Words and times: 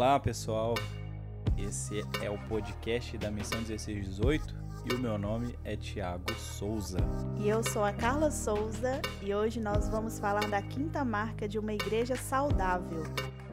Olá, 0.00 0.18
pessoal. 0.18 0.72
Esse 1.58 2.00
é 2.22 2.30
o 2.30 2.38
podcast 2.48 3.18
da 3.18 3.30
Missão 3.30 3.58
1618 3.58 4.54
e 4.90 4.94
o 4.94 4.98
meu 4.98 5.18
nome 5.18 5.54
é 5.62 5.76
Tiago 5.76 6.32
Souza. 6.38 6.96
E 7.38 7.46
eu 7.46 7.62
sou 7.62 7.84
a 7.84 7.92
Carla 7.92 8.30
Souza 8.30 9.02
e 9.22 9.34
hoje 9.34 9.60
nós 9.60 9.90
vamos 9.90 10.18
falar 10.18 10.48
da 10.48 10.62
quinta 10.62 11.04
marca 11.04 11.46
de 11.46 11.58
uma 11.58 11.74
igreja 11.74 12.16
saudável, 12.16 13.02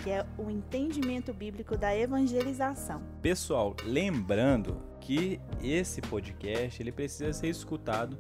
que 0.02 0.10
é 0.10 0.26
o 0.38 0.50
entendimento 0.50 1.34
bíblico 1.34 1.76
da 1.76 1.94
evangelização. 1.94 3.02
Pessoal, 3.22 3.76
lembrando 3.84 4.82
que 5.02 5.42
esse 5.62 6.00
podcast 6.00 6.82
ele 6.82 6.94
precisa 6.94 7.34
ser 7.34 7.50
escutado 7.50 8.18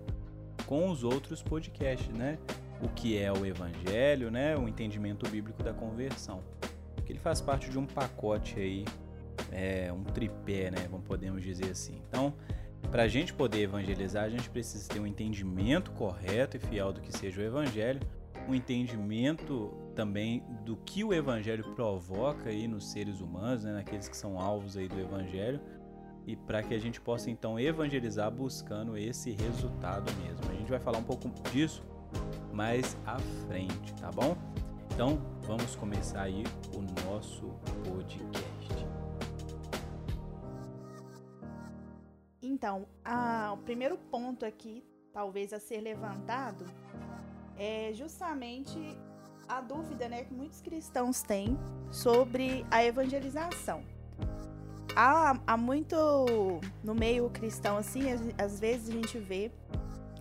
com 0.65 0.89
os 0.89 1.01
outros 1.01 1.41
podcasts, 1.41 2.09
né? 2.09 2.37
O 2.81 2.89
que 2.89 3.17
é 3.17 3.31
o 3.31 3.45
evangelho, 3.45 4.29
né? 4.29 4.57
O 4.57 4.67
entendimento 4.67 5.29
bíblico 5.29 5.63
da 5.63 5.73
conversão. 5.73 6.43
Que 7.07 7.13
ele 7.13 7.19
faz 7.19 7.39
parte 7.39 7.69
de 7.69 7.79
um 7.79 7.85
pacote 7.85 8.59
aí, 8.59 8.83
é, 9.49 9.93
um 9.93 10.03
tripé, 10.03 10.69
né? 10.69 10.85
Vamos 10.91 11.07
podemos 11.07 11.41
dizer 11.41 11.71
assim. 11.71 12.01
Então, 12.09 12.33
para 12.91 13.03
a 13.03 13.07
gente 13.07 13.33
poder 13.33 13.61
evangelizar, 13.61 14.25
a 14.25 14.29
gente 14.29 14.49
precisa 14.49 14.89
ter 14.89 14.99
um 14.99 15.07
entendimento 15.07 15.91
correto 15.91 16.57
e 16.57 16.59
fiel 16.59 16.91
do 16.91 16.99
que 16.99 17.17
seja 17.17 17.39
o 17.39 17.43
evangelho, 17.45 18.01
um 18.45 18.53
entendimento 18.53 19.71
também 19.95 20.43
do 20.65 20.75
que 20.75 21.01
o 21.01 21.13
evangelho 21.13 21.63
provoca 21.75 22.49
aí 22.49 22.67
nos 22.67 22.91
seres 22.91 23.21
humanos, 23.21 23.63
né? 23.63 23.71
naqueles 23.71 24.09
que 24.09 24.17
são 24.17 24.37
alvos 24.37 24.75
aí 24.75 24.89
do 24.89 24.99
evangelho, 24.99 25.61
e 26.25 26.35
para 26.35 26.61
que 26.61 26.73
a 26.73 26.79
gente 26.79 26.99
possa 26.99 27.31
então 27.31 27.57
evangelizar 27.57 28.29
buscando 28.29 28.97
esse 28.97 29.31
resultado 29.31 30.11
mesmo. 30.21 30.51
A 30.51 30.55
gente 30.55 30.69
vai 30.69 30.79
falar 30.79 30.97
um 30.97 31.03
pouco 31.03 31.29
disso 31.51 31.81
mais 32.51 32.97
à 33.05 33.17
frente, 33.47 33.93
tá 33.93 34.11
bom? 34.11 34.35
Então, 34.97 35.21
vamos 35.43 35.75
começar 35.75 36.23
aí 36.23 36.43
o 36.73 36.81
nosso 37.05 37.53
podcast. 37.83 38.87
Então, 42.41 42.87
a, 43.05 43.51
o 43.53 43.57
primeiro 43.57 43.95
ponto 43.95 44.43
aqui, 44.43 44.83
talvez 45.13 45.53
a 45.53 45.59
ser 45.59 45.81
levantado, 45.81 46.65
é 47.55 47.91
justamente 47.93 48.97
a 49.47 49.61
dúvida 49.61 50.09
né, 50.09 50.23
que 50.23 50.33
muitos 50.33 50.61
cristãos 50.61 51.21
têm 51.21 51.55
sobre 51.91 52.65
a 52.71 52.83
evangelização. 52.83 53.83
Há, 54.95 55.39
há 55.45 55.55
muito 55.55 55.95
no 56.83 56.95
meio 56.95 57.29
cristão, 57.29 57.77
assim, 57.77 58.01
às, 58.35 58.59
vezes 58.59 58.89
a 58.89 58.93
gente 58.93 59.19
vê 59.19 59.51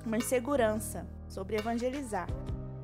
uma 0.05 0.19
insegurança 0.19 1.07
sobre 1.31 1.57
evangelizar. 1.57 2.29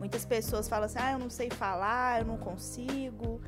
Muitas 0.03 0.25
pessoas 0.25 0.69
falam 0.69 0.86
assim: 0.86 0.98
ah, 1.00 1.12
eu 1.12 1.19
não 1.20 1.31
sei 1.31 1.48
falar, 1.48 2.22
eu 2.22 2.27
não 2.27 2.36
consigo, 2.36 3.41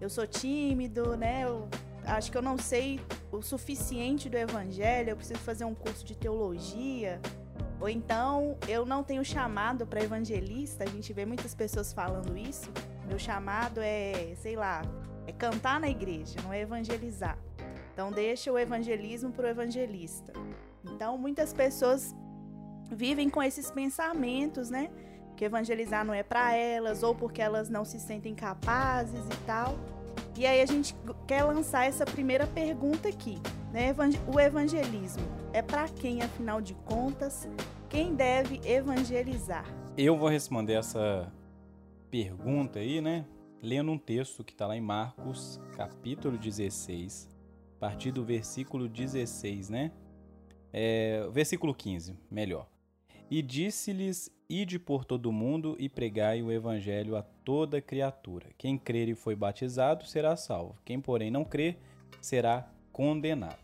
eu 0.00 0.10
sou 0.10 0.26
tímido, 0.26 1.16
né? 1.16 1.44
Eu 1.44 1.68
acho 2.04 2.32
que 2.32 2.36
eu 2.36 2.42
não 2.42 2.58
sei 2.58 2.98
o 3.30 3.40
suficiente 3.40 4.28
do 4.28 4.36
evangelho, 4.36 5.10
eu 5.10 5.16
preciso 5.16 5.38
fazer 5.38 5.64
um 5.64 5.72
curso 5.72 6.04
de 6.04 6.16
teologia. 6.16 7.20
Ou 7.80 7.88
então, 7.88 8.58
eu 8.66 8.84
não 8.84 9.04
tenho 9.04 9.24
chamado 9.24 9.86
para 9.86 10.02
evangelista, 10.02 10.82
a 10.82 10.88
gente 10.88 11.12
vê 11.12 11.24
muitas 11.24 11.54
pessoas 11.54 11.92
falando 11.92 12.36
isso. 12.36 12.68
Meu 13.06 13.16
chamado 13.16 13.80
é, 13.80 14.34
sei 14.34 14.56
lá, 14.56 14.82
é 15.28 15.32
cantar 15.32 15.78
na 15.78 15.88
igreja, 15.88 16.40
não 16.42 16.52
é 16.52 16.60
evangelizar. 16.60 17.38
Então, 17.92 18.10
deixa 18.10 18.50
o 18.50 18.58
evangelismo 18.58 19.30
para 19.30 19.46
o 19.46 19.48
evangelista. 19.48 20.32
Então, 20.84 21.16
muitas 21.16 21.52
pessoas 21.52 22.12
vivem 22.90 23.30
com 23.30 23.40
esses 23.40 23.70
pensamentos, 23.70 24.70
né? 24.70 24.90
Que 25.40 25.46
evangelizar 25.46 26.04
não 26.04 26.12
é 26.12 26.22
para 26.22 26.54
elas, 26.54 27.02
ou 27.02 27.14
porque 27.14 27.40
elas 27.40 27.70
não 27.70 27.82
se 27.82 27.98
sentem 27.98 28.34
capazes 28.34 29.24
e 29.24 29.46
tal. 29.46 29.74
E 30.36 30.44
aí 30.44 30.60
a 30.60 30.66
gente 30.66 30.94
quer 31.26 31.44
lançar 31.44 31.86
essa 31.86 32.04
primeira 32.04 32.46
pergunta 32.46 33.08
aqui, 33.08 33.38
né? 33.72 33.96
O 34.30 34.38
evangelismo 34.38 35.22
é 35.54 35.62
para 35.62 35.88
quem, 35.88 36.20
afinal 36.20 36.60
de 36.60 36.74
contas? 36.84 37.48
Quem 37.88 38.14
deve 38.14 38.60
evangelizar? 38.68 39.64
Eu 39.96 40.14
vou 40.14 40.28
responder 40.28 40.74
essa 40.74 41.32
pergunta 42.10 42.78
aí, 42.78 43.00
né? 43.00 43.24
Lendo 43.62 43.92
um 43.92 43.98
texto 43.98 44.44
que 44.44 44.52
está 44.52 44.66
lá 44.66 44.76
em 44.76 44.82
Marcos, 44.82 45.58
capítulo 45.74 46.36
16, 46.36 47.30
a 47.76 47.80
partir 47.80 48.12
do 48.12 48.22
versículo 48.22 48.86
16, 48.86 49.70
né? 49.70 49.90
É, 50.70 51.26
versículo 51.32 51.74
15, 51.74 52.14
melhor. 52.30 52.69
E 53.30 53.40
disse-lhes: 53.42 54.30
Ide 54.48 54.78
por 54.80 55.04
todo 55.04 55.26
o 55.26 55.32
mundo 55.32 55.76
e 55.78 55.88
pregai 55.88 56.42
o 56.42 56.50
evangelho 56.50 57.16
a 57.16 57.22
toda 57.22 57.80
criatura. 57.80 58.48
Quem 58.58 58.76
crer 58.76 59.08
e 59.08 59.14
foi 59.14 59.36
batizado 59.36 60.04
será 60.04 60.34
salvo. 60.34 60.76
Quem, 60.84 61.00
porém, 61.00 61.30
não 61.30 61.44
crer 61.44 61.78
será 62.20 62.68
condenado. 62.92 63.58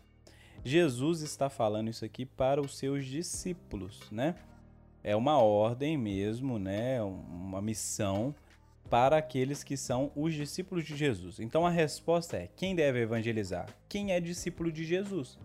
Jesus 0.63 1.21
está 1.21 1.49
falando 1.49 1.89
isso 1.89 2.05
aqui 2.05 2.25
para 2.25 2.61
os 2.61 2.77
seus 2.77 3.05
discípulos, 3.05 3.99
né? 4.09 4.35
É 5.03 5.15
uma 5.15 5.37
ordem 5.37 5.97
mesmo, 5.97 6.57
né? 6.57 7.01
Uma 7.01 7.61
missão 7.61 8.33
para 8.89 9.17
aqueles 9.17 9.63
que 9.63 9.75
são 9.75 10.11
os 10.15 10.33
discípulos 10.33 10.85
de 10.85 10.95
Jesus. 10.95 11.39
Então 11.39 11.65
a 11.65 11.69
resposta 11.69 12.37
é: 12.37 12.49
quem 12.55 12.75
deve 12.75 13.01
evangelizar? 13.01 13.67
Quem 13.89 14.11
é 14.13 14.19
discípulo 14.19 14.71
de 14.71 14.85
Jesus? 14.85 15.37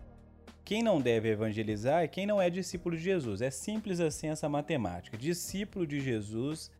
Quem 0.65 0.81
não 0.81 1.01
deve 1.01 1.29
evangelizar 1.29 2.03
é 2.03 2.07
quem 2.07 2.25
não 2.25 2.41
é 2.41 2.49
discípulo 2.49 2.95
de 2.95 3.03
Jesus. 3.03 3.41
É 3.41 3.51
simples 3.51 3.99
assim 3.99 4.27
essa 4.27 4.47
matemática. 4.47 5.17
Discípulo 5.17 5.85
de 5.85 5.99
Jesus 5.99 6.71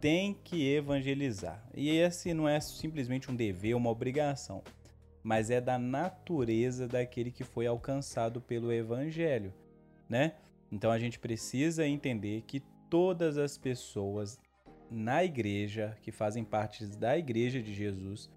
tem 0.00 0.34
que 0.44 0.72
evangelizar. 0.72 1.66
E 1.74 1.90
esse 1.90 2.32
não 2.32 2.48
é 2.48 2.60
simplesmente 2.60 3.30
um 3.30 3.34
dever, 3.34 3.74
uma 3.74 3.90
obrigação, 3.90 4.62
mas 5.22 5.50
é 5.50 5.60
da 5.60 5.78
natureza 5.78 6.86
daquele 6.86 7.32
que 7.32 7.42
foi 7.42 7.66
alcançado 7.66 8.40
pelo 8.40 8.72
evangelho, 8.72 9.52
né? 10.08 10.34
Então 10.70 10.90
a 10.90 10.98
gente 10.98 11.18
precisa 11.18 11.86
entender 11.86 12.42
que 12.46 12.60
todas 12.88 13.38
as 13.38 13.58
pessoas 13.58 14.38
na 14.88 15.24
igreja, 15.24 15.96
que 16.02 16.12
fazem 16.12 16.44
parte 16.44 16.86
da 16.86 17.18
igreja 17.18 17.60
de 17.60 17.74
Jesus, 17.74 18.30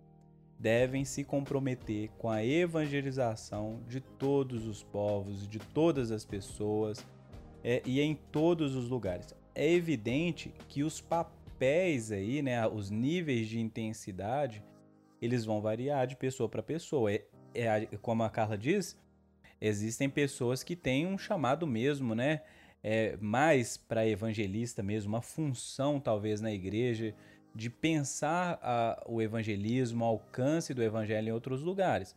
devem 0.59 1.05
se 1.05 1.23
comprometer 1.23 2.09
com 2.17 2.29
a 2.29 2.45
evangelização 2.45 3.79
de 3.87 4.01
todos 4.01 4.67
os 4.67 4.83
povos, 4.83 5.47
de 5.47 5.57
todas 5.57 6.11
as 6.11 6.25
pessoas 6.25 7.05
é, 7.63 7.81
e 7.85 8.01
em 8.01 8.13
todos 8.13 8.75
os 8.75 8.89
lugares. 8.89 9.33
É 9.55 9.71
evidente 9.71 10.53
que 10.67 10.83
os 10.83 10.99
papéis 10.99 12.11
aí, 12.11 12.41
né, 12.41 12.67
os 12.67 12.89
níveis 12.89 13.47
de 13.47 13.59
intensidade, 13.59 14.61
eles 15.21 15.45
vão 15.45 15.61
variar 15.61 16.05
de 16.05 16.17
pessoa 16.17 16.49
para 16.49 16.61
pessoa. 16.61 17.11
É, 17.11 17.23
é, 17.53 17.85
como 18.01 18.23
a 18.23 18.29
Carla 18.29 18.57
diz, 18.57 18.99
existem 19.61 20.09
pessoas 20.09 20.61
que 20.61 20.75
têm 20.75 21.07
um 21.07 21.17
chamado 21.17 21.65
mesmo, 21.65 22.13
né? 22.13 22.41
É, 22.81 23.17
mais 23.19 23.75
para 23.75 24.07
evangelista 24.07 24.81
mesmo, 24.81 25.09
uma 25.09 25.21
função 25.21 25.99
talvez 25.99 26.39
na 26.39 26.51
igreja, 26.53 27.13
de 27.53 27.69
pensar 27.69 28.59
a, 28.61 29.03
o 29.07 29.21
evangelismo, 29.21 30.03
o 30.03 30.07
alcance 30.07 30.73
do 30.73 30.83
evangelho 30.83 31.29
em 31.29 31.31
outros 31.31 31.61
lugares. 31.61 32.15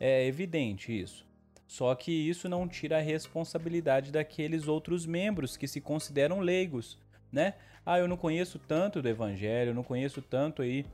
É 0.00 0.26
evidente 0.26 0.96
isso. 0.96 1.26
Só 1.66 1.94
que 1.94 2.10
isso 2.10 2.48
não 2.48 2.66
tira 2.66 2.98
a 2.98 3.02
responsabilidade 3.02 4.10
daqueles 4.10 4.68
outros 4.68 5.04
membros 5.04 5.56
que 5.56 5.68
se 5.68 5.80
consideram 5.80 6.40
leigos, 6.40 6.98
né? 7.30 7.54
Ah, 7.84 7.98
eu 7.98 8.08
não 8.08 8.16
conheço 8.16 8.58
tanto 8.58 9.02
do 9.02 9.08
evangelho, 9.08 9.70
eu 9.70 9.74
não 9.74 9.82
conheço 9.82 10.22
tanto 10.22 10.62
aí 10.62 10.86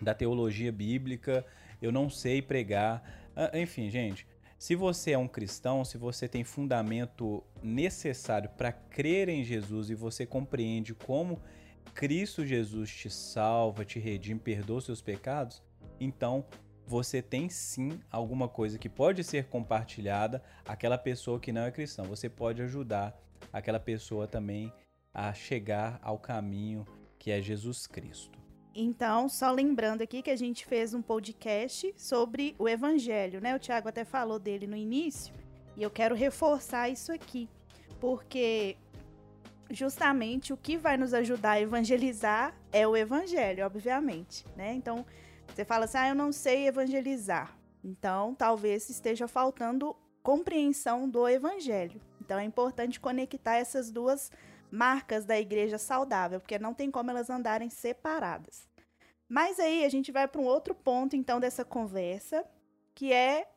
da 0.00 0.12
teologia 0.12 0.70
bíblica, 0.70 1.44
eu 1.80 1.90
não 1.90 2.10
sei 2.10 2.42
pregar. 2.42 3.02
Ah, 3.34 3.58
enfim, 3.58 3.88
gente, 3.88 4.26
se 4.58 4.74
você 4.74 5.12
é 5.12 5.18
um 5.18 5.26
cristão, 5.26 5.84
se 5.84 5.96
você 5.96 6.28
tem 6.28 6.44
fundamento 6.44 7.42
necessário 7.62 8.50
para 8.50 8.70
crer 8.70 9.28
em 9.28 9.42
Jesus 9.42 9.90
e 9.90 9.94
você 9.94 10.26
compreende 10.26 10.94
como 10.94 11.40
Cristo 11.94 12.44
Jesus 12.44 12.90
te 12.90 13.10
salva, 13.10 13.84
te 13.84 13.98
redime, 13.98 14.40
perdoa 14.40 14.80
seus 14.80 15.00
pecados, 15.00 15.62
então 16.00 16.44
você 16.86 17.22
tem 17.22 17.48
sim 17.48 18.00
alguma 18.10 18.48
coisa 18.48 18.78
que 18.78 18.88
pode 18.88 19.22
ser 19.22 19.46
compartilhada 19.46 20.42
àquela 20.66 20.98
pessoa 20.98 21.38
que 21.38 21.52
não 21.52 21.62
é 21.62 21.70
cristã. 21.70 22.02
Você 22.02 22.28
pode 22.28 22.60
ajudar 22.62 23.16
aquela 23.52 23.78
pessoa 23.78 24.26
também 24.26 24.72
a 25.14 25.32
chegar 25.32 25.98
ao 26.02 26.18
caminho 26.18 26.84
que 27.18 27.30
é 27.30 27.40
Jesus 27.40 27.86
Cristo. 27.86 28.38
Então, 28.74 29.28
só 29.28 29.52
lembrando 29.52 30.02
aqui 30.02 30.22
que 30.22 30.30
a 30.30 30.36
gente 30.36 30.64
fez 30.64 30.94
um 30.94 31.02
podcast 31.02 31.94
sobre 31.96 32.54
o 32.58 32.68
evangelho, 32.68 33.40
né? 33.40 33.54
O 33.54 33.58
Tiago 33.58 33.88
até 33.88 34.04
falou 34.04 34.38
dele 34.38 34.66
no 34.66 34.76
início, 34.76 35.34
e 35.76 35.82
eu 35.82 35.90
quero 35.90 36.14
reforçar 36.14 36.88
isso 36.88 37.12
aqui, 37.12 37.48
porque 38.00 38.76
justamente 39.70 40.52
o 40.52 40.56
que 40.56 40.76
vai 40.76 40.96
nos 40.96 41.14
ajudar 41.14 41.52
a 41.52 41.60
evangelizar 41.60 42.54
é 42.72 42.86
o 42.86 42.96
evangelho, 42.96 43.64
obviamente, 43.64 44.44
né? 44.56 44.74
Então, 44.74 45.04
você 45.48 45.64
fala 45.64 45.84
assim: 45.84 45.98
"Ah, 45.98 46.08
eu 46.08 46.14
não 46.14 46.32
sei 46.32 46.66
evangelizar". 46.66 47.56
Então, 47.84 48.34
talvez 48.34 48.88
esteja 48.88 49.26
faltando 49.26 49.96
compreensão 50.22 51.08
do 51.08 51.28
evangelho. 51.28 52.00
Então, 52.20 52.38
é 52.38 52.44
importante 52.44 53.00
conectar 53.00 53.56
essas 53.56 53.90
duas 53.90 54.30
marcas 54.70 55.24
da 55.24 55.38
igreja 55.38 55.78
saudável, 55.78 56.40
porque 56.40 56.58
não 56.58 56.72
tem 56.72 56.90
como 56.90 57.10
elas 57.10 57.28
andarem 57.28 57.68
separadas. 57.68 58.68
Mas 59.28 59.58
aí 59.58 59.84
a 59.84 59.88
gente 59.88 60.12
vai 60.12 60.28
para 60.28 60.40
um 60.40 60.46
outro 60.46 60.74
ponto, 60.74 61.16
então, 61.16 61.40
dessa 61.40 61.64
conversa, 61.64 62.44
que 62.94 63.12
é 63.12 63.48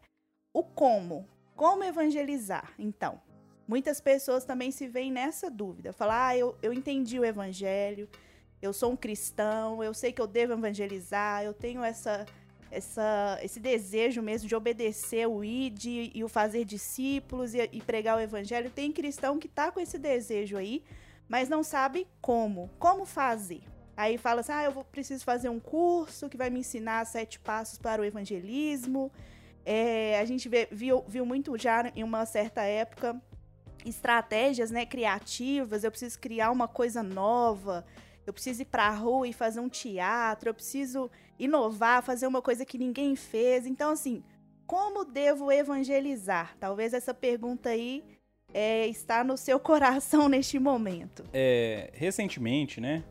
o 0.53 0.63
como. 0.63 1.27
Como 1.55 1.83
evangelizar, 1.83 2.73
então? 2.79 3.21
Muitas 3.67 3.99
pessoas 3.99 4.45
também 4.45 4.71
se 4.71 4.87
veem 4.87 5.11
nessa 5.11 5.49
dúvida. 5.49 5.91
Falar, 5.91 6.27
ah, 6.27 6.37
eu, 6.37 6.55
eu 6.61 6.71
entendi 6.71 7.19
o 7.19 7.25
evangelho, 7.25 8.07
eu 8.61 8.71
sou 8.71 8.91
um 8.91 8.95
cristão, 8.95 9.83
eu 9.83 9.93
sei 9.93 10.11
que 10.11 10.21
eu 10.21 10.27
devo 10.27 10.53
evangelizar, 10.53 11.43
eu 11.43 11.53
tenho 11.53 11.83
essa, 11.83 12.25
essa, 12.69 13.39
esse 13.41 13.59
desejo 13.59 14.21
mesmo 14.21 14.47
de 14.47 14.55
obedecer 14.55 15.27
o 15.27 15.43
ID 15.43 16.11
e 16.13 16.23
o 16.23 16.27
fazer 16.27 16.63
discípulos 16.63 17.55
e, 17.55 17.69
e 17.71 17.81
pregar 17.81 18.17
o 18.17 18.21
evangelho. 18.21 18.69
Tem 18.69 18.91
cristão 18.91 19.39
que 19.39 19.47
tá 19.47 19.71
com 19.71 19.79
esse 19.79 19.97
desejo 19.97 20.57
aí, 20.57 20.83
mas 21.27 21.49
não 21.49 21.63
sabe 21.63 22.07
como. 22.21 22.69
Como 22.77 23.03
fazer? 23.03 23.63
Aí 23.97 24.17
fala 24.17 24.41
assim: 24.41 24.51
ah, 24.51 24.63
eu 24.63 24.71
vou, 24.71 24.83
preciso 24.83 25.23
fazer 25.23 25.49
um 25.49 25.59
curso 25.59 26.29
que 26.29 26.37
vai 26.37 26.51
me 26.51 26.59
ensinar 26.59 27.05
sete 27.05 27.39
passos 27.39 27.79
para 27.79 28.01
o 28.01 28.05
evangelismo. 28.05 29.11
É, 29.65 30.19
a 30.19 30.25
gente 30.25 30.47
vê, 30.47 30.67
viu, 30.71 31.03
viu 31.07 31.25
muito 31.25 31.57
já 31.57 31.91
em 31.95 32.03
uma 32.03 32.25
certa 32.27 32.61
época 32.61 33.19
estratégias 33.85 34.71
né, 34.71 34.85
criativas. 34.85 35.83
Eu 35.83 35.91
preciso 35.91 36.19
criar 36.19 36.51
uma 36.51 36.67
coisa 36.67 37.03
nova. 37.03 37.85
Eu 38.25 38.33
preciso 38.33 38.63
ir 38.63 38.65
para 38.65 38.87
a 38.87 38.91
rua 38.91 39.27
e 39.27 39.33
fazer 39.33 39.59
um 39.59 39.69
teatro. 39.69 40.49
Eu 40.49 40.53
preciso 40.53 41.09
inovar, 41.37 42.03
fazer 42.03 42.27
uma 42.27 42.41
coisa 42.41 42.65
que 42.65 42.77
ninguém 42.77 43.15
fez. 43.15 43.65
Então, 43.65 43.91
assim, 43.91 44.23
como 44.65 45.05
devo 45.05 45.51
evangelizar? 45.51 46.55
Talvez 46.59 46.93
essa 46.93 47.13
pergunta 47.13 47.69
aí 47.69 48.03
é, 48.53 48.87
está 48.87 49.23
no 49.23 49.37
seu 49.37 49.59
coração 49.61 50.27
neste 50.27 50.57
momento. 50.57 51.23
É, 51.31 51.91
recentemente, 51.93 52.81
né? 52.81 53.03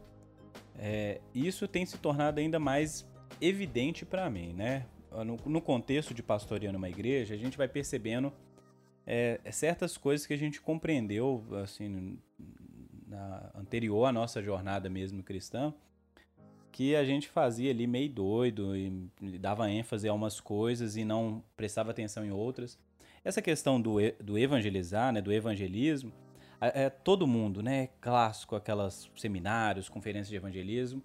É, 0.76 1.20
isso 1.32 1.68
tem 1.68 1.86
se 1.86 1.96
tornado 1.98 2.40
ainda 2.40 2.58
mais 2.58 3.06
evidente 3.40 4.04
para 4.04 4.28
mim, 4.28 4.52
né? 4.52 4.86
No, 5.24 5.36
no, 5.46 5.60
contexto 5.60 6.12
de 6.12 6.24
pastoreando 6.24 6.76
uma 6.76 6.88
igreja, 6.88 7.34
a 7.34 7.36
gente 7.36 7.56
vai 7.56 7.68
percebendo 7.68 8.32
é, 9.06 9.40
certas 9.50 9.96
coisas 9.96 10.26
que 10.26 10.34
a 10.34 10.38
gente 10.38 10.60
compreendeu, 10.60 11.44
assim, 11.62 12.18
na, 13.06 13.50
anterior 13.54 14.06
à 14.06 14.12
nossa 14.12 14.42
jornada 14.42 14.88
mesmo 14.88 15.22
cristã, 15.22 15.72
que 16.72 16.96
a 16.96 17.04
gente 17.04 17.28
fazia 17.28 17.70
ali 17.70 17.86
meio 17.86 18.08
doido 18.08 18.76
e 18.76 19.10
dava 19.38 19.70
ênfase 19.70 20.08
a 20.08 20.12
umas 20.12 20.40
coisas 20.40 20.96
e 20.96 21.04
não 21.04 21.42
prestava 21.56 21.92
atenção 21.92 22.24
em 22.24 22.32
outras. 22.32 22.78
Essa 23.24 23.40
questão 23.40 23.80
do, 23.80 23.96
do 24.20 24.36
evangelizar, 24.36 25.12
né, 25.12 25.22
do 25.22 25.32
evangelismo, 25.32 26.12
é, 26.60 26.88
todo 26.88 27.26
mundo, 27.26 27.62
né? 27.62 27.88
Clássico, 28.00 28.56
aquelas 28.56 29.10
seminários, 29.16 29.88
conferências 29.88 30.28
de 30.28 30.36
evangelismo, 30.36 31.02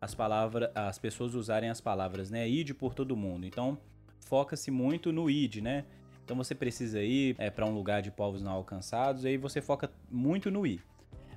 as 0.00 0.14
palavras, 0.14 0.70
as 0.74 0.98
pessoas 0.98 1.34
usarem 1.34 1.70
as 1.70 1.80
palavras, 1.80 2.30
né? 2.30 2.48
Ide 2.48 2.74
por 2.74 2.94
todo 2.94 3.16
mundo. 3.16 3.46
Então, 3.46 3.78
foca-se 4.20 4.70
muito 4.70 5.12
no 5.12 5.30
id, 5.30 5.56
né? 5.60 5.84
Então 6.24 6.36
você 6.36 6.54
precisa 6.54 7.02
ir 7.02 7.34
é, 7.38 7.50
para 7.50 7.66
um 7.66 7.74
lugar 7.74 8.02
de 8.02 8.10
povos 8.10 8.42
não 8.42 8.52
alcançados, 8.52 9.24
aí 9.24 9.36
você 9.36 9.60
foca 9.60 9.90
muito 10.10 10.50
no 10.50 10.66
ir. 10.66 10.80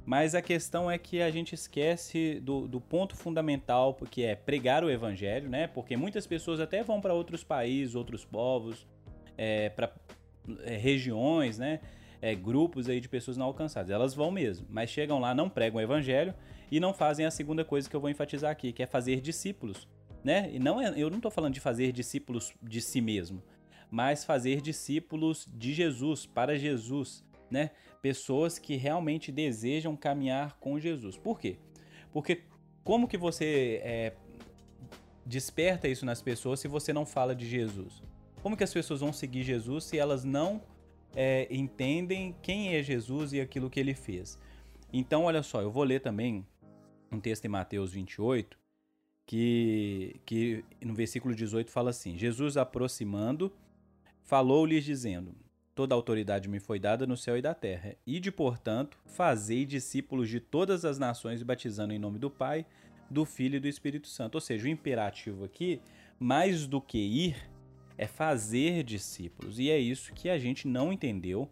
Mas 0.05 0.35
a 0.35 0.41
questão 0.41 0.89
é 0.89 0.99
que 0.99 1.21
a 1.21 1.31
gente 1.31 1.53
esquece 1.53 2.39
do, 2.39 2.67
do 2.67 2.79
ponto 2.79 3.15
fundamental, 3.15 3.95
que 4.11 4.23
é 4.23 4.35
pregar 4.35 4.83
o 4.83 4.89
evangelho, 4.89 5.49
né? 5.49 5.65
Porque 5.65 5.97
muitas 5.97 6.27
pessoas 6.27 6.59
até 6.59 6.83
vão 6.83 7.01
para 7.01 7.13
outros 7.13 7.43
países, 7.43 7.95
outros 7.95 8.23
povos, 8.23 8.85
é, 9.35 9.69
para 9.69 9.91
é, 10.63 10.77
regiões, 10.77 11.57
né? 11.57 11.79
é, 12.25 12.33
grupos 12.33 12.89
aí 12.89 12.99
de 12.99 13.07
pessoas 13.07 13.37
não 13.37 13.45
alcançadas. 13.45 13.91
Elas 13.91 14.15
vão 14.15 14.31
mesmo, 14.31 14.65
mas 14.67 14.89
chegam 14.89 15.19
lá, 15.19 15.35
não 15.35 15.47
pregam 15.47 15.77
o 15.77 15.81
evangelho 15.81 16.33
e 16.71 16.79
não 16.79 16.91
fazem 16.91 17.23
a 17.23 17.29
segunda 17.29 17.63
coisa 17.63 17.87
que 17.87 17.95
eu 17.95 18.01
vou 18.01 18.09
enfatizar 18.09 18.51
aqui, 18.51 18.73
que 18.73 18.81
é 18.81 18.87
fazer 18.87 19.21
discípulos. 19.21 19.87
Né? 20.23 20.49
E 20.51 20.57
não 20.57 20.81
é, 20.81 20.91
eu 20.97 21.09
não 21.11 21.17
estou 21.17 21.29
falando 21.29 21.53
de 21.53 21.59
fazer 21.59 21.91
discípulos 21.91 22.51
de 22.63 22.81
si 22.81 22.99
mesmo, 22.99 23.43
mas 23.95 24.25
fazer 24.25 24.59
discípulos 24.59 25.47
de 25.53 25.73
Jesus, 25.73 26.25
para 26.25 26.57
Jesus, 26.57 27.23
né? 27.49 27.71
Pessoas 28.01 28.59
que 28.59 28.75
realmente 28.75 29.31
desejam 29.31 29.95
caminhar 29.95 30.59
com 30.59 30.77
Jesus. 30.77 31.15
Por 31.17 31.39
quê? 31.39 31.55
Porque 32.11 32.41
como 32.83 33.07
que 33.07 33.17
você 33.17 33.79
é, 33.85 34.13
desperta 35.25 35.87
isso 35.87 36.05
nas 36.05 36.21
pessoas 36.21 36.59
se 36.59 36.67
você 36.67 36.91
não 36.91 37.05
fala 37.05 37.33
de 37.33 37.47
Jesus? 37.47 38.03
Como 38.43 38.57
que 38.57 38.65
as 38.65 38.73
pessoas 38.73 38.99
vão 38.99 39.13
seguir 39.13 39.43
Jesus 39.43 39.85
se 39.85 39.97
elas 39.97 40.25
não 40.25 40.61
é, 41.15 41.47
entendem 41.49 42.35
quem 42.41 42.75
é 42.75 42.83
Jesus 42.83 43.31
e 43.31 43.39
aquilo 43.39 43.69
que 43.69 43.79
ele 43.79 43.93
fez. 43.93 44.37
Então, 44.91 45.23
olha 45.23 45.41
só, 45.41 45.61
eu 45.61 45.71
vou 45.71 45.85
ler 45.85 46.01
também 46.01 46.45
um 47.09 47.21
texto 47.21 47.45
em 47.45 47.49
Mateus 47.49 47.93
28, 47.93 48.59
que, 49.25 50.19
que 50.25 50.65
no 50.81 50.93
versículo 50.93 51.33
18 51.33 51.71
fala 51.71 51.91
assim: 51.91 52.17
Jesus 52.17 52.57
aproximando, 52.57 53.53
falou-lhes 54.25 54.83
dizendo: 54.83 55.33
Toda 55.73 55.95
autoridade 55.95 56.49
me 56.49 56.59
foi 56.59 56.79
dada 56.79 57.05
no 57.05 57.15
céu 57.15 57.37
e 57.37 57.41
da 57.41 57.53
terra. 57.53 57.95
Ide, 58.05 58.31
portanto, 58.31 58.97
fazei 59.05 59.65
discípulos 59.65 60.29
de 60.29 60.39
todas 60.39 60.83
as 60.83 60.97
nações, 60.97 61.43
batizando 61.43 61.93
em 61.93 61.99
nome 61.99 62.19
do 62.19 62.29
Pai, 62.29 62.65
do 63.09 63.25
Filho 63.25 63.57
e 63.57 63.59
do 63.59 63.67
Espírito 63.67 64.07
Santo. 64.07 64.35
Ou 64.35 64.41
seja, 64.41 64.65
o 64.65 64.69
imperativo 64.69 65.43
aqui, 65.43 65.81
mais 66.19 66.65
do 66.65 66.81
que 66.81 66.97
ir, 66.97 67.35
é 67.97 68.07
fazer 68.07 68.83
discípulos. 68.83 69.59
E 69.59 69.69
é 69.69 69.77
isso 69.77 70.13
que 70.13 70.29
a 70.29 70.37
gente 70.37 70.67
não 70.67 70.93
entendeu, 70.93 71.49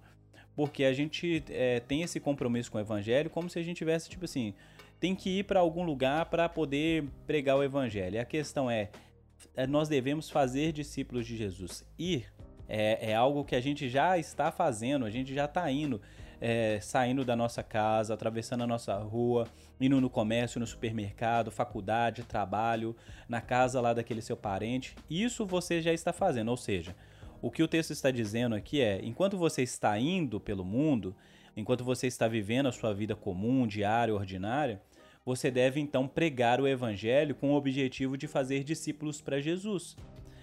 porque 0.56 0.86
a 0.86 0.94
gente 0.94 1.44
é, 1.50 1.80
tem 1.82 2.02
esse 2.02 2.20
compromisso 2.20 2.72
com 2.72 2.78
o 2.78 2.82
evangelho 2.82 3.30
como 3.30 3.50
se 3.50 3.60
a 3.60 3.64
gente 3.64 3.78
tivesse, 3.78 4.10
tipo 4.10 4.26
assim, 4.26 4.54
tem 5.02 5.14
que 5.14 5.40
ir 5.40 5.44
para 5.44 5.60
algum 5.60 5.84
lugar 5.84 6.28
para 6.28 6.48
poder 6.48 7.06
pregar 7.28 7.58
o 7.58 7.64
evangelho. 7.64 8.16
E 8.16 8.20
a 8.20 8.26
questão 8.26 8.72
é, 8.72 8.90
é, 9.54 9.68
nós 9.68 9.90
devemos 9.90 10.30
fazer 10.30 10.72
discípulos 10.72 11.28
de 11.28 11.36
Jesus. 11.36 11.86
Ir 12.00 12.32
é, 12.68 13.12
é 13.12 13.16
algo 13.16 13.44
que 13.44 13.56
a 13.56 13.62
gente 13.62 13.90
já 13.90 14.18
está 14.18 14.52
fazendo, 14.52 15.06
a 15.06 15.10
gente 15.10 15.34
já 15.34 15.46
está 15.46 15.70
indo 15.72 16.02
é, 16.42 16.78
saindo 16.82 17.24
da 17.24 17.36
nossa 17.36 17.64
casa, 17.64 18.14
atravessando 18.14 18.64
a 18.64 18.68
nossa 18.68 18.96
rua, 18.98 19.48
indo 19.80 20.02
no 20.02 20.10
comércio, 20.10 20.60
no 20.60 20.68
supermercado, 20.68 21.50
faculdade, 21.50 22.24
trabalho, 22.24 22.96
na 23.30 23.40
casa 23.40 23.80
lá 23.80 23.94
daquele 23.94 24.22
seu 24.22 24.36
parente. 24.36 24.94
Isso 25.10 25.46
você 25.46 25.82
já 25.82 25.94
está 25.94 26.12
fazendo, 26.12 26.52
ou 26.52 26.58
seja, 26.58 26.96
o 27.42 27.50
que 27.50 27.64
o 27.64 27.68
texto 27.68 27.92
está 27.92 28.12
dizendo 28.12 28.56
aqui 28.56 28.82
é: 28.82 29.00
enquanto 29.04 29.38
você 29.38 29.64
está 29.64 29.98
indo 29.98 30.40
pelo 30.40 30.66
mundo, 30.66 31.16
enquanto 31.56 31.84
você 31.84 32.08
está 32.08 32.28
vivendo 32.28 32.68
a 32.68 32.72
sua 32.74 32.94
vida 32.94 33.16
comum, 33.16 33.66
diária, 33.66 34.14
ordinária, 34.14 34.82
você 35.26 35.50
deve 35.50 35.80
então 35.80 36.08
pregar 36.08 36.60
o 36.60 36.68
evangelho 36.68 37.36
com 37.36 37.52
o 37.52 37.56
objetivo 37.56 38.18
de 38.18 38.28
fazer 38.28 38.64
discípulos 38.64 39.22
para 39.22 39.40
Jesus. 39.40 39.96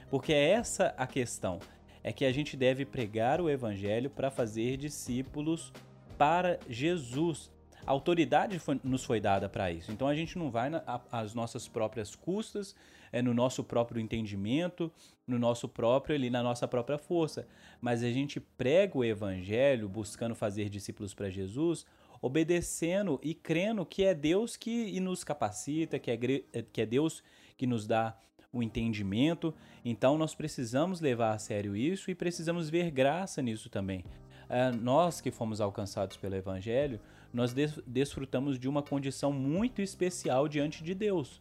Porque 0.09 0.33
é 0.33 0.51
essa 0.51 0.95
a 0.97 1.07
questão, 1.07 1.59
é 2.03 2.13
que 2.13 2.25
a 2.25 2.33
gente 2.33 2.57
deve 2.57 2.85
pregar 2.85 3.41
o 3.41 3.49
evangelho 3.49 4.11
para 4.11 4.31
fazer 4.31 4.77
discípulos 4.77 5.73
para 6.17 6.59
Jesus. 6.69 7.51
A 7.87 7.93
autoridade 7.93 8.59
foi, 8.59 8.81
nos 8.85 9.05
foi 9.05 9.21
dada 9.21 9.49
para 9.49 9.71
isso. 9.73 9.91
Então 9.91 10.07
a 10.07 10.15
gente 10.15 10.39
não 10.39 10.51
vai 10.51 10.71
às 11.11 11.35
nossas 11.35 11.67
próprias 11.67 12.15
custas, 12.15 12.75
é 13.13 13.23
no 13.23 13.35
nosso 13.35 13.65
próprio 13.65 14.01
entendimento, 14.01 14.93
no 15.27 15.39
nosso 15.39 15.69
próprio 15.69 16.15
ali 16.15 16.31
na 16.31 16.43
nossa 16.43 16.69
própria 16.69 16.99
força, 16.99 17.47
mas 17.81 18.03
a 18.03 18.11
gente 18.11 18.39
prega 18.39 18.99
o 18.99 19.05
evangelho 19.05 19.89
buscando 19.89 20.35
fazer 20.35 20.69
discípulos 20.69 21.15
para 21.15 21.31
Jesus, 21.31 21.87
obedecendo 22.21 23.19
e 23.23 23.35
crendo 23.35 23.87
que 23.87 24.05
é 24.05 24.15
Deus 24.15 24.57
que 24.57 24.99
nos 25.01 25.25
capacita, 25.25 25.99
que 25.99 26.11
é, 26.11 26.17
que 26.17 26.81
é 26.83 26.87
Deus 26.87 27.23
que 27.57 27.67
nos 27.67 27.87
dá 27.87 28.17
o 28.53 28.63
entendimento. 28.63 29.55
Então 29.85 30.19
nós 30.19 30.35
precisamos 30.35 31.01
levar 31.01 31.35
a 31.35 31.39
sério 31.39 31.77
isso 31.77 32.11
e 32.11 32.15
precisamos 32.15 32.69
ver 32.69 32.91
graça 32.91 33.41
nisso 33.41 33.69
também. 33.69 34.05
É, 34.49 34.71
nós 34.73 35.21
que 35.21 35.31
fomos 35.31 35.61
alcançados 35.61 36.17
pelo 36.17 36.35
Evangelho, 36.35 37.01
nós 37.33 37.55
desfrutamos 37.87 38.59
de 38.59 38.69
uma 38.69 38.83
condição 38.83 39.33
muito 39.33 39.81
especial 39.81 40.49
diante 40.49 40.83
de 40.83 40.95
Deus. 40.95 41.41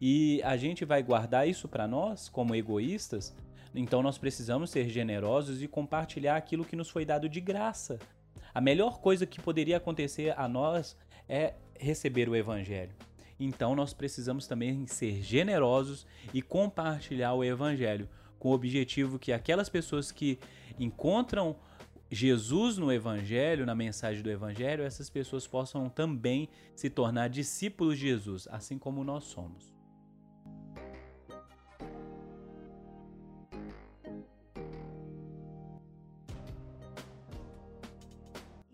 E 0.00 0.42
a 0.42 0.56
gente 0.56 0.84
vai 0.84 1.02
guardar 1.02 1.48
isso 1.48 1.68
para 1.68 1.88
nós 1.88 2.28
como 2.28 2.54
egoístas? 2.54 3.34
Então 3.74 4.02
nós 4.02 4.18
precisamos 4.18 4.70
ser 4.70 4.88
generosos 4.88 5.62
e 5.62 5.68
compartilhar 5.68 6.36
aquilo 6.36 6.64
que 6.64 6.76
nos 6.76 6.90
foi 6.90 7.04
dado 7.04 7.28
de 7.28 7.40
graça. 7.40 7.98
A 8.52 8.60
melhor 8.60 9.00
coisa 9.00 9.26
que 9.26 9.40
poderia 9.40 9.76
acontecer 9.76 10.34
a 10.38 10.48
nós 10.48 10.96
é 11.28 11.54
receber 11.78 12.28
o 12.28 12.36
Evangelho. 12.36 12.92
Então 13.40 13.74
nós 13.74 13.94
precisamos 13.94 14.46
também 14.46 14.86
ser 14.86 15.22
generosos 15.22 16.06
e 16.34 16.42
compartilhar 16.42 17.32
o 17.32 17.42
Evangelho, 17.42 18.06
com 18.38 18.50
o 18.50 18.52
objetivo 18.52 19.18
que 19.18 19.32
aquelas 19.32 19.70
pessoas 19.70 20.12
que 20.12 20.38
encontram 20.78 21.56
Jesus 22.10 22.76
no 22.76 22.92
Evangelho, 22.92 23.64
na 23.64 23.74
mensagem 23.74 24.22
do 24.22 24.30
Evangelho, 24.30 24.84
essas 24.84 25.08
pessoas 25.08 25.46
possam 25.46 25.88
também 25.88 26.50
se 26.76 26.90
tornar 26.90 27.28
discípulos 27.28 27.98
de 27.98 28.08
Jesus, 28.08 28.46
assim 28.50 28.78
como 28.78 29.02
nós 29.02 29.24
somos. 29.24 29.72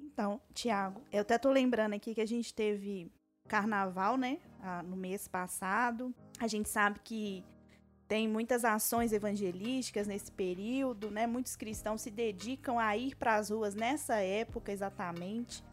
Então, 0.00 0.40
Tiago, 0.54 1.02
eu 1.12 1.20
até 1.20 1.38
tô 1.38 1.52
lembrando 1.52 1.92
aqui 1.92 2.14
que 2.14 2.22
a 2.22 2.26
gente 2.26 2.54
teve 2.54 3.12
carnaval, 3.46 4.16
né, 4.16 4.38
no 4.84 4.96
mês 4.96 5.28
passado, 5.28 6.14
A 6.38 6.46
gente 6.46 6.68
sabe 6.68 7.00
que 7.02 7.42
tem 8.06 8.28
muitas 8.28 8.64
ações 8.64 9.12
evangelísticas 9.12 10.06
nesse 10.06 10.30
período, 10.30 11.10
né? 11.10 11.26
Muitos 11.26 11.56
cristãos 11.56 12.02
se 12.02 12.10
dedicam 12.10 12.78
a 12.78 12.96
ir 12.96 13.16
para 13.16 13.36
as 13.36 13.50
ruas 13.50 13.74
nessa 13.74 14.16
época 14.16 14.70
exatamente. 14.70 15.64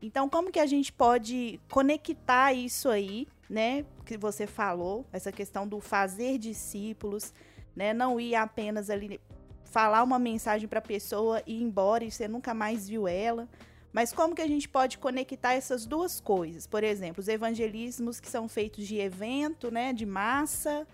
Então, 0.00 0.28
como 0.28 0.52
que 0.52 0.60
a 0.60 0.66
gente 0.66 0.92
pode 0.92 1.60
conectar 1.70 2.52
isso 2.52 2.88
aí, 2.88 3.26
né, 3.48 3.84
que 4.04 4.18
você 4.18 4.46
falou, 4.46 5.06
essa 5.12 5.32
questão 5.32 5.66
do 5.66 5.80
fazer 5.80 6.36
discípulos, 6.38 7.32
né, 7.74 7.94
não 7.94 8.20
ir 8.20 8.34
apenas 8.34 8.90
ali 8.90 9.18
falar 9.64 10.02
uma 10.02 10.18
mensagem 10.18 10.68
para 10.68 10.78
a 10.78 10.82
pessoa 10.82 11.42
e 11.46 11.58
ir 11.58 11.62
embora 11.62 12.04
e 12.04 12.10
você 12.10 12.28
nunca 12.28 12.52
mais 12.52 12.88
viu 12.88 13.08
ela, 13.08 13.48
mas 13.94 14.12
como 14.12 14.34
que 14.34 14.42
a 14.42 14.48
gente 14.48 14.68
pode 14.68 14.98
conectar 14.98 15.52
essas 15.52 15.86
duas 15.86 16.18
coisas? 16.18 16.66
Por 16.66 16.82
exemplo, 16.82 17.20
os 17.20 17.28
evangelismos 17.28 18.18
que 18.18 18.28
são 18.28 18.48
feitos 18.48 18.88
de 18.88 18.98
evento, 18.98 19.70
né, 19.70 19.92
de 19.92 20.04
massa, 20.04 20.84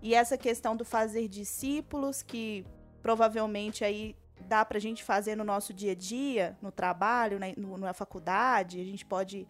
e 0.00 0.14
essa 0.14 0.38
questão 0.38 0.76
do 0.76 0.84
fazer 0.84 1.26
discípulos, 1.26 2.22
que 2.22 2.64
provavelmente 3.02 3.84
aí 3.84 4.14
dá 4.46 4.64
para 4.64 4.78
a 4.78 4.80
gente 4.80 5.02
fazer 5.02 5.34
no 5.34 5.42
nosso 5.42 5.74
dia 5.74 5.90
a 5.90 5.94
dia, 5.96 6.56
no 6.62 6.70
trabalho, 6.70 7.40
na, 7.40 7.46
no, 7.56 7.76
na 7.78 7.92
faculdade, 7.92 8.80
a 8.80 8.84
gente 8.84 9.04
pode, 9.04 9.44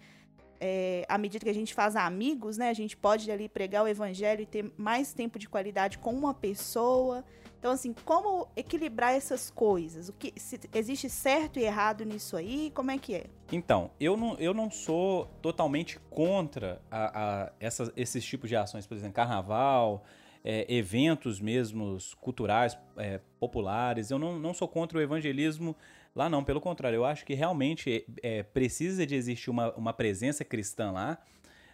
é, 0.58 1.04
à 1.06 1.18
medida 1.18 1.44
que 1.44 1.50
a 1.50 1.54
gente 1.54 1.74
faz 1.74 1.96
amigos, 1.96 2.56
né, 2.56 2.70
a 2.70 2.74
gente 2.74 2.96
pode 2.96 3.30
ali 3.30 3.46
pregar 3.46 3.84
o 3.84 3.88
evangelho 3.88 4.40
e 4.40 4.46
ter 4.46 4.72
mais 4.74 5.12
tempo 5.12 5.38
de 5.38 5.50
qualidade 5.50 5.98
com 5.98 6.14
uma 6.14 6.32
pessoa. 6.32 7.22
Então, 7.58 7.72
assim, 7.72 7.94
como 8.04 8.48
equilibrar 8.54 9.14
essas 9.14 9.50
coisas? 9.50 10.08
O 10.08 10.12
que 10.12 10.32
existe 10.74 11.08
certo 11.08 11.58
e 11.58 11.64
errado 11.64 12.04
nisso 12.04 12.36
aí? 12.36 12.70
Como 12.74 12.90
é 12.90 12.98
que 12.98 13.14
é? 13.14 13.26
Então, 13.50 13.90
eu 13.98 14.16
não, 14.16 14.34
eu 14.38 14.52
não 14.52 14.70
sou 14.70 15.26
totalmente 15.40 15.98
contra 16.10 16.80
a, 16.90 17.44
a 17.44 17.52
essas, 17.58 17.90
esses 17.96 18.24
tipos 18.24 18.48
de 18.48 18.56
ações, 18.56 18.86
por 18.86 18.96
exemplo, 18.96 19.14
carnaval, 19.14 20.04
é, 20.44 20.64
eventos 20.72 21.40
mesmos 21.40 22.14
culturais, 22.14 22.78
é, 22.96 23.20
populares. 23.40 24.10
Eu 24.10 24.18
não, 24.18 24.38
não 24.38 24.54
sou 24.54 24.68
contra 24.68 24.98
o 24.98 25.00
evangelismo 25.00 25.74
lá, 26.14 26.28
não. 26.28 26.44
Pelo 26.44 26.60
contrário, 26.60 26.96
eu 26.96 27.04
acho 27.04 27.24
que 27.26 27.34
realmente 27.34 28.06
é, 28.22 28.44
precisa 28.44 29.04
de 29.04 29.16
existir 29.16 29.50
uma, 29.50 29.72
uma 29.74 29.92
presença 29.92 30.44
cristã 30.44 30.92
lá, 30.92 31.18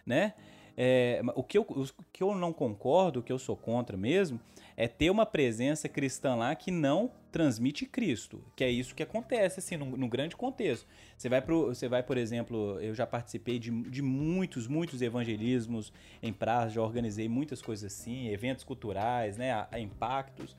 né? 0.03 0.33
É, 0.75 1.21
o, 1.35 1.43
que 1.43 1.55
eu, 1.55 1.61
o 1.61 2.03
que 2.11 2.23
eu 2.23 2.33
não 2.33 2.51
concordo, 2.51 3.19
o 3.19 3.23
que 3.23 3.31
eu 3.31 3.37
sou 3.37 3.55
contra 3.55 3.95
mesmo, 3.95 4.39
é 4.75 4.87
ter 4.87 5.09
uma 5.09 5.25
presença 5.25 5.87
cristã 5.87 6.35
lá 6.35 6.55
que 6.55 6.71
não 6.71 7.11
transmite 7.31 7.85
Cristo, 7.85 8.43
que 8.55 8.63
é 8.63 8.69
isso 8.69 8.93
que 8.93 9.01
acontece, 9.01 9.59
assim, 9.59 9.75
no 9.75 10.07
grande 10.07 10.35
contexto. 10.35 10.87
Você 11.17 11.27
vai, 11.27 11.41
pro, 11.41 11.67
você 11.67 11.87
vai, 11.87 12.03
por 12.03 12.17
exemplo, 12.17 12.79
eu 12.79 12.93
já 12.93 13.07
participei 13.07 13.57
de, 13.57 13.71
de 13.89 14.01
muitos, 14.01 14.67
muitos 14.67 15.01
evangelismos 15.01 15.91
em 16.21 16.31
praça, 16.31 16.69
já 16.69 16.81
organizei 16.81 17.27
muitas 17.27 17.61
coisas 17.61 17.91
assim, 17.91 18.27
eventos 18.27 18.63
culturais, 18.63 19.37
né, 19.37 19.51
a, 19.51 19.67
a 19.71 19.79
impactos. 19.79 20.55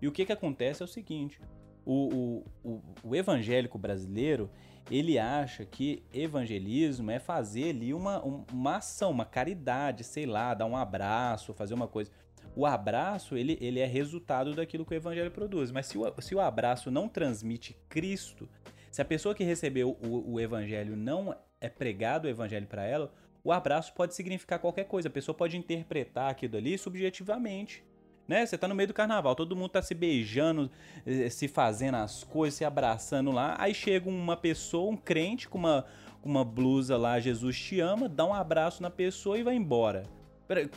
E 0.00 0.06
o 0.06 0.12
que 0.12 0.26
que 0.26 0.32
acontece 0.32 0.82
é 0.82 0.84
o 0.84 0.88
seguinte, 0.88 1.40
o, 1.84 2.44
o, 2.62 2.70
o, 2.70 2.82
o 3.02 3.16
evangélico 3.16 3.78
brasileiro, 3.78 4.50
ele 4.90 5.18
acha 5.18 5.64
que 5.64 6.02
evangelismo 6.12 7.10
é 7.10 7.18
fazer 7.18 7.70
ali 7.70 7.94
uma, 7.94 8.22
uma 8.22 8.76
ação, 8.76 9.10
uma 9.10 9.24
caridade, 9.24 10.04
sei 10.04 10.26
lá, 10.26 10.52
dar 10.52 10.66
um 10.66 10.76
abraço, 10.76 11.54
fazer 11.54 11.74
uma 11.74 11.88
coisa. 11.88 12.10
O 12.54 12.66
abraço, 12.66 13.36
ele, 13.36 13.58
ele 13.60 13.80
é 13.80 13.86
resultado 13.86 14.54
daquilo 14.54 14.84
que 14.84 14.92
o 14.92 14.96
evangelho 14.96 15.30
produz. 15.30 15.70
Mas 15.70 15.86
se 15.86 15.98
o, 15.98 16.12
se 16.20 16.34
o 16.34 16.40
abraço 16.40 16.90
não 16.90 17.08
transmite 17.08 17.76
Cristo, 17.88 18.48
se 18.90 19.02
a 19.02 19.04
pessoa 19.04 19.34
que 19.34 19.44
recebeu 19.44 19.96
o, 20.02 20.34
o 20.34 20.40
evangelho 20.40 20.96
não 20.96 21.34
é 21.60 21.68
pregado 21.68 22.26
o 22.26 22.30
evangelho 22.30 22.66
para 22.66 22.84
ela, 22.84 23.12
o 23.44 23.52
abraço 23.52 23.92
pode 23.94 24.14
significar 24.14 24.58
qualquer 24.58 24.84
coisa. 24.84 25.08
A 25.08 25.10
pessoa 25.10 25.34
pode 25.34 25.56
interpretar 25.56 26.30
aquilo 26.30 26.56
ali 26.56 26.76
subjetivamente. 26.76 27.84
Né? 28.26 28.44
Você 28.44 28.58
tá 28.58 28.68
no 28.68 28.74
meio 28.74 28.88
do 28.88 28.94
carnaval, 28.94 29.34
todo 29.34 29.56
mundo 29.56 29.70
tá 29.70 29.80
se 29.80 29.94
beijando, 29.94 30.70
eh, 31.06 31.30
se 31.30 31.48
fazendo 31.48 31.94
as 31.94 32.24
coisas, 32.24 32.58
se 32.58 32.64
abraçando 32.64 33.30
lá. 33.30 33.56
Aí 33.58 33.72
chega 33.72 34.06
uma 34.08 34.36
pessoa, 34.36 34.90
um 34.90 34.96
crente 34.96 35.48
com 35.48 35.56
uma, 35.56 35.86
com 36.20 36.28
uma 36.28 36.44
blusa 36.44 36.98
lá, 36.98 37.18
Jesus 37.18 37.58
te 37.58 37.80
ama, 37.80 38.06
dá 38.06 38.26
um 38.26 38.34
abraço 38.34 38.82
na 38.82 38.90
pessoa 38.90 39.38
e 39.38 39.42
vai 39.42 39.54
embora. 39.54 40.17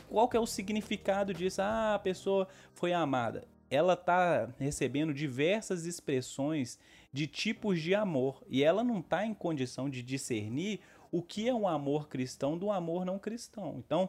Qual 0.08 0.28
que 0.28 0.36
é 0.36 0.40
o 0.40 0.46
significado 0.46 1.32
disso? 1.32 1.62
Ah, 1.62 1.94
a 1.94 1.98
pessoa 1.98 2.48
foi 2.74 2.92
amada. 2.92 3.46
Ela 3.70 3.96
tá 3.96 4.50
recebendo 4.58 5.14
diversas 5.14 5.86
expressões 5.86 6.78
de 7.12 7.26
tipos 7.26 7.80
de 7.80 7.94
amor 7.94 8.44
e 8.48 8.62
ela 8.62 8.84
não 8.84 9.00
tá 9.00 9.24
em 9.24 9.32
condição 9.32 9.88
de 9.88 10.02
discernir 10.02 10.80
o 11.10 11.22
que 11.22 11.48
é 11.48 11.54
um 11.54 11.68
amor 11.68 12.08
cristão 12.08 12.56
do 12.56 12.70
amor 12.70 13.04
não 13.04 13.18
cristão. 13.18 13.76
Então, 13.78 14.08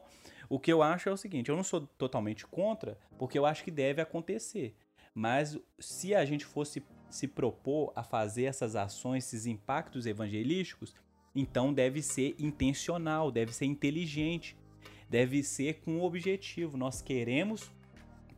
o 0.50 0.60
que 0.60 0.72
eu 0.72 0.82
acho 0.82 1.10
é 1.10 1.12
o 1.12 1.18
seguinte: 1.18 1.50
eu 1.50 1.56
não 1.56 1.64
sou 1.64 1.82
totalmente 1.98 2.46
contra, 2.46 2.98
porque 3.18 3.38
eu 3.38 3.46
acho 3.46 3.64
que 3.64 3.72
deve 3.72 4.02
acontecer. 4.02 4.76
Mas 5.14 5.60
se 5.80 6.16
a 6.16 6.26
gente 6.26 6.46
fosse 6.46 6.84
se 7.10 7.28
propor 7.28 7.92
a 7.96 8.04
fazer 8.04 8.46
essas 8.46 8.76
ações, 8.76 9.26
esses 9.26 9.46
impactos 9.46 10.08
evangelísticos, 10.08 10.96
então 11.36 11.74
deve 11.74 12.02
ser 12.02 12.36
intencional, 12.40 13.32
deve 13.32 13.54
ser 13.54 13.66
inteligente, 13.66 14.58
deve 15.10 15.44
ser 15.44 15.82
com 15.82 15.98
um 15.98 16.04
objetivo. 16.04 16.78
Nós 16.78 17.02
queremos 17.02 17.72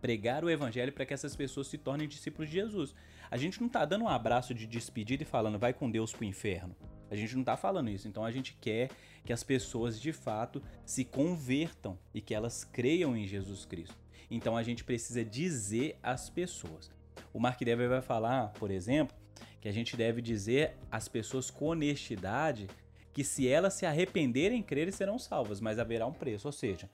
pregar 0.02 0.44
o 0.44 0.50
evangelho 0.50 0.94
para 0.94 1.06
que 1.06 1.14
essas 1.14 1.36
pessoas 1.36 1.68
se 1.68 1.78
tornem 1.78 2.08
discípulos 2.08 2.50
de 2.50 2.56
Jesus. 2.56 2.94
A 3.30 3.38
gente 3.38 3.60
não 3.60 3.68
está 3.68 3.86
dando 3.86 4.04
um 4.04 4.10
abraço 4.10 4.54
de 4.54 4.68
despedida 4.68 5.24
e 5.24 5.26
falando 5.26 5.58
vai 5.58 5.74
com 5.74 5.90
Deus 5.90 6.12
para 6.12 6.22
o 6.22 6.26
inferno. 6.26 6.76
A 7.10 7.16
gente 7.16 7.34
não 7.34 7.42
está 7.42 7.58
falando 7.58 7.90
isso. 7.90 8.08
Então 8.08 8.24
a 8.24 8.32
gente 8.32 8.58
quer 8.60 8.90
que 9.24 9.34
as 9.34 9.44
pessoas 9.44 10.00
de 10.00 10.14
fato 10.14 10.62
se 10.86 11.04
convertam 11.04 11.98
e 12.14 12.22
que 12.22 12.34
elas 12.34 12.64
creiam 12.64 13.16
em 13.16 13.26
Jesus 13.26 13.66
Cristo. 13.66 13.98
Então 14.30 14.56
a 14.56 14.64
gente 14.64 14.84
precisa 14.84 15.24
dizer 15.24 15.98
às 16.02 16.30
pessoas. 16.30 16.92
O 17.34 17.40
Mark 17.40 17.60
Dever 17.60 17.90
vai 17.90 18.02
falar, 18.02 18.50
por 18.54 18.72
exemplo, 18.72 19.16
que 19.60 19.68
a 19.68 19.72
gente 19.72 19.98
deve 19.98 20.22
dizer 20.22 20.76
às 20.92 21.08
pessoas 21.08 21.50
com 21.50 21.66
honestidade 21.66 22.68
que 23.16 23.24
se 23.24 23.48
elas 23.48 23.74
se 23.76 23.86
arrependerem, 23.86 24.62
crerem, 24.62 24.92
serão 24.92 25.18
salvas, 25.18 25.62
mas 25.62 25.80
haverá 25.80 26.06
um 26.06 26.12
preço. 26.12 26.50
Ou 26.50 26.52
seja, 26.52 26.90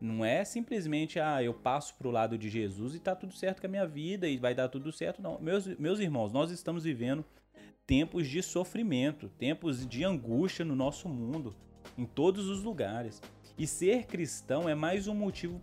não 0.00 0.24
é 0.24 0.42
simplesmente, 0.42 1.20
ah, 1.20 1.42
eu 1.42 1.52
passo 1.52 1.94
para 1.96 2.08
o 2.08 2.10
lado 2.10 2.38
de 2.38 2.48
Jesus 2.48 2.94
e 2.94 2.96
está 2.96 3.14
tudo 3.14 3.34
certo 3.34 3.60
com 3.60 3.66
a 3.66 3.70
minha 3.70 3.86
vida 3.86 4.26
e 4.26 4.38
vai 4.38 4.54
dar 4.54 4.70
tudo 4.70 4.90
certo. 4.90 5.20
Não, 5.20 5.38
meus, 5.38 5.66
meus 5.78 6.00
irmãos, 6.00 6.32
nós 6.32 6.50
estamos 6.50 6.84
vivendo 6.84 7.22
tempos 7.86 8.26
de 8.26 8.42
sofrimento, 8.42 9.28
tempos 9.38 9.86
de 9.86 10.02
angústia 10.02 10.64
no 10.64 10.74
nosso 10.74 11.10
mundo, 11.10 11.54
em 11.98 12.06
todos 12.06 12.48
os 12.48 12.62
lugares. 12.62 13.20
E 13.58 13.66
ser 13.66 14.06
cristão 14.06 14.66
é 14.66 14.74
mais 14.74 15.06
um 15.06 15.14
motivo 15.14 15.60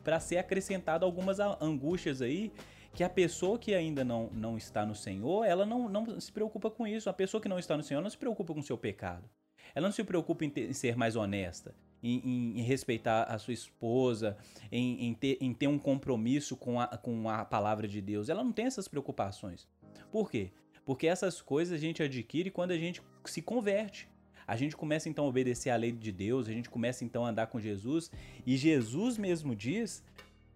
para 0.00 0.20
ser 0.20 0.38
acrescentado 0.38 1.04
algumas 1.04 1.38
angústias 1.38 2.22
aí 2.22 2.50
que 2.94 3.04
a 3.04 3.10
pessoa 3.10 3.58
que 3.58 3.74
ainda 3.74 4.02
não, 4.02 4.30
não 4.32 4.56
está 4.56 4.86
no 4.86 4.94
Senhor, 4.94 5.44
ela 5.44 5.66
não, 5.66 5.86
não 5.86 6.18
se 6.18 6.32
preocupa 6.32 6.70
com 6.70 6.86
isso. 6.86 7.10
A 7.10 7.12
pessoa 7.12 7.42
que 7.42 7.48
não 7.48 7.58
está 7.58 7.76
no 7.76 7.82
Senhor 7.82 8.00
não 8.00 8.08
se 8.08 8.16
preocupa 8.16 8.54
com 8.54 8.60
o 8.60 8.62
seu 8.64 8.78
pecado. 8.78 9.28
Ela 9.74 9.88
não 9.88 9.92
se 9.92 10.04
preocupa 10.04 10.44
em, 10.44 10.50
ter, 10.50 10.70
em 10.70 10.72
ser 10.72 10.96
mais 10.96 11.16
honesta, 11.16 11.74
em, 12.02 12.18
em, 12.18 12.60
em, 12.60 12.62
respeitar 12.62 13.24
a 13.24 13.38
sua 13.38 13.54
esposa, 13.54 14.36
em, 14.70 15.14
ter, 15.14 15.38
em 15.40 15.52
ter 15.52 15.66
um 15.66 15.78
compromisso 15.78 16.56
com 16.56 16.80
a, 16.80 16.86
com 16.86 17.28
a 17.28 17.44
palavra 17.44 17.86
de 17.86 18.00
Deus. 18.00 18.28
Ela 18.28 18.42
não 18.42 18.52
tem 18.52 18.66
essas 18.66 18.88
preocupações. 18.88 19.68
Por 20.10 20.30
quê? 20.30 20.50
Porque 20.84 21.06
essas 21.06 21.40
coisas 21.40 21.74
a 21.74 21.78
gente 21.78 22.02
adquire 22.02 22.50
quando 22.50 22.72
a 22.72 22.78
gente 22.78 23.02
se 23.24 23.42
converte. 23.42 24.08
A 24.46 24.56
gente 24.56 24.76
começa 24.76 25.08
então 25.08 25.26
a 25.26 25.28
obedecer 25.28 25.70
à 25.70 25.76
lei 25.76 25.92
de 25.92 26.10
Deus, 26.10 26.48
a 26.48 26.52
gente 26.52 26.68
começa 26.68 27.04
então 27.04 27.24
a 27.24 27.28
andar 27.28 27.46
com 27.46 27.60
Jesus, 27.60 28.10
e 28.44 28.56
Jesus 28.56 29.16
mesmo 29.16 29.54
diz 29.54 30.02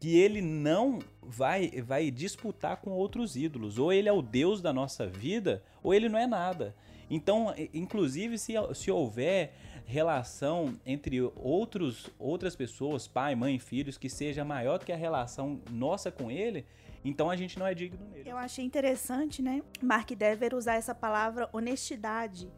que 0.00 0.16
ele 0.16 0.42
não 0.42 0.98
vai 1.22 1.70
vai 1.80 2.10
disputar 2.10 2.78
com 2.78 2.90
outros 2.90 3.36
ídolos. 3.36 3.78
Ou 3.78 3.92
ele 3.92 4.08
é 4.08 4.12
o 4.12 4.20
Deus 4.20 4.60
da 4.60 4.72
nossa 4.72 5.06
vida, 5.06 5.62
ou 5.82 5.94
ele 5.94 6.08
não 6.08 6.18
é 6.18 6.26
nada. 6.26 6.74
Então, 7.10 7.54
inclusive, 7.72 8.38
se, 8.38 8.54
se 8.74 8.90
houver 8.90 9.54
relação 9.86 10.74
entre 10.86 11.20
outros, 11.36 12.10
outras 12.18 12.56
pessoas, 12.56 13.06
pai, 13.06 13.34
mãe, 13.34 13.58
filhos, 13.58 13.98
que 13.98 14.08
seja 14.08 14.44
maior 14.44 14.78
do 14.78 14.86
que 14.86 14.92
a 14.92 14.96
relação 14.96 15.60
nossa 15.70 16.10
com 16.10 16.30
ele, 16.30 16.64
então 17.04 17.28
a 17.28 17.36
gente 17.36 17.58
não 17.58 17.66
é 17.66 17.74
digno 17.74 18.06
nele. 18.10 18.28
Eu 18.28 18.38
achei 18.38 18.64
interessante, 18.64 19.42
né? 19.42 19.62
Mark 19.82 20.10
Dever 20.12 20.54
usar 20.54 20.74
essa 20.74 20.94
palavra 20.94 21.48
honestidade. 21.52 22.50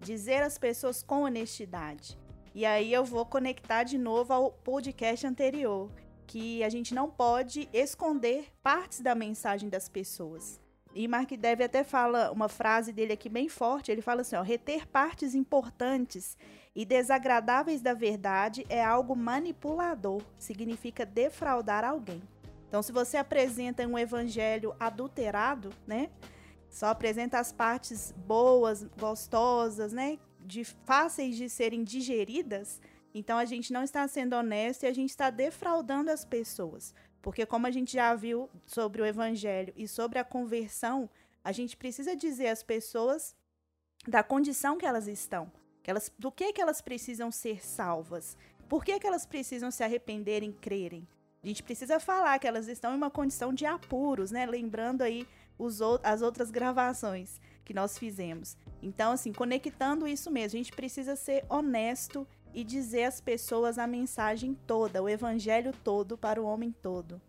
Dizer 0.00 0.42
às 0.42 0.56
pessoas 0.56 1.02
com 1.02 1.22
honestidade. 1.22 2.16
E 2.54 2.64
aí 2.64 2.92
eu 2.92 3.04
vou 3.04 3.26
conectar 3.26 3.82
de 3.82 3.98
novo 3.98 4.32
ao 4.32 4.52
podcast 4.52 5.26
anterior, 5.26 5.90
que 6.26 6.62
a 6.62 6.68
gente 6.68 6.94
não 6.94 7.10
pode 7.10 7.68
esconder 7.72 8.46
partes 8.62 9.00
da 9.00 9.14
mensagem 9.14 9.68
das 9.68 9.88
pessoas. 9.88 10.60
E 10.94 11.06
Mark 11.06 11.30
Dever 11.30 11.66
até 11.66 11.84
fala 11.84 12.30
uma 12.32 12.48
frase 12.48 12.92
dele 12.92 13.12
aqui 13.12 13.28
bem 13.28 13.48
forte, 13.48 13.90
ele 13.90 14.02
fala 14.02 14.22
assim, 14.22 14.36
ó, 14.36 14.42
reter 14.42 14.86
partes 14.86 15.34
importantes 15.34 16.36
e 16.74 16.84
desagradáveis 16.84 17.80
da 17.80 17.94
verdade 17.94 18.64
é 18.68 18.82
algo 18.82 19.14
manipulador, 19.14 20.22
significa 20.38 21.04
defraudar 21.04 21.84
alguém. 21.84 22.22
Então, 22.68 22.82
se 22.82 22.92
você 22.92 23.16
apresenta 23.16 23.86
um 23.86 23.98
evangelho 23.98 24.74
adulterado, 24.78 25.70
né? 25.86 26.10
Só 26.68 26.86
apresenta 26.88 27.38
as 27.38 27.50
partes 27.50 28.12
boas, 28.12 28.84
gostosas, 28.98 29.92
né? 29.92 30.18
De 30.40 30.64
fáceis 30.64 31.36
de 31.36 31.48
serem 31.48 31.82
digeridas, 31.82 32.80
Então 33.14 33.38
a 33.38 33.44
gente 33.44 33.72
não 33.72 33.82
está 33.82 34.06
sendo 34.06 34.34
honesto 34.34 34.84
e 34.84 34.86
a 34.86 34.92
gente 34.92 35.10
está 35.10 35.30
defraudando 35.30 36.10
as 36.10 36.24
pessoas. 36.24 36.94
Porque, 37.22 37.44
como 37.44 37.66
a 37.66 37.70
gente 37.70 37.92
já 37.92 38.14
viu 38.14 38.48
sobre 38.66 39.02
o 39.02 39.06
evangelho 39.06 39.72
e 39.76 39.88
sobre 39.88 40.18
a 40.18 40.24
conversão, 40.24 41.08
a 41.42 41.52
gente 41.52 41.76
precisa 41.76 42.14
dizer 42.14 42.48
às 42.48 42.62
pessoas 42.62 43.34
da 44.06 44.22
condição 44.22 44.78
que 44.78 44.86
elas 44.86 45.08
estão, 45.08 45.50
que 45.82 45.90
elas, 45.90 46.12
do 46.18 46.30
que, 46.30 46.52
que 46.52 46.60
elas 46.60 46.80
precisam 46.80 47.30
ser 47.30 47.64
salvas, 47.64 48.36
por 48.68 48.84
que, 48.84 48.98
que 48.98 49.06
elas 49.06 49.26
precisam 49.26 49.70
se 49.70 49.82
arrependerem, 49.82 50.52
crerem. 50.52 51.06
A 51.42 51.46
gente 51.46 51.62
precisa 51.62 51.98
falar 52.00 52.38
que 52.38 52.46
elas 52.46 52.68
estão 52.68 52.92
em 52.92 52.96
uma 52.96 53.10
condição 53.10 53.52
de 53.52 53.64
apuros, 53.64 54.30
né? 54.30 54.44
Lembrando 54.44 55.02
aí 55.02 55.26
os, 55.56 55.80
as 56.02 56.20
outras 56.20 56.50
gravações 56.50 57.40
que 57.64 57.72
nós 57.72 57.98
fizemos. 57.98 58.56
Então, 58.82 59.12
assim, 59.12 59.32
conectando 59.32 60.06
isso 60.06 60.30
mesmo, 60.30 60.58
a 60.58 60.62
gente 60.62 60.72
precisa 60.72 61.16
ser 61.16 61.44
honesto 61.48 62.26
e 62.54 62.64
dizer 62.64 63.04
às 63.04 63.20
pessoas 63.20 63.78
a 63.78 63.86
mensagem 63.86 64.54
toda, 64.66 65.02
o 65.02 65.08
evangelho 65.08 65.72
todo 65.84 66.16
para 66.16 66.40
o 66.40 66.44
homem 66.44 66.70
todo. 66.70 67.20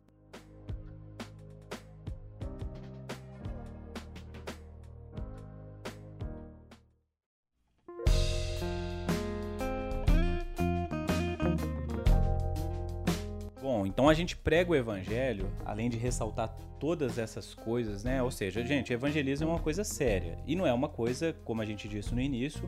Então 13.99 14.07
a 14.07 14.13
gente 14.13 14.37
prega 14.37 14.71
o 14.71 14.75
evangelho, 14.77 15.51
além 15.65 15.89
de 15.89 15.97
ressaltar 15.97 16.47
todas 16.79 17.17
essas 17.17 17.53
coisas, 17.53 18.01
né? 18.01 18.23
Ou 18.23 18.31
seja, 18.31 18.65
gente, 18.65 18.93
evangelismo 18.93 19.49
é 19.49 19.51
uma 19.51 19.59
coisa 19.59 19.83
séria 19.83 20.37
e 20.47 20.55
não 20.55 20.65
é 20.65 20.71
uma 20.71 20.87
coisa, 20.87 21.33
como 21.43 21.61
a 21.61 21.65
gente 21.65 21.85
disse 21.85 22.15
no 22.15 22.21
início, 22.21 22.63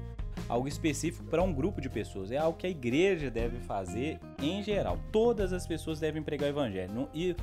algo 0.50 0.68
específico 0.68 1.24
para 1.30 1.42
um 1.42 1.54
grupo 1.54 1.80
de 1.80 1.90
pessoas. 1.90 2.32
É 2.32 2.38
algo 2.38 2.58
que 2.58 2.68
a 2.68 2.70
igreja 2.70 3.32
deve 3.32 3.62
fazer 3.62 4.20
em 4.44 4.62
geral. 4.62 5.00
Todas 5.10 5.54
as 5.54 5.66
pessoas 5.66 6.02
devem 6.02 6.22
pregar 6.22 6.48
o 6.48 6.50
evangelho. 6.50 7.10
E 7.14 7.34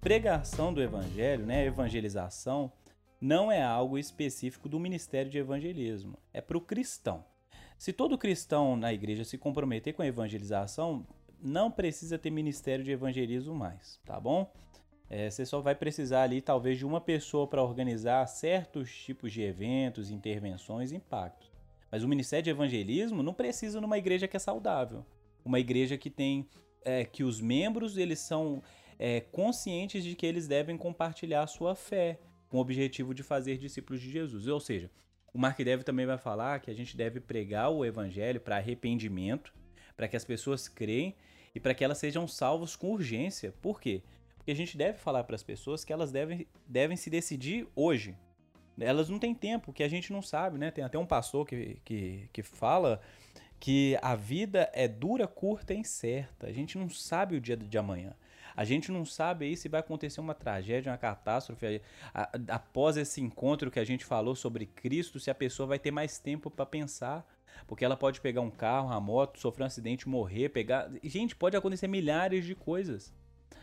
pregação 0.00 0.74
do 0.74 0.82
evangelho, 0.82 1.46
né, 1.46 1.66
evangelização, 1.66 2.72
não 3.20 3.52
é 3.52 3.62
algo 3.62 3.96
específico 3.96 4.68
do 4.68 4.80
ministério 4.80 5.30
de 5.30 5.38
evangelismo. 5.38 6.18
É 6.34 6.40
para 6.40 6.58
o 6.58 6.60
cristão. 6.60 7.24
Se 7.78 7.92
todo 7.92 8.18
cristão 8.18 8.76
na 8.76 8.92
igreja 8.92 9.22
se 9.22 9.38
comprometer 9.38 9.94
com 9.94 10.02
a 10.02 10.06
evangelização, 10.06 11.06
não 11.40 11.70
precisa 11.70 12.18
ter 12.18 12.30
ministério 12.30 12.84
de 12.84 12.90
evangelismo 12.90 13.54
mais, 13.54 14.00
tá 14.04 14.18
bom? 14.18 14.52
É, 15.08 15.30
você 15.30 15.46
só 15.46 15.60
vai 15.60 15.74
precisar 15.74 16.22
ali 16.22 16.40
talvez 16.40 16.78
de 16.78 16.84
uma 16.84 17.00
pessoa 17.00 17.46
para 17.46 17.62
organizar 17.62 18.26
certos 18.26 18.90
tipos 18.92 19.32
de 19.32 19.42
eventos, 19.42 20.10
intervenções, 20.10 20.90
impactos. 20.90 21.50
Mas 21.90 22.02
o 22.02 22.08
ministério 22.08 22.44
de 22.44 22.50
evangelismo 22.50 23.22
não 23.22 23.32
precisa 23.32 23.80
numa 23.80 23.98
igreja 23.98 24.26
que 24.26 24.36
é 24.36 24.40
saudável, 24.40 25.06
uma 25.44 25.60
igreja 25.60 25.96
que 25.96 26.10
tem 26.10 26.48
é, 26.84 27.04
que 27.04 27.22
os 27.22 27.40
membros 27.40 27.96
eles 27.96 28.18
são 28.18 28.62
é, 28.98 29.20
conscientes 29.20 30.02
de 30.02 30.14
que 30.14 30.26
eles 30.26 30.48
devem 30.48 30.76
compartilhar 30.76 31.42
a 31.42 31.46
sua 31.46 31.74
fé 31.74 32.18
com 32.48 32.58
o 32.58 32.60
objetivo 32.60 33.14
de 33.14 33.22
fazer 33.22 33.58
discípulos 33.58 34.00
de 34.00 34.10
Jesus. 34.10 34.46
Ou 34.46 34.60
seja, 34.60 34.90
o 35.32 35.38
Mark 35.38 35.58
Dev 35.58 35.82
também 35.82 36.06
vai 36.06 36.18
falar 36.18 36.60
que 36.60 36.70
a 36.70 36.74
gente 36.74 36.96
deve 36.96 37.20
pregar 37.20 37.70
o 37.70 37.84
evangelho 37.84 38.40
para 38.40 38.56
arrependimento, 38.56 39.52
para 39.96 40.08
que 40.08 40.16
as 40.16 40.24
pessoas 40.24 40.68
creem 40.68 41.14
e 41.54 41.60
para 41.60 41.74
que 41.74 41.84
elas 41.84 41.98
sejam 41.98 42.28
salvos 42.28 42.76
com 42.76 42.92
urgência. 42.92 43.54
Por 43.62 43.80
quê? 43.80 44.02
Porque 44.36 44.50
a 44.50 44.54
gente 44.54 44.76
deve 44.76 44.98
falar 44.98 45.24
para 45.24 45.34
as 45.34 45.42
pessoas 45.42 45.84
que 45.84 45.92
elas 45.92 46.12
devem, 46.12 46.46
devem 46.66 46.96
se 46.96 47.10
decidir 47.10 47.66
hoje. 47.74 48.14
Elas 48.78 49.08
não 49.08 49.18
têm 49.18 49.34
tempo, 49.34 49.72
que 49.72 49.82
a 49.82 49.88
gente 49.88 50.12
não 50.12 50.20
sabe, 50.20 50.58
né? 50.58 50.70
Tem 50.70 50.84
até 50.84 50.98
um 50.98 51.06
pastor 51.06 51.46
que, 51.46 51.80
que, 51.84 52.28
que 52.32 52.42
fala 52.42 53.00
que 53.58 53.98
a 54.02 54.14
vida 54.14 54.70
é 54.74 54.86
dura, 54.86 55.26
curta 55.26 55.72
e 55.72 55.78
incerta. 55.78 56.46
A 56.46 56.52
gente 56.52 56.76
não 56.76 56.88
sabe 56.88 57.36
o 57.36 57.40
dia 57.40 57.56
de 57.56 57.78
amanhã. 57.78 58.14
A 58.56 58.64
gente 58.64 58.90
não 58.90 59.04
sabe 59.04 59.44
aí 59.44 59.56
se 59.56 59.68
vai 59.68 59.80
acontecer 59.80 60.20
uma 60.20 60.34
tragédia, 60.34 60.90
uma 60.90 60.96
catástrofe 60.96 61.82
após 62.48 62.96
esse 62.96 63.20
encontro 63.20 63.70
que 63.70 63.78
a 63.78 63.84
gente 63.84 64.04
falou 64.04 64.34
sobre 64.34 64.64
Cristo, 64.64 65.20
se 65.20 65.30
a 65.30 65.34
pessoa 65.34 65.66
vai 65.66 65.78
ter 65.78 65.90
mais 65.90 66.18
tempo 66.18 66.50
para 66.50 66.64
pensar. 66.64 67.26
Porque 67.66 67.84
ela 67.84 67.96
pode 67.96 68.20
pegar 68.20 68.40
um 68.40 68.50
carro, 68.50 68.88
uma 68.88 69.00
moto, 69.00 69.40
sofrer 69.40 69.64
um 69.64 69.66
acidente, 69.66 70.08
morrer, 70.08 70.48
pegar. 70.48 70.90
Gente, 71.02 71.34
pode 71.34 71.56
acontecer 71.56 71.86
milhares 71.86 72.44
de 72.44 72.54
coisas. 72.54 73.12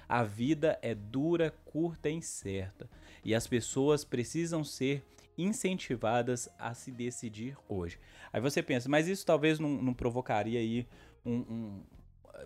A 0.07 0.23
vida 0.23 0.77
é 0.81 0.93
dura, 0.93 1.51
curta 1.65 2.09
e 2.09 2.13
incerta. 2.13 2.89
E 3.23 3.33
as 3.33 3.47
pessoas 3.47 4.03
precisam 4.03 4.63
ser 4.63 5.03
incentivadas 5.37 6.49
a 6.59 6.73
se 6.73 6.91
decidir 6.91 7.57
hoje. 7.67 7.97
Aí 8.31 8.39
você 8.39 8.61
pensa, 8.61 8.89
mas 8.89 9.07
isso 9.07 9.25
talvez 9.25 9.59
não, 9.59 9.69
não 9.69 9.93
provocaria 9.93 10.59
aí 10.59 10.87
um, 11.25 11.33
um, 11.33 11.83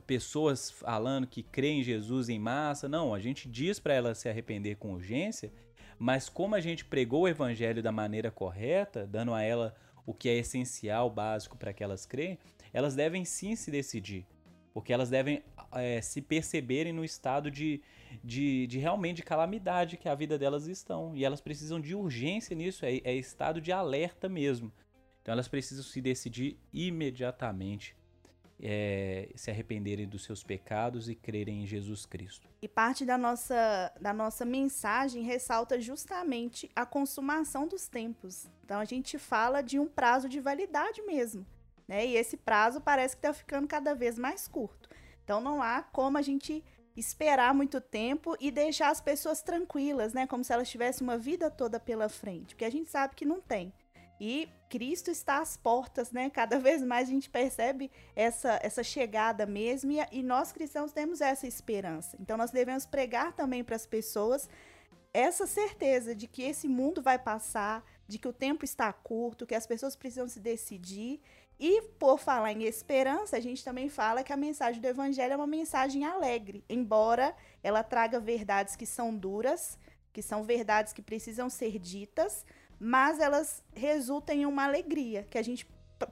pessoas 0.05 0.71
falando 0.71 1.27
que 1.27 1.43
creem 1.43 1.81
em 1.81 1.83
Jesus 1.83 2.29
em 2.29 2.39
massa. 2.39 2.87
Não, 2.87 3.13
a 3.13 3.19
gente 3.19 3.47
diz 3.47 3.79
para 3.79 3.93
elas 3.93 4.17
se 4.19 4.29
arrepender 4.29 4.77
com 4.77 4.93
urgência, 4.93 5.51
mas 5.99 6.29
como 6.29 6.55
a 6.55 6.59
gente 6.59 6.85
pregou 6.85 7.23
o 7.23 7.27
evangelho 7.27 7.81
da 7.81 7.91
maneira 7.91 8.31
correta, 8.31 9.05
dando 9.05 9.33
a 9.33 9.41
ela 9.41 9.75
o 10.07 10.13
que 10.13 10.29
é 10.29 10.37
essencial, 10.37 11.09
básico 11.09 11.57
para 11.57 11.73
que 11.73 11.83
elas 11.83 12.05
creem, 12.05 12.39
elas 12.71 12.95
devem 12.95 13.25
sim 13.25 13.57
se 13.57 13.69
decidir. 13.69 14.25
Porque 14.73 14.93
elas 14.93 15.09
devem 15.09 15.43
é, 15.73 16.01
se 16.01 16.21
perceberem 16.21 16.93
no 16.93 17.03
estado 17.03 17.51
de, 17.51 17.81
de, 18.23 18.65
de, 18.67 18.79
realmente 18.79 19.17
de 19.17 19.23
calamidade 19.23 19.97
que 19.97 20.07
a 20.07 20.15
vida 20.15 20.37
delas 20.37 20.65
estão. 20.65 21.13
E 21.13 21.25
elas 21.25 21.41
precisam 21.41 21.81
de 21.81 21.93
urgência 21.93 22.55
nisso, 22.55 22.85
é, 22.85 23.01
é 23.03 23.13
estado 23.13 23.59
de 23.59 23.71
alerta 23.71 24.29
mesmo. 24.29 24.71
Então 25.21 25.33
elas 25.33 25.49
precisam 25.49 25.83
se 25.83 25.99
decidir 25.99 26.57
imediatamente 26.71 27.93
é, 28.59 29.29
se 29.35 29.51
arrependerem 29.51 30.07
dos 30.07 30.23
seus 30.23 30.43
pecados 30.43 31.09
e 31.09 31.15
crerem 31.15 31.63
em 31.63 31.67
Jesus 31.67 32.05
Cristo. 32.05 32.49
E 32.61 32.67
parte 32.67 33.05
da 33.05 33.17
nossa, 33.17 33.93
da 33.99 34.13
nossa 34.13 34.43
mensagem 34.45 35.23
ressalta 35.23 35.79
justamente 35.79 36.69
a 36.75 36.85
consumação 36.85 37.67
dos 37.67 37.87
tempos. 37.87 38.49
Então 38.63 38.79
a 38.79 38.85
gente 38.85 39.17
fala 39.17 39.61
de 39.61 39.79
um 39.79 39.87
prazo 39.87 40.27
de 40.27 40.39
validade 40.39 41.01
mesmo. 41.03 41.45
Né? 41.87 42.05
E 42.05 42.15
esse 42.15 42.35
prazo 42.35 42.81
parece 42.81 43.15
que 43.15 43.19
está 43.19 43.33
ficando 43.33 43.67
cada 43.67 43.93
vez 43.93 44.17
mais 44.17 44.47
curto. 44.47 44.89
Então 45.23 45.39
não 45.39 45.61
há 45.61 45.83
como 45.83 46.17
a 46.17 46.21
gente 46.21 46.63
esperar 46.95 47.53
muito 47.53 47.79
tempo 47.79 48.35
e 48.39 48.49
deixar 48.49 48.89
as 48.89 48.99
pessoas 48.99 49.43
tranquilas, 49.43 50.13
né? 50.13 50.25
Como 50.25 50.43
se 50.43 50.51
elas 50.51 50.67
tivessem 50.67 51.07
uma 51.07 51.17
vida 51.17 51.51
toda 51.51 51.79
pela 51.79 52.09
frente. 52.09 52.55
Porque 52.55 52.65
a 52.65 52.71
gente 52.71 52.89
sabe 52.89 53.15
que 53.15 53.23
não 53.23 53.39
tem. 53.39 53.71
E 54.19 54.49
Cristo 54.69 55.11
está 55.11 55.39
às 55.39 55.55
portas, 55.55 56.11
né? 56.11 56.29
Cada 56.29 56.57
vez 56.59 56.83
mais 56.83 57.07
a 57.07 57.11
gente 57.11 57.29
percebe 57.29 57.91
essa, 58.15 58.59
essa 58.61 58.83
chegada 58.83 59.45
mesmo, 59.45 59.91
e, 59.91 59.97
e 60.11 60.23
nós 60.23 60.51
cristãos 60.51 60.91
temos 60.91 61.21
essa 61.21 61.47
esperança. 61.47 62.17
Então 62.19 62.37
nós 62.37 62.51
devemos 62.51 62.85
pregar 62.85 63.33
também 63.33 63.63
para 63.63 63.75
as 63.75 63.85
pessoas 63.85 64.49
essa 65.13 65.47
certeza 65.47 66.13
de 66.13 66.27
que 66.27 66.43
esse 66.43 66.67
mundo 66.67 67.01
vai 67.01 67.17
passar, 67.17 67.83
de 68.07 68.19
que 68.19 68.27
o 68.27 68.33
tempo 68.33 68.63
está 68.63 68.91
curto, 68.93 69.47
que 69.47 69.55
as 69.55 69.65
pessoas 69.65 69.95
precisam 69.95 70.27
se 70.27 70.39
decidir. 70.39 71.19
E 71.59 71.81
por 71.97 72.19
falar 72.19 72.51
em 72.51 72.63
esperança, 72.63 73.35
a 73.35 73.39
gente 73.39 73.63
também 73.63 73.89
fala 73.89 74.23
que 74.23 74.31
a 74.31 74.37
mensagem 74.37 74.79
do 74.79 74.87
evangelho 74.87 75.33
é 75.33 75.35
uma 75.35 75.47
mensagem 75.47 76.05
alegre, 76.05 76.63
embora 76.69 77.35
ela 77.63 77.83
traga 77.83 78.19
verdades 78.19 78.75
que 78.75 78.85
são 78.85 79.15
duras, 79.15 79.77
que 80.13 80.21
são 80.21 80.43
verdades 80.43 80.93
que 80.93 81.01
precisam 81.01 81.49
ser 81.49 81.79
ditas, 81.79 82.45
mas 82.79 83.19
elas 83.19 83.63
resultam 83.73 84.35
em 84.35 84.45
uma 84.45 84.65
alegria, 84.65 85.23
que 85.29 85.37
a 85.37 85.43
gente 85.43 85.67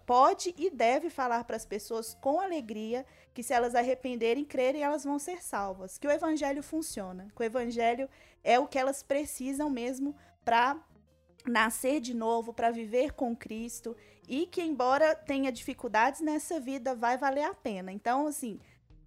pode 0.06 0.54
e 0.58 0.69
deve 0.69 1.10
falar 1.10 1.43
para 1.43 1.56
as 1.56 1.65
pessoas 1.65 2.15
com 2.15 2.39
alegria 2.39 3.06
que 3.34 3.43
se 3.43 3.54
elas 3.54 3.75
arrependerem, 3.75 4.43
crerem, 4.43 4.82
elas 4.82 5.04
vão 5.04 5.19
ser 5.19 5.43
salvas, 5.43 5.97
que 5.97 6.08
o 6.08 6.12
evangelho 6.12 6.63
funciona, 6.63 7.28
que 7.36 7.41
o 7.41 7.45
evangelho 7.45 8.10
é 8.43 8.58
o 8.58 8.67
que 8.67 8.80
elas 8.80 9.04
precisam 9.04 9.69
mesmo 9.69 10.15
para 10.43 10.80
nascer 11.45 11.99
de 11.99 12.13
novo, 12.13 12.54
para 12.54 12.71
viver 12.71 13.13
com 13.13 13.36
Cristo 13.36 13.95
e 14.28 14.47
que 14.47 14.62
embora 14.62 15.15
tenha 15.15 15.51
dificuldades 15.51 16.21
nessa 16.21 16.60
vida, 16.60 16.95
vai 16.95 17.17
valer 17.17 17.43
a 17.43 17.54
pena. 17.54 17.91
Então, 17.91 18.25
assim, 18.25 18.60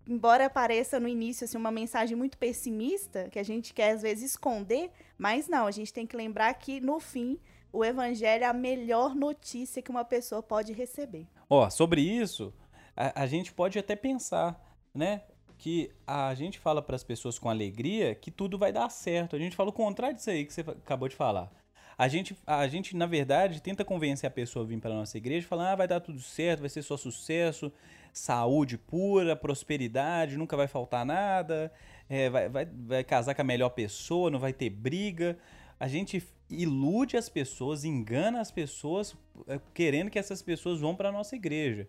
embora 0.09 0.49
pareça 0.49 0.99
no 0.99 1.07
início 1.07 1.44
assim, 1.44 1.59
uma 1.59 1.71
mensagem 1.71 2.16
muito 2.16 2.38
pessimista, 2.38 3.29
que 3.29 3.38
a 3.38 3.42
gente 3.42 3.75
quer 3.75 3.90
às 3.90 4.03
vezes 4.03 4.31
esconder, 4.31 4.90
mas 5.18 5.47
não, 5.47 5.66
a 5.66 5.71
gente 5.71 5.92
tem 5.92 6.07
que 6.07 6.16
lembrar 6.16 6.53
que 6.55 6.81
no 6.81 6.99
fim 6.99 7.38
o 7.71 7.85
evangelho 7.85 8.44
é 8.44 8.47
a 8.47 8.53
melhor 8.53 9.14
notícia 9.14 9.83
que 9.83 9.90
uma 9.90 10.05
pessoa 10.05 10.42
pode 10.42 10.73
receber. 10.73 11.27
Ó, 11.51 11.66
oh, 11.66 11.71
sobre 11.71 12.01
isso, 12.01 12.53
a, 12.97 13.23
a, 13.23 13.27
gente 13.27 13.53
pode 13.53 13.79
até 13.79 13.94
pensar, 13.94 14.59
né? 14.94 15.23
Que 15.59 15.90
a 16.07 16.35
gente 16.35 16.59
fala 16.59 16.81
para 16.81 16.97
as 16.97 17.05
pessoas 17.05 17.38
com 17.38 17.51
alegria 17.51 18.14
que 18.14 18.31
tudo 18.31 18.57
vai 18.57 18.73
dar 18.73 18.88
certo. 18.88 19.37
A 19.37 19.38
gente 19.38 19.57
fala 19.57 19.68
o 19.71 19.73
contrário 19.73 20.16
disso 20.16 20.31
aí 20.31 20.47
que 20.47 20.53
você 20.53 20.62
acabou 20.62 21.09
de 21.09 21.16
falar. 21.16 21.51
A 21.99 22.07
gente, 22.07 22.37
a 22.47 22.66
gente, 22.68 22.97
na 22.97 23.07
verdade, 23.07 23.61
tenta 23.61 23.85
convencer 23.85 24.29
a 24.29 24.31
pessoa 24.31 24.64
a 24.64 24.68
vir 24.68 24.79
para 24.79 24.94
nossa 24.94 25.18
igreja, 25.18 25.49
falando, 25.49 25.66
ah, 25.66 25.77
vai 25.77 25.88
dar 25.88 26.01
tudo 26.01 26.21
certo, 26.21 26.61
vai 26.61 26.68
ser 26.68 26.83
só 26.83 26.97
sucesso, 26.97 27.73
saúde 28.12 28.79
pura, 28.79 29.37
prosperidade, 29.37 30.37
nunca 30.37 30.57
vai 30.57 30.66
faltar 30.66 31.05
nada, 31.05 31.73
é, 32.09 32.29
vai, 32.31 32.49
vai, 32.49 32.64
vai 32.66 33.05
casar 33.05 33.35
com 33.35 33.42
a 33.42 33.44
melhor 33.44 33.71
pessoa, 33.71 34.31
não 34.31 34.38
vai 34.38 34.53
ter 34.53 34.71
briga. 34.71 35.38
A 35.79 35.87
gente 35.87 36.23
ilude 36.51 37.16
as 37.16 37.29
pessoas, 37.29 37.85
engana 37.85 38.40
as 38.40 38.51
pessoas, 38.51 39.16
é, 39.47 39.61
querendo 39.75 40.11
que 40.11 40.18
essas 40.18 40.42
pessoas 40.42 40.81
vão 40.81 40.94
para 40.97 41.11
a 41.11 41.12
nossa 41.12 41.37
igreja. 41.37 41.88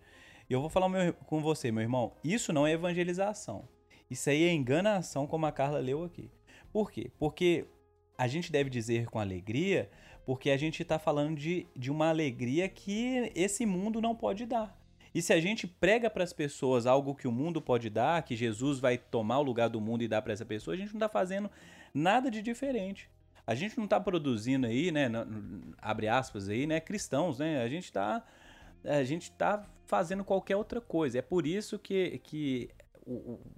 E 0.50 0.54
eu 0.54 0.62
vou 0.62 0.70
falar 0.70 0.90
meu, 0.90 1.14
com 1.14 1.40
você, 1.42 1.72
meu 1.72 1.82
irmão, 1.82 2.14
isso 2.24 2.52
não 2.52 2.66
é 2.66 2.74
evangelização. 2.74 3.68
Isso 4.10 4.30
aí 4.30 4.44
é 4.44 4.52
enganação, 4.52 5.28
como 5.28 5.46
a 5.46 5.52
Carla 5.52 5.80
leu 5.80 6.04
aqui. 6.04 6.30
Por 6.72 6.92
quê? 6.92 7.12
Porque 7.20 7.66
a 8.18 8.28
gente 8.28 8.52
deve 8.52 8.70
dizer 8.70 9.08
com 9.08 9.20
alegria, 9.20 9.90
porque 10.26 10.50
a 10.50 10.58
gente 10.58 10.82
está 10.82 11.00
falando 11.00 11.38
de, 11.38 11.68
de 11.76 11.92
uma 11.92 12.10
alegria 12.10 12.68
que 12.68 13.32
esse 13.36 13.66
mundo 13.66 14.02
não 14.02 14.16
pode 14.16 14.46
dar. 14.46 14.79
E 15.14 15.22
se 15.22 15.34
a 15.34 15.40
gente 15.40 15.68
prega 15.68 16.10
para 16.10 16.24
as 16.24 16.34
pessoas 16.34 16.86
algo 16.86 17.16
que 17.16 17.28
o 17.28 17.32
mundo 17.32 17.62
pode 17.62 17.90
dar, 17.90 18.22
que 18.24 18.36
Jesus 18.36 18.80
vai 18.80 18.98
tomar 18.98 19.40
o 19.40 19.44
lugar 19.44 19.70
do 19.70 19.82
mundo 19.82 20.04
e 20.04 20.08
dar 20.08 20.22
para 20.22 20.34
essa 20.34 20.46
pessoa, 20.46 20.76
a 20.76 20.78
gente 20.78 20.90
não 20.90 20.98
está 20.98 21.10
fazendo 21.10 21.50
nada 21.94 22.30
de 22.30 22.42
diferente. 22.42 23.10
A 23.46 23.56
gente 23.56 23.78
não 23.78 23.86
está 23.86 24.00
produzindo 24.00 24.68
aí, 24.68 24.92
né, 24.92 25.10
abre 25.82 26.08
aspas 26.08 26.48
aí, 26.48 26.68
né, 26.68 26.80
cristãos, 26.80 27.40
né? 27.40 27.64
A 27.64 27.68
gente 27.68 27.86
está 27.86 28.24
a 28.84 29.04
gente 29.04 29.24
está 29.24 29.68
fazendo 29.86 30.24
qualquer 30.24 30.56
outra 30.56 30.80
coisa. 30.80 31.20
É 31.20 31.22
por 31.22 31.46
isso 31.46 31.78
que, 31.78 32.20
que 32.20 32.70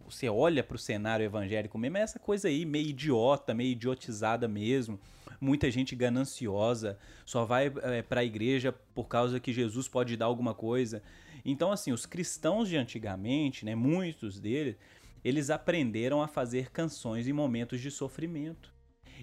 você 0.05 0.29
olha 0.29 0.63
para 0.63 0.75
o 0.75 0.79
cenário 0.79 1.25
evangélico 1.25 1.77
mesmo, 1.77 1.97
é 1.97 2.01
essa 2.01 2.19
coisa 2.19 2.47
aí 2.47 2.65
meio 2.65 2.87
idiota, 2.87 3.53
meio 3.53 3.71
idiotizada 3.71 4.47
mesmo. 4.47 4.99
Muita 5.39 5.71
gente 5.71 5.95
gananciosa, 5.95 6.99
só 7.25 7.45
vai 7.45 7.71
é, 7.81 8.01
para 8.01 8.21
a 8.21 8.23
igreja 8.23 8.71
por 8.93 9.07
causa 9.07 9.39
que 9.39 9.51
Jesus 9.51 9.87
pode 9.87 10.15
dar 10.15 10.25
alguma 10.25 10.53
coisa. 10.53 11.01
Então, 11.43 11.71
assim, 11.71 11.91
os 11.91 12.05
cristãos 12.05 12.69
de 12.69 12.77
antigamente, 12.77 13.65
né, 13.65 13.73
muitos 13.73 14.39
deles, 14.39 14.75
eles 15.23 15.49
aprenderam 15.49 16.21
a 16.21 16.27
fazer 16.27 16.71
canções 16.71 17.27
em 17.27 17.33
momentos 17.33 17.81
de 17.81 17.89
sofrimento. 17.89 18.71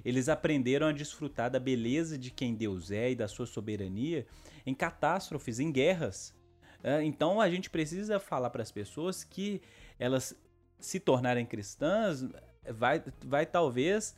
Eles 0.04 0.28
aprenderam 0.28 0.88
a 0.88 0.92
desfrutar 0.92 1.50
da 1.50 1.60
beleza 1.60 2.18
de 2.18 2.30
quem 2.30 2.54
Deus 2.54 2.90
é 2.90 3.12
e 3.12 3.16
da 3.16 3.28
sua 3.28 3.46
soberania 3.46 4.26
em 4.66 4.74
catástrofes, 4.74 5.58
em 5.58 5.72
guerras. 5.72 6.36
Então 7.02 7.40
a 7.40 7.50
gente 7.50 7.68
precisa 7.68 8.20
falar 8.20 8.50
para 8.50 8.62
as 8.62 8.70
pessoas 8.70 9.24
que 9.24 9.60
elas 9.98 10.34
se 10.78 11.00
tornarem 11.00 11.44
cristãs 11.44 12.24
vai, 12.72 13.02
vai 13.24 13.46
talvez 13.46 14.14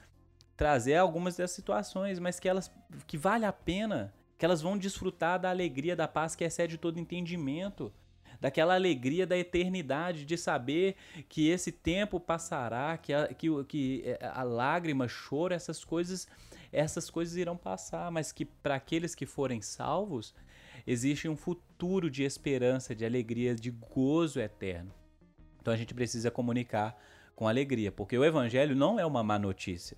trazer 0.56 0.96
algumas 0.96 1.36
dessas 1.36 1.56
situações, 1.56 2.18
mas 2.18 2.38
que 2.38 2.48
elas 2.48 2.70
que 3.06 3.16
vale 3.16 3.44
a 3.44 3.52
pena 3.52 4.12
que 4.36 4.44
elas 4.44 4.62
vão 4.62 4.76
desfrutar 4.76 5.38
da 5.38 5.50
alegria 5.50 5.94
da 5.94 6.08
paz 6.08 6.34
que 6.34 6.44
excede 6.44 6.78
todo 6.78 6.98
entendimento, 6.98 7.92
daquela 8.40 8.74
alegria 8.74 9.26
da 9.26 9.36
eternidade, 9.36 10.24
de 10.24 10.36
saber 10.38 10.96
que 11.28 11.48
esse 11.48 11.70
tempo 11.70 12.18
passará, 12.18 12.96
que 12.96 13.12
a, 13.12 13.28
que, 13.28 13.48
que 13.64 14.02
é, 14.06 14.18
a 14.32 14.42
lágrima, 14.42 15.06
choro, 15.06 15.52
essas 15.52 15.84
coisas, 15.84 16.26
essas 16.72 17.10
coisas 17.10 17.36
irão 17.36 17.54
passar, 17.54 18.10
mas 18.10 18.32
que 18.32 18.46
para 18.46 18.76
aqueles 18.76 19.14
que 19.14 19.26
forem 19.26 19.60
salvos, 19.60 20.34
existe 20.86 21.28
um 21.28 21.36
futuro 21.36 22.10
de 22.10 22.22
esperança, 22.22 22.94
de 22.94 23.04
alegria, 23.04 23.54
de 23.54 23.70
gozo 23.70 24.40
eterno. 24.40 24.99
Então 25.60 25.72
a 25.72 25.76
gente 25.76 25.94
precisa 25.94 26.30
comunicar 26.30 26.96
com 27.34 27.48
alegria, 27.48 27.90
porque 27.90 28.16
o 28.16 28.24
evangelho 28.24 28.76
não 28.76 28.98
é 28.98 29.06
uma 29.06 29.22
má 29.22 29.38
notícia. 29.38 29.96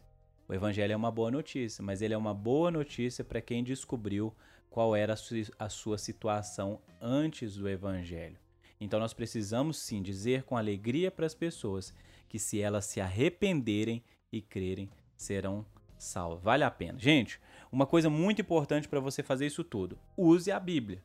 O 0.48 0.55
evangelho 0.55 0.92
é 0.92 0.96
uma 0.96 1.11
boa 1.11 1.31
notícia, 1.31 1.83
mas 1.83 2.03
ele 2.03 2.14
é 2.14 2.16
uma 2.16 2.35
boa 2.35 2.70
notícia 2.70 3.25
para 3.25 3.40
quem 3.40 3.64
descobriu 3.64 4.35
qual 4.68 4.94
era 4.96 5.14
a 5.59 5.68
sua 5.68 5.98
situação 5.98 6.81
antes 7.01 7.57
do 7.57 7.68
evangelho. 7.68 8.37
Então 8.81 8.98
nós 8.98 9.14
precisamos 9.14 9.79
sim 9.79 10.03
dizer 10.03 10.42
com 10.42 10.57
alegria 10.57 11.11
para 11.11 11.27
as 11.27 11.35
pessoas 11.35 11.94
que 12.29 12.38
se 12.38 12.61
elas 12.61 12.87
se 12.87 13.01
arrependerem 13.01 14.03
e 14.33 14.40
crerem, 14.40 14.90
serão 15.14 15.64
salvas. 15.98 16.42
Vale 16.42 16.64
a 16.64 16.70
pena. 16.70 16.98
Gente, 16.98 17.38
uma 17.70 17.87
coisa 17.87 18.11
muito 18.11 18.40
importante 18.40 18.88
para 18.88 18.98
você 18.98 19.22
fazer 19.22 19.46
isso 19.46 19.62
tudo: 19.62 19.98
use 20.16 20.51
a 20.51 20.59
Bíblia. 20.59 21.03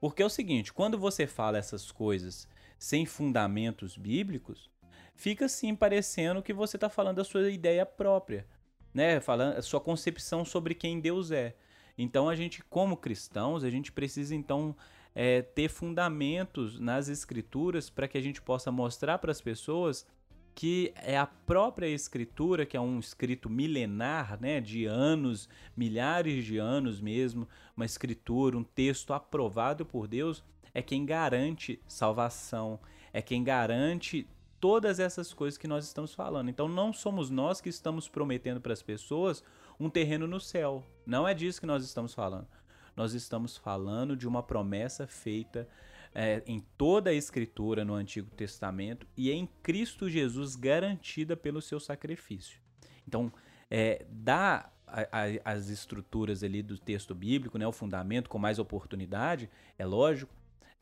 Porque 0.00 0.22
é 0.22 0.26
o 0.26 0.30
seguinte, 0.30 0.72
quando 0.72 0.98
você 0.98 1.26
fala 1.26 1.56
essas 1.56 1.90
coisas 1.90 2.46
sem 2.78 3.06
fundamentos 3.06 3.96
bíblicos, 3.96 4.70
fica 5.14 5.46
assim 5.46 5.74
parecendo 5.74 6.42
que 6.42 6.52
você 6.52 6.76
está 6.76 6.88
falando 6.88 7.20
a 7.20 7.24
sua 7.24 7.50
ideia 7.50 7.84
própria 7.84 8.46
né, 8.94 9.20
falando 9.20 9.58
a 9.58 9.62
sua 9.62 9.80
concepção 9.80 10.44
sobre 10.44 10.74
quem 10.74 11.00
Deus 11.00 11.32
é. 11.32 11.56
Então 11.98 12.28
a 12.28 12.36
gente, 12.36 12.62
como 12.62 12.96
cristãos, 12.96 13.64
a 13.64 13.70
gente 13.70 13.90
precisa 13.90 14.34
então 14.34 14.74
é, 15.14 15.42
ter 15.42 15.68
fundamentos 15.68 16.78
nas 16.78 17.08
escrituras 17.08 17.90
para 17.90 18.06
que 18.06 18.16
a 18.16 18.20
gente 18.20 18.40
possa 18.40 18.70
mostrar 18.70 19.18
para 19.18 19.32
as 19.32 19.40
pessoas 19.40 20.06
que 20.54 20.92
é 20.94 21.18
a 21.18 21.26
própria 21.26 21.88
escritura, 21.88 22.64
que 22.64 22.76
é 22.76 22.80
um 22.80 23.00
escrito 23.00 23.50
milenar, 23.50 24.40
né, 24.40 24.60
de 24.60 24.86
anos, 24.86 25.48
milhares 25.76 26.44
de 26.44 26.58
anos 26.58 27.00
mesmo, 27.00 27.48
uma 27.76 27.84
escritura, 27.84 28.56
um 28.56 28.62
texto 28.62 29.12
aprovado 29.12 29.84
por 29.84 30.06
Deus, 30.06 30.44
é 30.74 30.82
quem 30.82 31.06
garante 31.06 31.80
salvação, 31.86 32.80
é 33.12 33.22
quem 33.22 33.42
garante 33.44 34.28
todas 34.60 34.98
essas 34.98 35.32
coisas 35.32 35.56
que 35.56 35.68
nós 35.68 35.86
estamos 35.86 36.12
falando. 36.12 36.50
Então 36.50 36.68
não 36.68 36.92
somos 36.92 37.30
nós 37.30 37.60
que 37.60 37.68
estamos 37.68 38.08
prometendo 38.08 38.60
para 38.60 38.72
as 38.72 38.82
pessoas 38.82 39.44
um 39.78 39.88
terreno 39.88 40.26
no 40.26 40.40
céu. 40.40 40.84
Não 41.06 41.26
é 41.28 41.32
disso 41.32 41.60
que 41.60 41.66
nós 41.66 41.84
estamos 41.84 42.12
falando. 42.12 42.48
Nós 42.96 43.12
estamos 43.12 43.56
falando 43.56 44.16
de 44.16 44.26
uma 44.26 44.42
promessa 44.42 45.06
feita 45.06 45.68
é, 46.14 46.42
em 46.46 46.60
toda 46.78 47.10
a 47.10 47.14
Escritura 47.14 47.84
no 47.84 47.94
Antigo 47.94 48.30
Testamento 48.30 49.06
e 49.16 49.30
em 49.30 49.48
Cristo 49.62 50.08
Jesus 50.08 50.54
garantida 50.54 51.36
pelo 51.36 51.60
seu 51.60 51.80
sacrifício. 51.80 52.60
Então, 53.06 53.32
é, 53.70 54.06
dá 54.08 54.70
a, 54.86 55.00
a, 55.02 55.52
as 55.52 55.68
estruturas 55.68 56.44
ali 56.44 56.62
do 56.62 56.78
texto 56.78 57.14
bíblico, 57.14 57.58
né, 57.58 57.66
o 57.66 57.72
fundamento 57.72 58.30
com 58.30 58.38
mais 58.38 58.58
oportunidade, 58.58 59.50
é 59.76 59.84
lógico, 59.84 60.32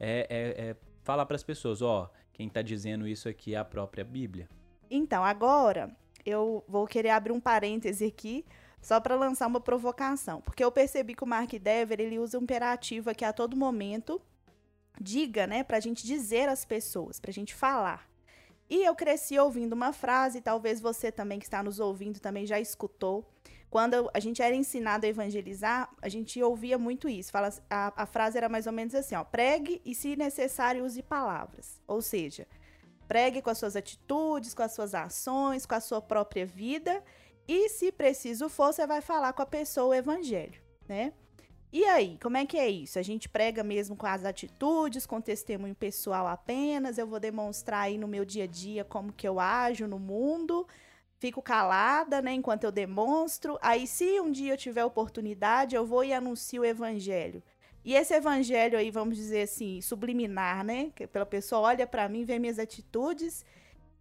é, 0.03 0.27
é, 0.29 0.71
é 0.71 0.77
falar 1.05 1.25
para 1.27 1.37
as 1.37 1.43
pessoas, 1.43 1.81
ó, 1.81 2.11
quem 2.33 2.49
está 2.49 2.61
dizendo 2.61 3.07
isso 3.07 3.29
aqui 3.29 3.55
é 3.55 3.59
a 3.59 3.65
própria 3.65 4.05
Bíblia. 4.05 4.49
Então, 4.91 5.25
agora 5.25 5.95
eu 6.27 6.65
vou 6.69 6.87
querer 6.87 7.11
abrir 7.11 7.33
um 7.33 7.41
parêntese 7.41 8.05
aqui 8.05 8.45
só 8.81 9.01
para 9.01 9.15
lançar 9.15 9.47
uma 9.47 9.61
provocação, 9.61 10.41
porque 10.41 10.65
eu 10.65 10.73
percebi 10.73 11.15
que 11.15 11.23
o 11.23 11.27
Mark 11.27 11.53
Dever 11.53 12.01
ele 12.01 12.19
usa 12.19 12.39
um 12.39 12.43
imperativo 12.43 13.09
aqui 13.09 13.25
a 13.25 13.33
todo 13.33 13.57
momento, 13.57 14.21
diga, 15.01 15.47
né, 15.47 15.63
para 15.63 15.77
a 15.77 15.81
gente 15.81 16.05
dizer 16.05 16.49
às 16.49 16.65
pessoas, 16.65 17.21
para 17.21 17.31
a 17.31 17.35
gente 17.35 17.55
falar. 17.55 18.11
E 18.69 18.85
eu 18.85 18.95
cresci 18.95 19.39
ouvindo 19.39 19.75
uma 19.75 19.93
frase, 19.93 20.41
talvez 20.41 20.81
você 20.81 21.13
também 21.13 21.39
que 21.39 21.45
está 21.45 21.63
nos 21.63 21.79
ouvindo 21.79 22.19
também 22.19 22.47
já 22.47 22.59
escutou. 22.59 23.25
Quando 23.73 24.11
a 24.13 24.21
gente 24.21 24.43
era 24.43 24.55
ensinado 24.55 25.07
a 25.07 25.09
evangelizar, 25.09 25.89
a 26.03 26.07
gente 26.07 26.43
ouvia 26.43 26.77
muito 26.77 27.09
isso. 27.09 27.33
Fala, 27.33 27.49
a, 27.71 28.03
a 28.03 28.05
frase 28.05 28.37
era 28.37 28.47
mais 28.47 28.67
ou 28.67 28.73
menos 28.73 28.95
assim: 28.95 29.15
ó, 29.15 29.25
pregue 29.25 29.81
e, 29.83 29.95
se 29.95 30.15
necessário, 30.15 30.85
use 30.85 31.03
palavras. 31.03 31.81
Ou 31.87 32.03
seja, 32.03 32.47
pregue 33.09 33.41
com 33.41 33.49
as 33.49 33.57
suas 33.57 33.75
atitudes, 33.75 34.53
com 34.53 34.63
as 34.63 34.73
suas 34.73 34.95
ações, 34.95 35.65
com 35.65 35.75
a 35.75 35.81
sua 35.81 36.03
própria 36.03 36.45
vida. 36.45 37.03
E, 37.49 37.71
se 37.71 37.91
preciso 37.91 38.51
for, 38.51 38.75
você 38.75 38.87
vai 38.87 39.01
falar 39.01 39.33
com 39.33 39.41
a 39.41 39.47
pessoa 39.47 39.87
o 39.87 39.95
evangelho, 39.95 40.61
né? 40.87 41.15
E 41.73 41.83
aí, 41.87 42.19
como 42.23 42.37
é 42.37 42.45
que 42.45 42.59
é 42.59 42.69
isso? 42.69 42.99
A 42.99 43.03
gente 43.03 43.27
prega 43.27 43.65
mesmo 43.65 43.97
com 43.97 44.07
as 44.07 44.27
atitudes, 44.27 45.07
com 45.07 45.19
testemunho 45.19 45.75
pessoal 45.75 46.27
apenas, 46.27 46.99
eu 46.99 47.07
vou 47.07 47.19
demonstrar 47.19 47.85
aí 47.85 47.97
no 47.97 48.07
meu 48.07 48.27
dia 48.27 48.45
a 48.45 48.47
dia 48.47 48.85
como 48.85 49.15
que 49.15 49.27
eu 49.27 49.41
ajo 49.41 49.87
no 49.87 49.99
mundo, 49.99 50.69
fico 51.23 51.41
calada, 51.41 52.21
né, 52.21 52.33
enquanto 52.33 52.65
eu 52.65 52.73
demonstro. 52.73 53.57
Aí, 53.63 53.87
se 53.87 54.21
um 54.21 54.33
dia 54.33 54.55
eu 54.55 54.57
tiver 54.57 54.85
oportunidade, 54.85 55.77
eu 55.77 55.87
vou 55.87 56.03
e 56.03 56.13
anuncio 56.13 56.63
o 56.63 56.65
evangelho. 56.65 57.41
E 57.85 57.95
esse 57.95 58.13
evangelho 58.13 58.77
aí, 58.77 58.91
vamos 58.91 59.17
dizer 59.17 59.43
assim, 59.43 59.81
subliminar, 59.81 60.65
né? 60.65 60.91
Que 60.97 61.07
pela 61.07 61.25
pessoa 61.25 61.61
olha 61.63 61.87
para 61.87 62.09
mim, 62.09 62.25
vê 62.25 62.41
minhas 62.41 62.59
atitudes 62.59 63.45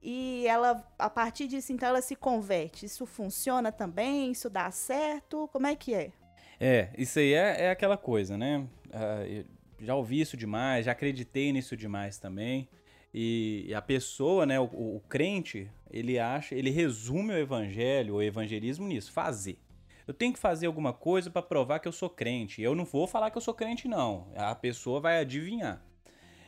e 0.02 0.46
ela, 0.48 0.84
a 0.98 1.10
partir 1.12 1.48
disso, 1.48 1.72
então, 1.72 1.90
ela 1.90 2.02
se 2.02 2.16
converte. 2.16 2.88
Isso 2.88 3.06
funciona 3.06 3.72
também? 3.72 4.32
Isso 4.32 4.50
dá 4.50 4.72
certo? 4.72 5.48
Como 5.54 5.68
é 5.68 5.76
que 5.76 5.94
é? 5.94 6.12
É, 6.60 6.90
isso 6.98 7.20
aí 7.20 7.34
é, 7.34 7.66
é 7.66 7.70
aquela 7.70 7.98
coisa, 7.98 8.36
né? 8.36 8.66
Uh, 8.88 9.46
já 9.80 9.96
ouvi 9.96 10.22
isso 10.22 10.36
demais, 10.36 10.86
já 10.86 10.92
acreditei 10.92 11.52
nisso 11.52 11.78
demais 11.78 12.18
também. 12.18 12.68
E 13.14 13.74
a 13.76 13.82
pessoa, 13.82 14.46
né, 14.46 14.60
o, 14.60 14.64
o, 14.64 15.02
crente, 15.10 15.70
ele 15.90 16.18
acha, 16.18 16.56
ele 16.56 16.70
resume 16.70 17.34
o 17.34 17.38
evangelho, 17.38 18.16
o 18.16 18.22
evangelismo 18.22 18.88
nisso, 18.88 19.12
fazer. 19.12 19.60
Eu 20.08 20.14
tenho 20.14 20.34
que 20.34 20.40
fazer 20.40 20.66
alguma 20.66 20.94
coisa 20.94 21.30
para 21.30 21.42
provar 21.42 21.80
que 21.80 21.88
eu 21.88 21.92
sou 21.92 22.10
crente. 22.10 22.62
Eu 22.62 22.74
não 22.74 22.86
vou 22.86 23.06
falar 23.06 23.30
que 23.30 23.38
eu 23.38 23.42
sou 23.42 23.54
crente, 23.54 23.88
não. 23.88 24.32
A 24.36 24.56
pessoa 24.56 25.00
vai 25.00 25.20
adivinhar. 25.20 25.82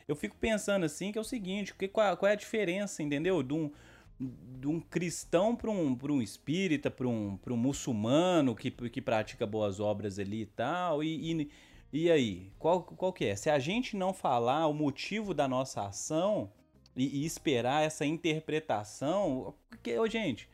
Eu 0.07 0.15
fico 0.15 0.35
pensando 0.37 0.85
assim 0.85 1.11
que 1.11 1.17
é 1.17 1.21
o 1.21 1.23
seguinte, 1.23 1.73
que, 1.73 1.87
qual, 1.87 2.15
qual 2.17 2.29
é 2.29 2.33
a 2.33 2.37
diferença, 2.37 3.03
entendeu? 3.03 3.43
De 3.43 3.53
um, 3.53 3.71
de 4.19 4.67
um 4.67 4.79
cristão 4.79 5.55
para 5.55 5.69
um, 5.69 5.97
um 6.09 6.21
espírita, 6.21 6.89
para 6.89 7.07
um, 7.07 7.39
um 7.47 7.57
muçulmano 7.57 8.55
que, 8.55 8.71
que 8.71 9.01
pratica 9.01 9.45
boas 9.45 9.79
obras 9.79 10.19
ali 10.19 10.41
e 10.41 10.45
tal. 10.45 11.03
E, 11.03 11.31
e, 11.31 11.49
e, 11.93 12.11
aí, 12.11 12.51
qual, 12.57 12.81
qual 12.81 13.13
que 13.13 13.25
é? 13.25 13.35
Se 13.35 13.49
a 13.49 13.59
gente 13.59 13.95
não 13.95 14.13
falar 14.13 14.67
o 14.67 14.73
motivo 14.73 15.33
da 15.33 15.47
nossa 15.47 15.85
ação 15.85 16.51
e, 16.95 17.21
e 17.21 17.25
esperar 17.25 17.83
essa 17.83 18.05
interpretação, 18.05 19.53
porque, 19.69 19.97
oh, 19.99 20.07
gente, 20.07 20.49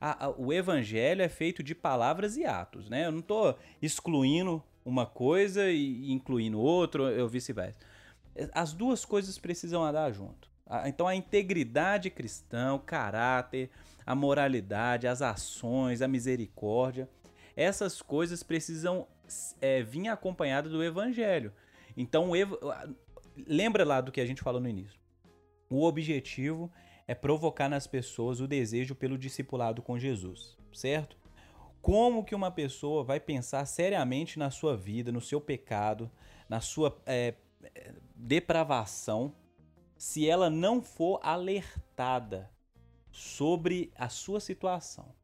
a, 0.00 0.26
a, 0.26 0.30
o 0.30 0.52
evangelho 0.52 1.20
é 1.20 1.28
feito 1.28 1.62
de 1.62 1.74
palavras 1.74 2.36
e 2.36 2.44
atos, 2.44 2.88
né? 2.88 3.06
Eu 3.06 3.12
não 3.12 3.18
estou 3.18 3.58
excluindo 3.82 4.62
uma 4.84 5.04
coisa 5.04 5.70
e 5.70 6.12
incluindo 6.12 6.60
outra, 6.60 7.02
ou 7.02 7.28
vice-versa. 7.28 7.76
As 8.52 8.72
duas 8.72 9.04
coisas 9.04 9.38
precisam 9.38 9.82
andar 9.82 10.12
junto. 10.12 10.48
Então 10.86 11.06
a 11.06 11.14
integridade 11.14 12.10
cristã, 12.10 12.74
o 12.74 12.78
caráter, 12.78 13.70
a 14.06 14.14
moralidade, 14.14 15.06
as 15.06 15.22
ações, 15.22 16.02
a 16.02 16.08
misericórdia, 16.08 17.08
essas 17.56 18.02
coisas 18.02 18.42
precisam 18.42 19.06
é, 19.60 19.82
vir 19.82 20.08
acompanhadas 20.08 20.72
do 20.72 20.82
evangelho. 20.82 21.52
Então, 21.96 22.30
lembra 23.46 23.84
lá 23.84 24.00
do 24.00 24.12
que 24.12 24.20
a 24.20 24.26
gente 24.26 24.42
falou 24.42 24.60
no 24.60 24.68
início. 24.68 24.98
O 25.70 25.84
objetivo 25.84 26.70
é 27.06 27.14
provocar 27.14 27.68
nas 27.68 27.86
pessoas 27.86 28.40
o 28.40 28.48
desejo 28.48 28.94
pelo 28.94 29.18
discipulado 29.18 29.82
com 29.82 29.98
Jesus, 29.98 30.56
certo? 30.72 31.16
Como 31.80 32.24
que 32.24 32.34
uma 32.34 32.50
pessoa 32.50 33.04
vai 33.04 33.20
pensar 33.20 33.64
seriamente 33.66 34.38
na 34.38 34.50
sua 34.50 34.76
vida, 34.76 35.12
no 35.12 35.20
seu 35.20 35.40
pecado, 35.40 36.10
na 36.48 36.60
sua 36.60 36.96
é, 37.04 37.34
depravação, 38.14 39.34
se 39.96 40.28
ela 40.28 40.48
não 40.48 40.82
for 40.82 41.20
alertada 41.22 42.50
sobre 43.10 43.92
a 43.96 44.08
sua 44.08 44.40
situação 44.40 45.14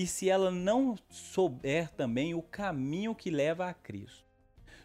e 0.00 0.06
se 0.06 0.30
ela 0.30 0.48
não 0.48 0.96
souber 1.10 1.90
também 1.90 2.32
o 2.32 2.40
caminho 2.40 3.16
que 3.16 3.32
leva 3.32 3.68
a 3.68 3.74
Cristo. 3.74 4.24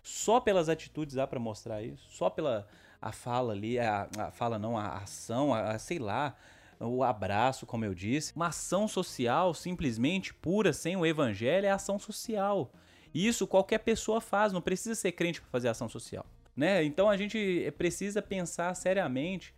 Só 0.02 0.40
pelas 0.40 0.70
atitudes 0.70 1.14
dá 1.14 1.28
para 1.28 1.40
mostrar 1.40 1.84
isso? 1.84 2.04
Só 2.10 2.32
pela 2.32 2.68
a 3.00 3.12
fala 3.12 3.54
ali, 3.54 3.78
a, 3.78 4.10
a 4.18 4.32
fala 4.32 4.58
não, 4.58 4.76
a 4.76 4.98
ação, 4.98 5.54
a, 5.54 5.74
a, 5.74 5.78
sei 5.78 6.00
lá, 6.00 6.36
o 6.80 7.04
abraço, 7.04 7.64
como 7.68 7.86
eu 7.86 7.94
disse. 7.94 8.36
Uma 8.36 8.48
ação 8.48 8.88
social 8.88 9.54
simplesmente 9.54 10.34
pura, 10.34 10.74
sem 10.74 10.98
o 10.98 11.06
evangelho, 11.06 11.68
é 11.68 11.70
ação 11.70 12.00
social. 12.00 12.74
Isso 13.14 13.46
qualquer 13.46 13.78
pessoa 13.80 14.20
faz, 14.20 14.52
não 14.52 14.62
precisa 14.62 14.96
ser 14.96 15.12
crente 15.12 15.42
para 15.42 15.52
fazer 15.52 15.68
ação 15.68 15.88
social. 15.88 16.26
Né? 16.56 16.84
Então 16.84 17.08
a 17.08 17.16
gente 17.16 17.72
precisa 17.78 18.20
pensar 18.20 18.74
seriamente 18.74 19.54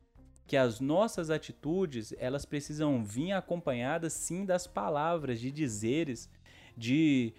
que 0.47 0.55
as 0.55 0.79
nossas 0.79 1.29
atitudes 1.29 2.13
elas 2.17 2.45
precisam 2.45 3.03
vir 3.03 3.31
acompanhadas 3.31 4.13
sim 4.13 4.45
das 4.45 4.67
palavras, 4.67 5.39
de 5.39 5.51
dizeres, 5.51 6.29
de, 6.77 7.33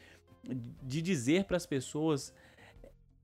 de 0.83 1.01
dizer 1.01 1.45
para 1.45 1.57
as 1.57 1.66
pessoas 1.66 2.35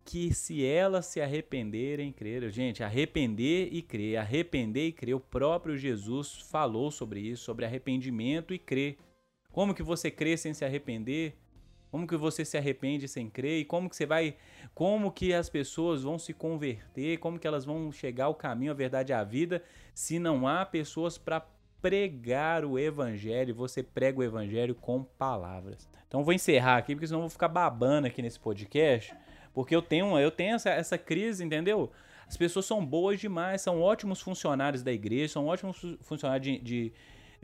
que 0.05 0.35
se 0.35 0.65
elas 0.65 1.07
se 1.07 1.21
arrependerem, 1.21 2.13
crer, 2.13 2.51
gente, 2.51 2.83
arrepender 2.83 3.69
e 3.73 3.83
crer, 3.83 4.17
arrepender 4.17 4.89
e 4.89 4.93
crer, 4.93 5.15
o 5.15 5.21
próprio 5.21 5.77
Jesus 5.77 6.35
falou 6.51 6.91
sobre 6.91 7.21
isso, 7.21 7.45
sobre 7.45 7.65
arrependimento 7.65 8.53
e 8.53 8.59
crer. 8.59 8.99
Como 9.51 9.75
que 9.75 9.83
você 9.83 10.11
crê 10.11 10.37
sem 10.37 10.53
se 10.55 10.65
arrepender? 10.65 11.37
Como 11.93 12.07
que 12.07 12.17
você 12.17 12.43
se 12.43 12.57
arrepende 12.57 13.07
sem 13.07 13.29
crer? 13.29 13.61
E 13.61 13.65
como 13.67 13.91
que 13.91 13.95
você 13.95 14.07
vai, 14.07 14.35
como 14.75 15.13
que 15.13 15.35
as 15.35 15.51
pessoas 15.51 16.03
vão 16.03 16.19
se 16.19 16.33
converter? 16.33 17.19
Como 17.19 17.39
que 17.39 17.47
elas 17.47 17.67
vão 17.67 17.93
chegar 17.93 18.25
ao 18.25 18.35
caminho, 18.35 18.73
à 18.73 18.75
verdade, 18.75 19.13
à 19.13 19.23
vida, 19.23 19.63
se 19.93 20.19
não 20.19 20.49
há 20.49 20.65
pessoas 20.65 21.19
para 21.19 21.47
pregar 21.83 22.65
o 22.65 22.79
evangelho? 22.79 23.55
Você 23.55 23.83
prega 23.83 24.21
o 24.21 24.23
evangelho 24.23 24.75
com 24.75 25.05
palavras. 25.05 25.87
Então 26.09 26.25
vou 26.25 26.33
encerrar 26.33 26.79
aqui, 26.79 26.95
porque 26.95 27.07
senão 27.07 27.19
eu 27.21 27.25
vou 27.25 27.31
ficar 27.31 27.49
babando 27.49 28.07
aqui 28.07 28.23
nesse 28.23 28.41
podcast, 28.41 29.15
porque 29.53 29.77
eu 29.77 29.83
tenho, 29.83 30.19
eu 30.19 30.31
tenho 30.31 30.55
essa, 30.55 30.71
essa 30.71 30.97
crise, 30.97 31.45
entendeu? 31.45 31.93
As 32.27 32.39
pessoas 32.39 32.65
são 32.65 32.83
boas 32.83 33.21
demais, 33.21 33.61
são 33.61 33.83
ótimos 33.83 34.19
funcionários 34.23 34.83
da 34.83 34.91
igreja, 34.91 35.35
são 35.35 35.47
ótimos 35.47 35.99
funcionários 36.01 36.43
de, 36.43 36.59
de 36.59 36.93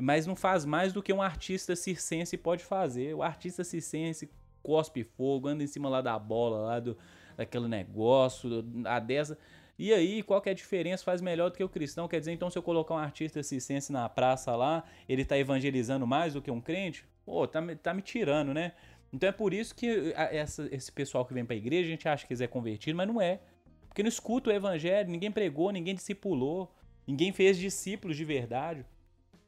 mas 0.00 0.26
não 0.26 0.37
faz 0.37 0.64
mais 0.64 0.92
do 0.92 1.02
que 1.02 1.12
um 1.12 1.20
artista 1.20 1.74
circense 1.74 2.37
pode 2.37 2.64
fazer. 2.64 3.14
O 3.14 3.22
artista 3.22 3.64
circense 3.64 4.30
cospe 4.62 5.02
fogo, 5.02 5.48
anda 5.48 5.62
em 5.62 5.66
cima 5.66 5.88
lá 5.88 6.00
da 6.00 6.18
bola, 6.18 6.58
lá 6.58 6.80
do, 6.80 6.96
daquele 7.37 7.68
negócio, 7.68 8.64
a 8.84 8.98
dessa. 8.98 9.38
E 9.78 9.92
aí, 9.92 10.22
qual 10.22 10.40
que 10.40 10.48
é 10.48 10.52
a 10.52 10.54
diferença? 10.54 11.04
Faz 11.04 11.20
melhor 11.20 11.50
do 11.50 11.56
que 11.56 11.62
o 11.62 11.68
cristão. 11.68 12.08
Quer 12.08 12.18
dizer, 12.18 12.32
então, 12.32 12.50
se 12.50 12.58
eu 12.58 12.62
colocar 12.62 12.94
um 12.94 12.98
artista 12.98 13.42
circense 13.42 13.92
na 13.92 14.08
praça 14.08 14.54
lá, 14.56 14.84
ele 15.08 15.24
tá 15.24 15.38
evangelizando 15.38 16.06
mais 16.06 16.34
do 16.34 16.42
que 16.42 16.50
um 16.50 16.61
crente? 16.61 17.04
Pô, 17.24 17.46
tá, 17.46 17.61
tá 17.80 17.94
me 17.94 18.02
tirando, 18.02 18.52
né? 18.52 18.72
Então 19.12 19.28
é 19.28 19.32
por 19.32 19.54
isso 19.54 19.74
que 19.74 20.12
essa, 20.14 20.68
esse 20.72 20.92
pessoal 20.92 21.24
que 21.24 21.32
vem 21.32 21.44
pra 21.44 21.56
igreja, 21.56 21.87
a 21.87 21.90
gente 21.90 22.08
acha 22.08 22.26
que 22.26 22.42
é 22.42 22.46
convertido, 22.46 22.96
mas 22.96 23.08
não 23.08 23.20
é. 23.20 23.40
Porque 23.88 24.02
não 24.02 24.08
escuta 24.08 24.50
o 24.50 24.52
evangelho, 24.52 25.08
ninguém 25.08 25.30
pregou, 25.30 25.72
ninguém 25.72 25.94
discipulou, 25.94 26.74
ninguém 27.06 27.32
fez 27.32 27.56
discípulos 27.56 28.16
de 28.16 28.24
verdade. 28.24 28.84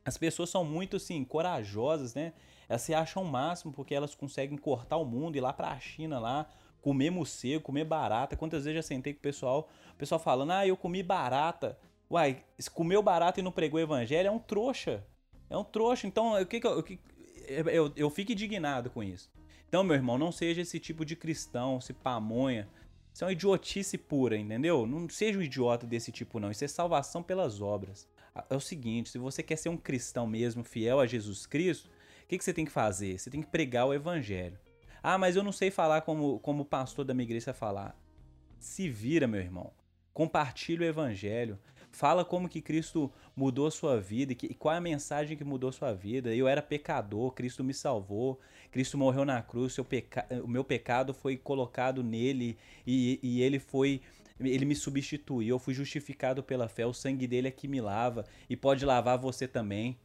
As 0.05 0.17
pessoas 0.17 0.51
são 0.51 0.65
muito, 0.65 0.97
assim, 0.97 1.25
corajosas, 1.25 2.15
né? 2.15 2.33
Elas 2.69 2.83
se 2.83 2.95
acham 2.95 3.23
o 3.23 3.27
máximo 3.27 3.73
porque 3.73 3.95
elas 3.95 4.15
conseguem 4.15 4.57
cortar 4.57 4.97
o 4.97 5.05
mundo, 5.05 5.37
ir 5.37 5.41
lá 5.41 5.53
pra 5.53 5.79
China 5.79 6.19
lá, 6.19 6.49
comer 6.81 7.11
morcego, 7.11 7.63
comer 7.63 7.85
barata. 7.85 8.37
Quantas 8.37 8.65
vezes 8.65 8.77
já 8.77 8.83
sentei 8.83 9.13
com 9.13 9.19
o 9.19 9.23
pessoal, 9.23 9.69
o 9.93 9.97
pessoal 9.97 10.19
falando, 10.19 10.53
ah, 10.53 10.67
eu 10.67 10.77
comi 10.77 11.03
barata. 11.03 11.79
Uai, 12.11 12.45
comeu 12.73 13.03
barata 13.03 13.41
e 13.41 13.43
não 13.43 13.53
pregou 13.53 13.79
o 13.79 13.83
evangelho, 13.83 14.29
é 14.29 14.31
um 14.31 14.39
trouxa. 14.39 15.05
É 15.49 15.57
um 15.57 15.65
trouxa. 15.65 16.07
Então, 16.07 16.41
o 16.41 16.47
que, 16.47 16.61
que, 16.61 16.67
eu, 16.67 16.83
que 16.83 16.99
eu, 17.49 17.93
eu 17.95 18.11
fico 18.11 18.33
indignado 18.33 18.89
com 18.89 19.03
isso. 19.03 19.31
Então, 19.69 19.85
meu 19.85 19.95
irmão, 19.95 20.17
não 20.17 20.33
seja 20.33 20.63
esse 20.63 20.81
tipo 20.81 21.05
de 21.05 21.15
cristão, 21.15 21.81
se 21.81 21.93
pamonha. 21.93 22.69
Isso 23.13 23.25
é 23.25 23.27
uma 23.27 23.33
idiotice 23.33 23.99
pura, 23.99 24.37
entendeu? 24.37 24.87
Não 24.87 25.09
seja 25.09 25.39
um 25.39 25.43
idiota 25.43 25.87
desse 25.87 26.11
tipo, 26.11 26.41
não. 26.41 26.51
Isso 26.51 26.65
é 26.65 26.69
salvação 26.69 27.23
pelas 27.23 27.61
obras 27.61 28.09
é 28.49 28.57
o 28.57 28.61
seguinte: 28.61 29.11
se 29.11 29.19
você 29.19 29.43
quer 29.43 29.57
ser 29.57 29.69
um 29.69 29.77
cristão 29.77 30.27
mesmo, 30.27 30.65
fiel 30.65 31.01
a 31.01 31.07
Jesus 31.07 31.47
Cristo, 31.47 31.89
o 32.25 32.27
que, 32.29 32.39
que 32.39 32.45
você 32.45 32.53
tem 32.53 32.65
que 32.65 32.71
fazer? 32.71 33.19
Você 33.19 33.31
tem 33.31 33.43
que 33.43 33.49
pregar 33.49 33.87
o 33.87 33.95
evangelho. 33.95 34.59
Ah, 35.03 35.19
mas 35.19 35.37
eu 35.37 35.43
não 35.43 35.53
sei 35.53 35.71
falar 35.71 36.03
como, 36.03 36.39
como 36.41 36.63
o 36.63 36.67
pastor 36.67 37.05
da 37.05 37.15
minha 37.15 37.25
igreja 37.25 37.53
falar. 37.53 37.99
Se 38.59 38.89
vira, 38.89 39.27
meu 39.27 39.41
irmão. 39.41 39.73
Compartilhe 40.13 40.85
o 40.85 40.87
evangelho. 40.87 41.59
Fala 41.91 42.25
como 42.25 42.49
que 42.49 42.61
Cristo 42.61 43.13
mudou 43.35 43.67
a 43.67 43.71
sua 43.71 43.99
vida 43.99 44.33
e, 44.33 44.37
e 44.43 44.55
qual 44.55 44.75
é 44.75 44.79
a 44.79 44.81
mensagem 44.81 45.37
que 45.37 45.43
mudou 45.43 45.71
a 45.71 45.73
sua 45.73 45.93
vida. 45.93 46.35
Eu 46.35 46.47
era 46.47 46.63
pecador, 46.63 47.33
Cristo 47.33 47.65
me 47.65 47.75
salvou, 47.75 48.39
Cristo 48.71 48.97
morreu 48.97 49.25
na 49.25 49.43
cruz, 49.43 49.77
peca, 49.89 50.27
o 50.45 50.47
meu 50.47 50.63
pecado 50.63 51.13
foi 51.13 51.37
colocado 51.37 52.03
nele 52.03 52.57
e, 52.87 53.19
e 53.23 53.43
ele 53.43 53.59
foi 53.59 54.01
ele 54.41 54.65
me 54.65 54.75
substituiu, 54.75 55.57
eu 55.57 55.59
fui 55.59 55.75
justificado 55.75 56.43
pela 56.43 56.69
fé, 56.69 56.87
o 56.87 56.93
sangue 56.93 57.27
dele 57.27 57.49
é 57.49 57.51
que 57.51 57.69
me 57.69 57.81
lava 57.81 58.25
e 58.49 58.57
pode 58.57 58.85
lavar 58.85 59.19
você 59.19 59.47
também. 59.47 59.99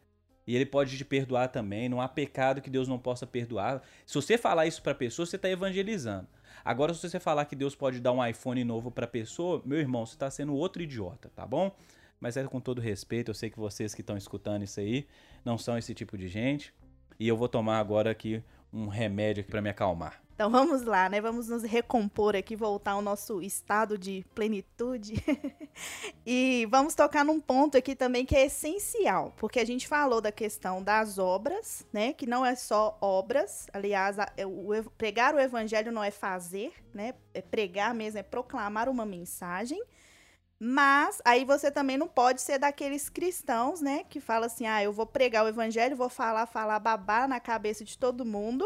E 0.48 0.56
ele 0.56 0.66
pode 0.66 0.96
te 0.96 1.04
perdoar 1.04 1.48
também, 1.48 1.90
não 1.90 2.00
há 2.00 2.08
pecado 2.08 2.62
que 2.62 2.70
Deus 2.70 2.88
não 2.88 3.00
possa 3.00 3.26
perdoar. 3.26 3.82
Se 4.06 4.14
você 4.14 4.38
falar 4.38 4.68
isso 4.68 4.82
para 4.82 4.94
pessoa, 4.94 5.26
você 5.26 5.38
está 5.38 5.50
evangelizando. 5.50 6.28
Agora, 6.64 6.94
se 6.94 7.10
você 7.10 7.20
falar 7.20 7.46
que 7.46 7.56
Deus 7.56 7.76
pode 7.76 8.00
dar 8.00 8.12
um 8.12 8.24
iPhone 8.24 8.64
novo 8.64 8.92
para 8.92 9.08
pessoa, 9.08 9.62
meu 9.66 9.80
irmão, 9.80 10.06
você 10.06 10.14
está 10.14 10.30
sendo 10.30 10.54
outro 10.54 10.84
idiota, 10.84 11.32
tá 11.36 11.48
bom? 11.48 11.76
Mas 12.20 12.38
é 12.38 12.44
com 12.44 12.60
todo 12.60 12.80
respeito, 12.80 13.32
eu 13.32 13.36
sei 13.36 13.50
que 13.50 13.60
vocês 13.60 13.94
que 13.96 14.02
estão 14.02 14.18
escutando 14.18 14.64
isso 14.64 14.80
aí 14.80 15.08
não 15.44 15.58
são 15.58 15.78
esse 15.78 15.94
tipo 15.94 16.18
de 16.18 16.28
gente. 16.28 16.74
E 17.20 17.28
eu 17.28 17.36
vou 17.38 17.48
tomar 17.48 17.80
agora 17.80 18.12
aqui 18.12 18.44
um 18.72 18.88
remédio 18.88 19.44
para 19.46 19.62
me 19.62 19.70
acalmar. 19.70 20.25
Então 20.36 20.50
vamos 20.52 20.82
lá, 20.84 21.08
né? 21.08 21.22
Vamos 21.22 21.48
nos 21.48 21.64
recompor 21.64 22.36
aqui, 22.36 22.58
voltar 22.58 22.92
ao 22.92 23.02
nosso 23.02 23.42
estado 23.42 23.98
de 23.98 24.26
plenitude. 24.36 25.14
e 26.28 26.68
vamos 26.70 26.94
tocar 26.94 27.24
num 27.24 27.40
ponto 27.40 27.78
aqui 27.78 27.96
também 27.96 28.26
que 28.26 28.36
é 28.36 28.46
essencial, 28.46 29.34
porque 29.38 29.62
a 29.62 29.66
gente 29.66 29.88
falou 29.88 30.20
da 30.20 30.34
questão 30.34 30.84
das 30.84 31.18
obras, 31.18 31.88
né? 31.92 32.12
Que 32.12 32.28
não 32.28 32.46
é 32.46 32.54
só 32.54 32.98
obras. 33.00 33.68
Aliás, 33.72 34.18
é, 34.36 34.46
o, 34.46 34.72
pregar 34.98 35.34
o 35.34 35.40
evangelho 35.40 35.90
não 35.90 36.04
é 36.04 36.12
fazer, 36.12 36.74
né? 36.94 37.14
É 37.34 37.42
pregar 37.42 37.96
mesmo, 37.96 38.20
é 38.20 38.24
proclamar 38.24 38.90
uma 38.90 39.06
mensagem. 39.06 39.82
Mas 40.60 41.22
aí 41.24 41.46
você 41.46 41.72
também 41.72 41.98
não 41.98 42.10
pode 42.10 42.42
ser 42.42 42.60
daqueles 42.60 43.08
cristãos, 43.08 43.80
né? 43.80 44.04
Que 44.10 44.20
fala 44.20 44.48
assim: 44.48 44.68
ah, 44.68 44.84
eu 44.84 44.92
vou 44.92 45.06
pregar 45.06 45.46
o 45.46 45.48
evangelho, 45.48 45.96
vou 45.96 46.10
falar, 46.10 46.46
falar 46.46 46.80
babá 46.80 47.26
na 47.26 47.40
cabeça 47.40 47.86
de 47.86 47.98
todo 47.98 48.26
mundo 48.26 48.66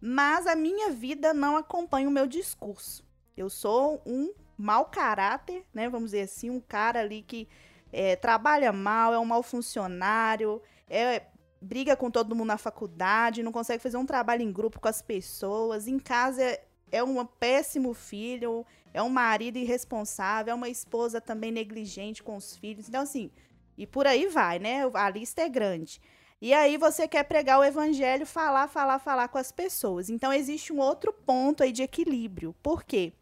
mas 0.00 0.46
a 0.46 0.54
minha 0.54 0.90
vida 0.90 1.34
não 1.34 1.56
acompanha 1.56 2.08
o 2.08 2.12
meu 2.12 2.26
discurso. 2.26 3.04
Eu 3.36 3.48
sou 3.48 4.02
um 4.06 4.32
mau 4.56 4.86
caráter, 4.86 5.64
né? 5.72 5.88
Vamos 5.88 6.10
dizer 6.10 6.22
assim, 6.22 6.50
um 6.50 6.60
cara 6.60 7.00
ali 7.00 7.22
que 7.22 7.48
é, 7.92 8.16
trabalha 8.16 8.72
mal, 8.72 9.14
é 9.14 9.18
um 9.18 9.24
mau 9.24 9.42
funcionário, 9.42 10.60
é, 10.88 11.22
briga 11.60 11.96
com 11.96 12.10
todo 12.10 12.34
mundo 12.34 12.48
na 12.48 12.58
faculdade, 12.58 13.42
não 13.42 13.52
consegue 13.52 13.82
fazer 13.82 13.96
um 13.96 14.06
trabalho 14.06 14.42
em 14.42 14.52
grupo 14.52 14.80
com 14.80 14.88
as 14.88 15.02
pessoas, 15.02 15.88
em 15.88 15.98
casa 15.98 16.42
é, 16.42 16.64
é 16.92 17.02
um 17.02 17.24
péssimo 17.24 17.94
filho, 17.94 18.64
é 18.92 19.02
um 19.02 19.08
marido 19.08 19.56
irresponsável, 19.58 20.52
é 20.52 20.54
uma 20.54 20.68
esposa 20.68 21.20
também 21.20 21.50
negligente 21.50 22.22
com 22.22 22.36
os 22.36 22.56
filhos. 22.56 22.88
Então, 22.88 23.02
assim, 23.02 23.30
e 23.76 23.86
por 23.86 24.06
aí 24.06 24.26
vai, 24.26 24.58
né? 24.58 24.82
A 24.94 25.08
lista 25.08 25.42
é 25.42 25.48
grande. 25.48 26.00
E 26.40 26.54
aí 26.54 26.76
você 26.76 27.08
quer 27.08 27.24
pregar 27.24 27.58
o 27.58 27.64
evangelho, 27.64 28.24
falar, 28.24 28.68
falar, 28.68 28.98
falar 29.00 29.28
com 29.28 29.38
as 29.38 29.50
pessoas. 29.50 30.08
Então 30.08 30.32
existe 30.32 30.72
um 30.72 30.78
outro 30.78 31.12
ponto 31.12 31.62
aí 31.62 31.72
de 31.72 31.82
equilíbrio. 31.82 32.54
Por 32.62 32.84
quê? 32.84 33.12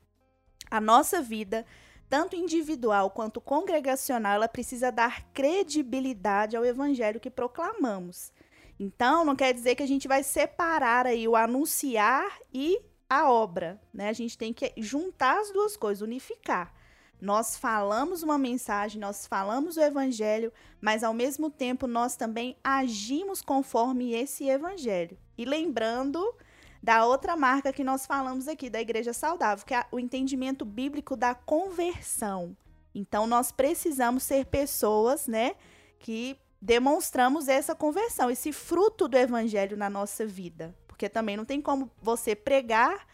A 0.71 0.81
nossa 0.81 1.23
vida, 1.23 1.65
tanto 2.09 2.37
individual 2.37 3.11
quanto 3.11 3.41
congregacional, 3.41 4.35
ela 4.35 4.49
precisa 4.49 4.93
dar 4.93 5.23
credibilidade 5.33 6.57
ao 6.57 6.65
evangelho 6.65 7.21
que 7.21 7.31
proclamamos. 7.31 8.33
Então, 8.79 9.25
não 9.25 9.35
quer 9.35 9.55
dizer 9.55 9.75
que 9.75 9.83
a 9.83 9.89
gente 9.89 10.07
vai 10.07 10.23
separar 10.23 11.07
aí 11.07 11.27
o 11.27 11.35
anunciar 11.35 12.39
e 12.53 12.79
a 13.09 13.31
obra, 13.31 13.81
né? 13.95 14.11
A 14.11 14.13
gente 14.13 14.37
tem 14.37 14.53
que 14.53 14.73
juntar 14.77 15.41
as 15.41 15.51
duas 15.51 15.77
coisas, 15.77 16.03
unificar. 16.03 16.75
Nós 17.27 17.57
falamos 17.57 18.23
uma 18.23 18.39
mensagem, 18.39 19.01
nós 19.01 19.27
falamos 19.27 19.77
o 19.77 19.81
evangelho, 19.81 20.53
mas 20.81 21.03
ao 21.03 21.13
mesmo 21.13 21.51
tempo 21.51 21.89
nós 21.89 22.15
também 22.15 22.57
agimos 22.63 23.43
conforme 23.43 24.13
esse 24.13 24.49
evangelho. 24.49 25.19
E 25.37 25.45
lembrando 25.45 26.25
da 26.81 27.05
outra 27.05 27.35
marca 27.35 27.73
que 27.73 27.83
nós 27.83 28.07
falamos 28.07 28.47
aqui, 28.47 28.71
da 28.71 28.81
igreja 28.81 29.13
saudável, 29.13 29.67
que 29.67 29.75
é 29.75 29.85
o 29.91 29.99
entendimento 29.99 30.65
bíblico 30.65 31.17
da 31.17 31.35
conversão. 31.35 32.57
Então 32.95 33.27
nós 33.27 33.51
precisamos 33.51 34.23
ser 34.23 34.47
pessoas, 34.47 35.27
né, 35.27 35.57
que 35.99 36.39
demonstramos 36.63 37.49
essa 37.49 37.75
conversão, 37.75 38.31
esse 38.31 38.53
fruto 38.53 39.09
do 39.09 39.19
evangelho 39.19 39.77
na 39.77 39.91
nossa 39.91 40.25
vida. 40.25 40.73
Porque 40.87 41.09
também 41.09 41.37
não 41.37 41.45
tem 41.45 41.61
como 41.61 41.91
você 42.01 42.37
pregar 42.37 43.05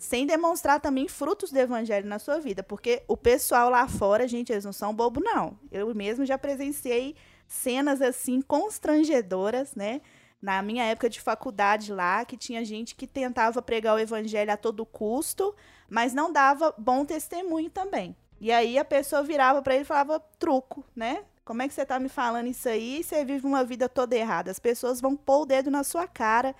sem 0.00 0.26
demonstrar 0.26 0.80
também 0.80 1.06
frutos 1.06 1.52
do 1.52 1.58
evangelho 1.58 2.08
na 2.08 2.18
sua 2.18 2.40
vida, 2.40 2.62
porque 2.62 3.02
o 3.06 3.18
pessoal 3.18 3.68
lá 3.68 3.86
fora, 3.86 4.26
gente, 4.26 4.50
eles 4.50 4.64
não 4.64 4.72
são 4.72 4.94
bobo 4.94 5.20
não. 5.22 5.58
Eu 5.70 5.94
mesmo 5.94 6.24
já 6.24 6.38
presenciei 6.38 7.14
cenas 7.46 8.00
assim 8.00 8.40
constrangedoras, 8.40 9.74
né? 9.74 10.00
Na 10.40 10.62
minha 10.62 10.84
época 10.84 11.10
de 11.10 11.20
faculdade 11.20 11.92
lá, 11.92 12.24
que 12.24 12.38
tinha 12.38 12.64
gente 12.64 12.94
que 12.94 13.06
tentava 13.06 13.60
pregar 13.60 13.94
o 13.94 13.98
evangelho 13.98 14.50
a 14.50 14.56
todo 14.56 14.86
custo, 14.86 15.54
mas 15.86 16.14
não 16.14 16.32
dava 16.32 16.74
bom 16.78 17.04
testemunho 17.04 17.68
também. 17.68 18.16
E 18.40 18.50
aí 18.50 18.78
a 18.78 18.84
pessoa 18.86 19.22
virava 19.22 19.60
para 19.60 19.74
ele 19.74 19.82
e 19.82 19.86
falava 19.86 20.18
truco, 20.38 20.82
né? 20.96 21.24
Como 21.44 21.60
é 21.60 21.68
que 21.68 21.74
você 21.74 21.84
tá 21.84 21.98
me 21.98 22.08
falando 22.08 22.46
isso 22.46 22.70
aí? 22.70 23.04
Você 23.04 23.22
vive 23.22 23.46
uma 23.46 23.62
vida 23.64 23.86
toda 23.86 24.16
errada. 24.16 24.50
As 24.50 24.58
pessoas 24.58 24.98
vão 24.98 25.14
pôr 25.14 25.42
o 25.42 25.46
dedo 25.46 25.70
na 25.70 25.84
sua 25.84 26.08
cara 26.08 26.56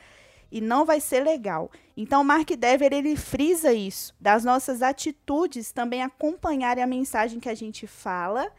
e 0.51 0.61
não 0.61 0.85
vai 0.85 1.01
ser 1.01 1.23
legal. 1.23 1.71
Então, 1.97 2.25
Mark 2.25 2.51
Dever 2.51 2.93
ele 2.93 3.17
frisa 3.17 3.73
isso, 3.73 4.15
das 4.21 4.45
nossas 4.45 4.83
atitudes 4.83 5.73
também 5.73 6.03
acompanharem 6.03 6.83
a 6.83 6.87
mensagem 6.87 7.39
que 7.39 7.49
a 7.49 7.55
gente 7.55 7.87
fala 7.87 8.51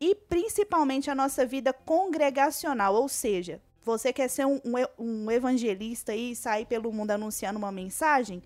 e 0.00 0.14
principalmente 0.14 1.10
a 1.10 1.14
nossa 1.14 1.44
vida 1.44 1.72
congregacional, 1.72 2.94
ou 2.94 3.08
seja, 3.08 3.60
você 3.82 4.12
quer 4.12 4.28
ser 4.28 4.46
um, 4.46 4.60
um, 4.64 5.24
um 5.24 5.30
evangelista 5.30 6.14
e 6.14 6.34
sair 6.34 6.66
pelo 6.66 6.92
mundo 6.92 7.10
anunciando 7.10 7.58
uma 7.58 7.72
mensagem, 7.72 8.42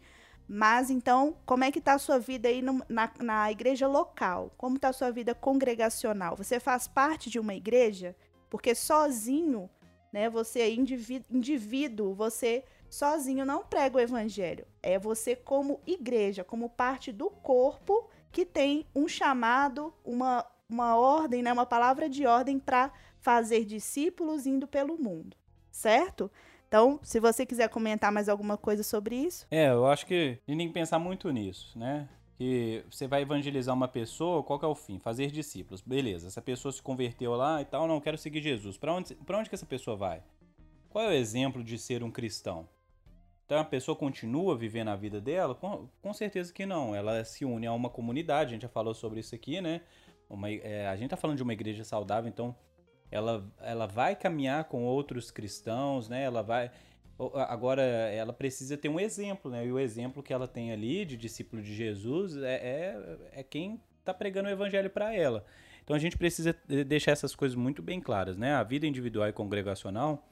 mas 0.46 0.90
então, 0.90 1.36
como 1.46 1.64
é 1.64 1.72
que 1.72 1.78
está 1.78 1.94
a 1.94 1.98
sua 1.98 2.18
vida 2.18 2.48
aí 2.48 2.60
no, 2.60 2.82
na, 2.88 3.10
na 3.20 3.50
igreja 3.50 3.86
local? 3.88 4.52
Como 4.58 4.76
está 4.76 4.88
a 4.88 4.92
sua 4.92 5.10
vida 5.10 5.34
congregacional? 5.34 6.36
Você 6.36 6.60
faz 6.60 6.86
parte 6.86 7.30
de 7.30 7.38
uma 7.38 7.54
igreja? 7.54 8.14
Porque 8.50 8.74
sozinho, 8.74 9.70
né, 10.12 10.28
você 10.28 10.60
é 10.60 10.70
indivíduo, 10.70 11.26
indivíduo 11.30 12.14
você 12.14 12.62
sozinho 12.94 13.44
não 13.44 13.64
prega 13.64 13.96
o 13.96 14.00
evangelho. 14.00 14.66
É 14.82 14.98
você 14.98 15.34
como 15.34 15.80
igreja, 15.86 16.44
como 16.44 16.70
parte 16.70 17.12
do 17.12 17.28
corpo 17.28 18.08
que 18.30 18.46
tem 18.46 18.86
um 18.94 19.08
chamado, 19.08 19.92
uma, 20.04 20.46
uma 20.68 20.96
ordem, 20.96 21.42
né, 21.42 21.52
uma 21.52 21.66
palavra 21.66 22.08
de 22.08 22.26
ordem 22.26 22.58
para 22.58 22.92
fazer 23.18 23.64
discípulos 23.64 24.46
indo 24.46 24.66
pelo 24.66 24.96
mundo, 24.96 25.36
certo? 25.70 26.30
Então, 26.68 26.98
se 27.02 27.20
você 27.20 27.46
quiser 27.46 27.68
comentar 27.68 28.10
mais 28.10 28.28
alguma 28.28 28.56
coisa 28.56 28.82
sobre 28.82 29.16
isso. 29.16 29.46
É, 29.50 29.70
eu 29.70 29.86
acho 29.86 30.06
que 30.06 30.38
a 30.46 30.50
gente 30.50 30.58
tem 30.58 30.68
que 30.68 30.74
pensar 30.74 30.98
muito 30.98 31.30
nisso, 31.30 31.78
né? 31.78 32.08
Que 32.36 32.84
você 32.90 33.06
vai 33.06 33.22
evangelizar 33.22 33.74
uma 33.74 33.86
pessoa, 33.86 34.42
qual 34.42 34.60
é 34.62 34.66
o 34.66 34.74
fim? 34.74 34.98
Fazer 34.98 35.30
discípulos. 35.30 35.80
Beleza, 35.80 36.26
essa 36.26 36.42
pessoa 36.42 36.72
se 36.72 36.82
converteu 36.82 37.34
lá 37.34 37.60
e 37.62 37.64
tal, 37.64 37.86
não, 37.86 38.00
quero 38.00 38.18
seguir 38.18 38.42
Jesus. 38.42 38.76
Para 38.76 38.92
onde, 38.92 39.16
onde 39.28 39.48
que 39.48 39.54
essa 39.54 39.66
pessoa 39.66 39.96
vai? 39.96 40.22
Qual 40.90 41.04
é 41.04 41.08
o 41.08 41.12
exemplo 41.12 41.62
de 41.62 41.78
ser 41.78 42.02
um 42.02 42.10
cristão? 42.10 42.68
Então 43.44 43.58
a 43.58 43.64
pessoa 43.64 43.94
continua 43.94 44.56
vivendo 44.56 44.88
a 44.88 44.96
vida 44.96 45.20
dela? 45.20 45.54
Com, 45.54 45.88
com 46.00 46.12
certeza 46.12 46.52
que 46.52 46.64
não. 46.64 46.94
Ela 46.94 47.24
se 47.24 47.44
une 47.44 47.66
a 47.66 47.72
uma 47.72 47.90
comunidade, 47.90 48.50
a 48.50 48.52
gente 48.54 48.62
já 48.62 48.68
falou 48.68 48.94
sobre 48.94 49.20
isso 49.20 49.34
aqui, 49.34 49.60
né? 49.60 49.82
Uma, 50.28 50.50
é, 50.50 50.88
a 50.88 50.96
gente 50.96 51.10
tá 51.10 51.16
falando 51.16 51.36
de 51.36 51.42
uma 51.42 51.52
igreja 51.52 51.84
saudável, 51.84 52.28
então 52.28 52.56
ela, 53.10 53.46
ela 53.60 53.86
vai 53.86 54.16
caminhar 54.16 54.64
com 54.64 54.84
outros 54.84 55.30
cristãos, 55.30 56.08
né? 56.08 56.22
Ela 56.24 56.42
vai. 56.42 56.70
Agora, 57.48 57.82
ela 57.82 58.32
precisa 58.32 58.76
ter 58.76 58.88
um 58.88 58.98
exemplo, 58.98 59.50
né? 59.50 59.64
E 59.64 59.70
o 59.70 59.78
exemplo 59.78 60.22
que 60.22 60.32
ela 60.32 60.48
tem 60.48 60.72
ali 60.72 61.04
de 61.04 61.16
discípulo 61.16 61.62
de 61.62 61.72
Jesus 61.72 62.36
é, 62.38 62.54
é, 62.54 63.18
é 63.40 63.42
quem 63.42 63.80
está 64.00 64.12
pregando 64.12 64.48
o 64.48 64.52
evangelho 64.52 64.90
para 64.90 65.14
ela. 65.14 65.44
Então 65.84 65.94
a 65.94 65.98
gente 65.98 66.16
precisa 66.16 66.56
deixar 66.86 67.12
essas 67.12 67.36
coisas 67.36 67.54
muito 67.54 67.82
bem 67.82 68.00
claras, 68.00 68.36
né? 68.36 68.54
A 68.54 68.62
vida 68.62 68.86
individual 68.86 69.28
e 69.28 69.32
congregacional 69.32 70.26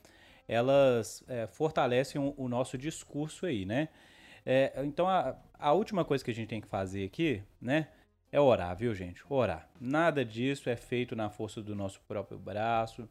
elas 0.52 1.24
é, 1.28 1.46
fortalecem 1.46 2.20
o, 2.20 2.34
o, 2.36 2.48
nosso 2.48 2.76
discurso 2.76 3.46
aí, 3.46 3.64
né? 3.64 3.88
É, 4.44 4.72
então 4.84 5.08
a, 5.08 5.36
a 5.58 5.72
última 5.72 6.04
coisa 6.04 6.24
que 6.24 6.30
a 6.30 6.34
gente 6.34 6.48
tem 6.48 6.60
que 6.60 6.68
fazer 6.68 7.04
aqui, 7.04 7.42
né? 7.60 7.88
É 8.30 8.40
orar, 8.40 8.74
viu, 8.76 8.94
gente? 8.94 9.22
Orar. 9.28 9.68
Nada 9.80 10.24
disso 10.24 10.70
é 10.70 10.76
feito 10.76 11.14
na 11.14 11.28
força 11.28 11.60
do 11.60 11.74
nosso 11.74 12.00
próprio 12.08 12.38
braço. 12.38 13.08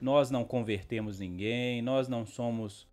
Nós 0.00 0.30
não 0.30 0.44
convertemos 0.44 1.20
ninguém, 1.20 1.82
nós 1.82 2.08
não 2.08 2.24
somos 2.24 2.88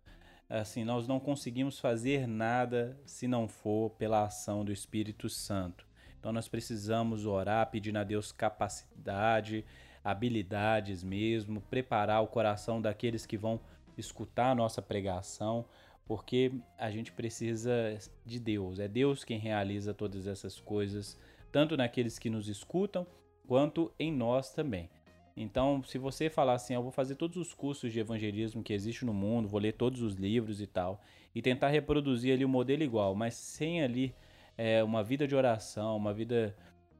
assim, 0.48 0.84
nós 0.84 1.08
não 1.08 1.18
conseguimos 1.18 1.78
fazer 1.78 2.26
nada 2.26 2.98
se 3.06 3.26
não 3.26 3.48
for 3.48 3.90
pela 3.90 4.24
ação 4.24 4.64
do 4.64 4.72
Espírito 4.72 5.28
Santo. 5.28 5.86
Então 6.18 6.32
nós 6.32 6.48
precisamos 6.48 7.26
orar, 7.26 7.70
pedindo 7.70 7.98
a 7.98 8.04
Deus 8.04 8.30
capacidade, 8.32 9.64
habilidades 10.02 11.02
mesmo, 11.02 11.60
preparar 11.62 12.22
o 12.22 12.26
coração 12.26 12.80
daqueles 12.80 13.26
que 13.26 13.38
vão 13.38 13.60
escutar 13.96 14.50
a 14.50 14.54
nossa 14.54 14.82
pregação, 14.82 15.64
porque 16.06 16.52
a 16.78 16.90
gente 16.90 17.12
precisa 17.12 17.98
de 18.24 18.38
Deus. 18.38 18.78
É 18.78 18.88
Deus 18.88 19.24
quem 19.24 19.38
realiza 19.38 19.94
todas 19.94 20.26
essas 20.26 20.60
coisas, 20.60 21.18
tanto 21.50 21.76
naqueles 21.76 22.18
que 22.18 22.28
nos 22.28 22.48
escutam, 22.48 23.06
quanto 23.46 23.92
em 23.98 24.12
nós 24.12 24.52
também. 24.52 24.90
Então, 25.36 25.82
se 25.82 25.98
você 25.98 26.30
falar 26.30 26.54
assim, 26.54 26.74
eu 26.74 26.82
vou 26.82 26.92
fazer 26.92 27.16
todos 27.16 27.36
os 27.36 27.52
cursos 27.52 27.92
de 27.92 27.98
evangelismo 27.98 28.62
que 28.62 28.72
existe 28.72 29.04
no 29.04 29.12
mundo, 29.12 29.48
vou 29.48 29.60
ler 29.60 29.72
todos 29.72 30.00
os 30.00 30.14
livros 30.14 30.60
e 30.60 30.66
tal, 30.66 31.00
e 31.34 31.42
tentar 31.42 31.68
reproduzir 31.68 32.32
ali 32.32 32.44
o 32.44 32.48
um 32.48 32.50
modelo 32.50 32.84
igual, 32.84 33.14
mas 33.14 33.34
sem 33.34 33.82
ali 33.82 34.14
é, 34.56 34.82
uma 34.84 35.02
vida 35.02 35.26
de 35.26 35.34
oração, 35.34 35.96
uma 35.96 36.12
vida 36.12 36.56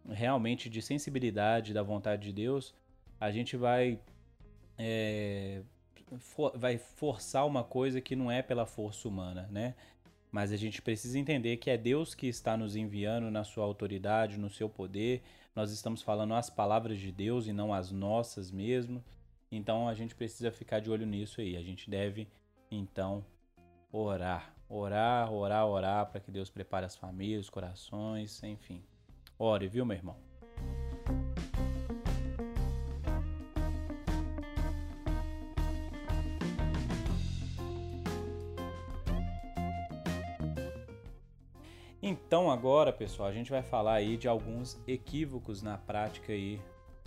realmente 0.09 0.69
de 0.69 0.83
sensibilidade 0.83 1.73
da 1.73 1.83
vontade 1.83 2.23
de 2.27 2.33
Deus, 2.33 2.75
a 3.21 3.31
gente 3.31 3.57
vai 3.57 4.01
é, 4.77 5.63
for, 6.19 6.57
vai 6.57 6.79
forçar 6.79 7.47
uma 7.47 7.65
coisa 7.65 8.01
que 8.01 8.17
não 8.17 8.31
é 8.31 8.43
pela 8.43 8.67
força 8.67 9.09
humana, 9.09 9.49
né? 9.51 9.75
Mas 10.31 10.51
a 10.51 10.57
gente 10.57 10.83
precisa 10.83 11.19
entender 11.19 11.59
que 11.59 11.71
é 11.71 11.77
Deus 11.77 12.15
que 12.15 12.27
está 12.27 12.57
nos 12.57 12.75
enviando 12.75 13.31
na 13.31 13.45
sua 13.45 13.65
autoridade, 13.65 14.39
no 14.39 14.51
seu 14.51 14.69
poder. 14.69 15.23
Nós 15.55 15.71
estamos 15.71 16.03
falando 16.03 16.35
as 16.35 16.51
palavras 16.51 16.99
de 16.99 17.13
Deus 17.13 17.47
e 17.47 17.53
não 17.53 17.73
as 17.73 17.93
nossas 17.93 18.51
mesmo. 18.51 19.03
Então 19.51 19.89
a 19.89 19.95
gente 19.95 20.15
precisa 20.15 20.51
ficar 20.51 20.81
de 20.81 20.91
olho 20.91 21.07
nisso 21.07 21.41
aí. 21.41 21.57
A 21.57 21.63
gente 21.63 21.89
deve 21.89 22.27
então 22.69 23.25
orar, 23.93 24.53
orar, 24.69 25.33
orar, 25.33 25.67
orar 25.67 26.07
para 26.07 26.21
que 26.21 26.33
Deus 26.33 26.51
prepare 26.51 26.85
as 26.85 26.97
famílias, 26.97 27.45
os 27.45 27.51
corações, 27.51 28.43
enfim. 28.43 28.83
Ore, 29.39 29.69
viu, 29.69 29.87
meu 29.87 29.97
irmão? 29.97 30.34
Então 42.35 42.51
agora, 42.51 42.93
pessoal, 42.93 43.29
a 43.29 43.33
gente 43.33 43.49
vai 43.49 43.63
falar 43.63 43.95
aí 43.95 44.17
de 44.17 44.27
alguns 44.27 44.77
equívocos 44.89 45.63
na 45.63 45.79
prática 45.79 46.33
aí 46.33 46.61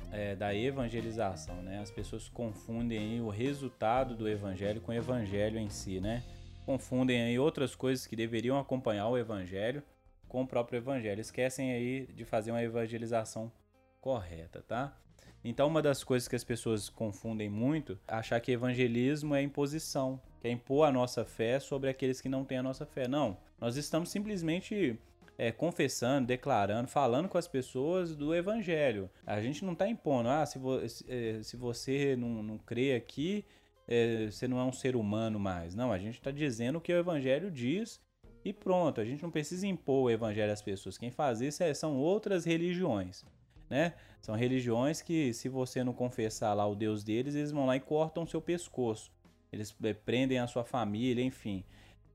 é, 0.09 0.33
da 0.37 0.55
evangelização, 0.55 1.61
né? 1.61 1.81
As 1.81 1.91
pessoas 1.91 2.29
confundem 2.29 2.97
aí 2.97 3.19
o 3.19 3.27
resultado 3.27 4.15
do 4.15 4.29
evangelho 4.29 4.79
com 4.79 4.93
o 4.93 4.95
evangelho 4.95 5.59
em 5.59 5.69
si, 5.69 5.99
né? 5.99 6.23
Confundem 6.65 7.23
aí 7.23 7.37
outras 7.37 7.75
coisas 7.75 8.07
que 8.07 8.15
deveriam 8.15 8.57
acompanhar 8.57 9.09
o 9.09 9.17
evangelho 9.17 9.83
com 10.29 10.43
o 10.43 10.47
próprio 10.47 10.77
evangelho. 10.77 11.19
Esquecem 11.19 11.73
aí 11.73 12.07
de 12.07 12.23
fazer 12.23 12.51
uma 12.51 12.63
evangelização 12.63 13.51
correta, 13.99 14.63
tá? 14.65 14.97
Então, 15.43 15.67
uma 15.67 15.81
das 15.81 16.05
coisas 16.05 16.29
que 16.29 16.37
as 16.37 16.43
pessoas 16.45 16.87
confundem 16.87 17.49
muito 17.49 17.99
é 18.07 18.15
achar 18.15 18.39
que 18.39 18.53
evangelismo 18.53 19.35
é 19.35 19.41
imposição, 19.41 20.21
que 20.39 20.47
é 20.47 20.51
impor 20.51 20.87
a 20.87 20.91
nossa 20.91 21.25
fé 21.25 21.59
sobre 21.59 21.89
aqueles 21.89 22.21
que 22.21 22.29
não 22.29 22.45
têm 22.45 22.59
a 22.59 22.63
nossa 22.63 22.85
fé. 22.85 23.09
Não, 23.09 23.37
nós 23.59 23.75
estamos 23.75 24.07
simplesmente 24.07 24.97
é, 25.37 25.51
confessando, 25.51 26.27
declarando, 26.27 26.87
falando 26.87 27.29
com 27.29 27.37
as 27.37 27.47
pessoas 27.47 28.15
do 28.15 28.33
evangelho. 28.33 29.09
A 29.25 29.41
gente 29.41 29.63
não 29.63 29.73
está 29.73 29.87
impondo, 29.87 30.29
ah, 30.29 30.45
se, 30.45 30.57
vo 30.57 30.79
é, 30.79 31.43
se 31.43 31.55
você 31.55 32.15
não, 32.15 32.41
não 32.41 32.57
crê 32.57 32.95
aqui, 32.95 33.45
é, 33.87 34.25
você 34.31 34.47
não 34.47 34.59
é 34.59 34.63
um 34.63 34.73
ser 34.73 34.95
humano 34.95 35.39
mais. 35.39 35.75
Não, 35.75 35.91
a 35.91 35.99
gente 35.99 36.15
está 36.15 36.31
dizendo 36.31 36.77
o 36.77 36.81
que 36.81 36.91
o 36.91 36.97
evangelho 36.97 37.51
diz 37.51 38.01
e 38.43 38.51
pronto. 38.51 38.99
A 38.99 39.05
gente 39.05 39.21
não 39.21 39.29
precisa 39.29 39.67
impor 39.67 40.05
o 40.05 40.09
evangelho 40.09 40.51
às 40.51 40.61
pessoas. 40.61 40.97
Quem 40.97 41.11
faz 41.11 41.39
isso 41.39 41.61
é, 41.61 41.73
são 41.73 41.97
outras 41.97 42.43
religiões. 42.43 43.23
Né? 43.69 43.93
São 44.21 44.35
religiões 44.35 45.01
que, 45.01 45.33
se 45.33 45.47
você 45.47 45.83
não 45.83 45.93
confessar 45.93 46.53
lá 46.53 46.65
o 46.65 46.75
Deus 46.75 47.03
deles, 47.03 47.35
eles 47.35 47.51
vão 47.51 47.65
lá 47.65 47.75
e 47.75 47.79
cortam 47.79 48.25
seu 48.25 48.41
pescoço. 48.41 49.11
Eles 49.51 49.75
é, 49.83 49.93
prendem 49.93 50.39
a 50.39 50.47
sua 50.47 50.63
família, 50.63 51.23
enfim 51.23 51.63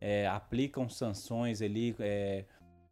é, 0.02 0.26
aplicam 0.26 0.88
sanções 0.88 1.62
ali, 1.62 1.94
é, 2.00 2.44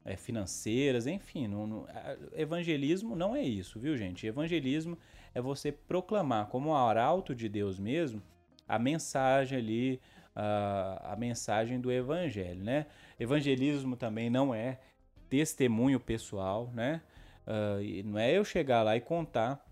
é, 0.04 0.16
financeiras, 0.16 1.06
enfim. 1.06 1.46
Não, 1.46 1.66
não, 1.66 1.86
evangelismo 2.34 3.14
não 3.14 3.34
é 3.36 3.42
isso, 3.42 3.78
viu, 3.78 3.96
gente? 3.96 4.26
Evangelismo 4.26 4.98
é 5.34 5.40
você 5.40 5.70
proclamar 5.70 6.46
como 6.46 6.74
arauto 6.74 7.34
de 7.34 7.48
Deus 7.48 7.78
mesmo 7.78 8.22
a 8.70 8.78
mensagem 8.78 9.58
ali, 9.58 10.00
a, 10.34 11.12
a 11.12 11.16
mensagem 11.16 11.80
do 11.80 11.90
evangelho, 11.90 12.62
né? 12.62 12.86
Evangelismo 13.18 13.96
também 13.96 14.30
não 14.30 14.54
é 14.54 14.78
testemunho 15.28 15.98
pessoal, 15.98 16.70
né? 16.72 17.02
Uh, 17.44 18.08
não 18.08 18.16
é 18.16 18.30
eu 18.30 18.44
chegar 18.44 18.84
lá 18.84 18.96
e 18.96 19.00
contar 19.00 19.66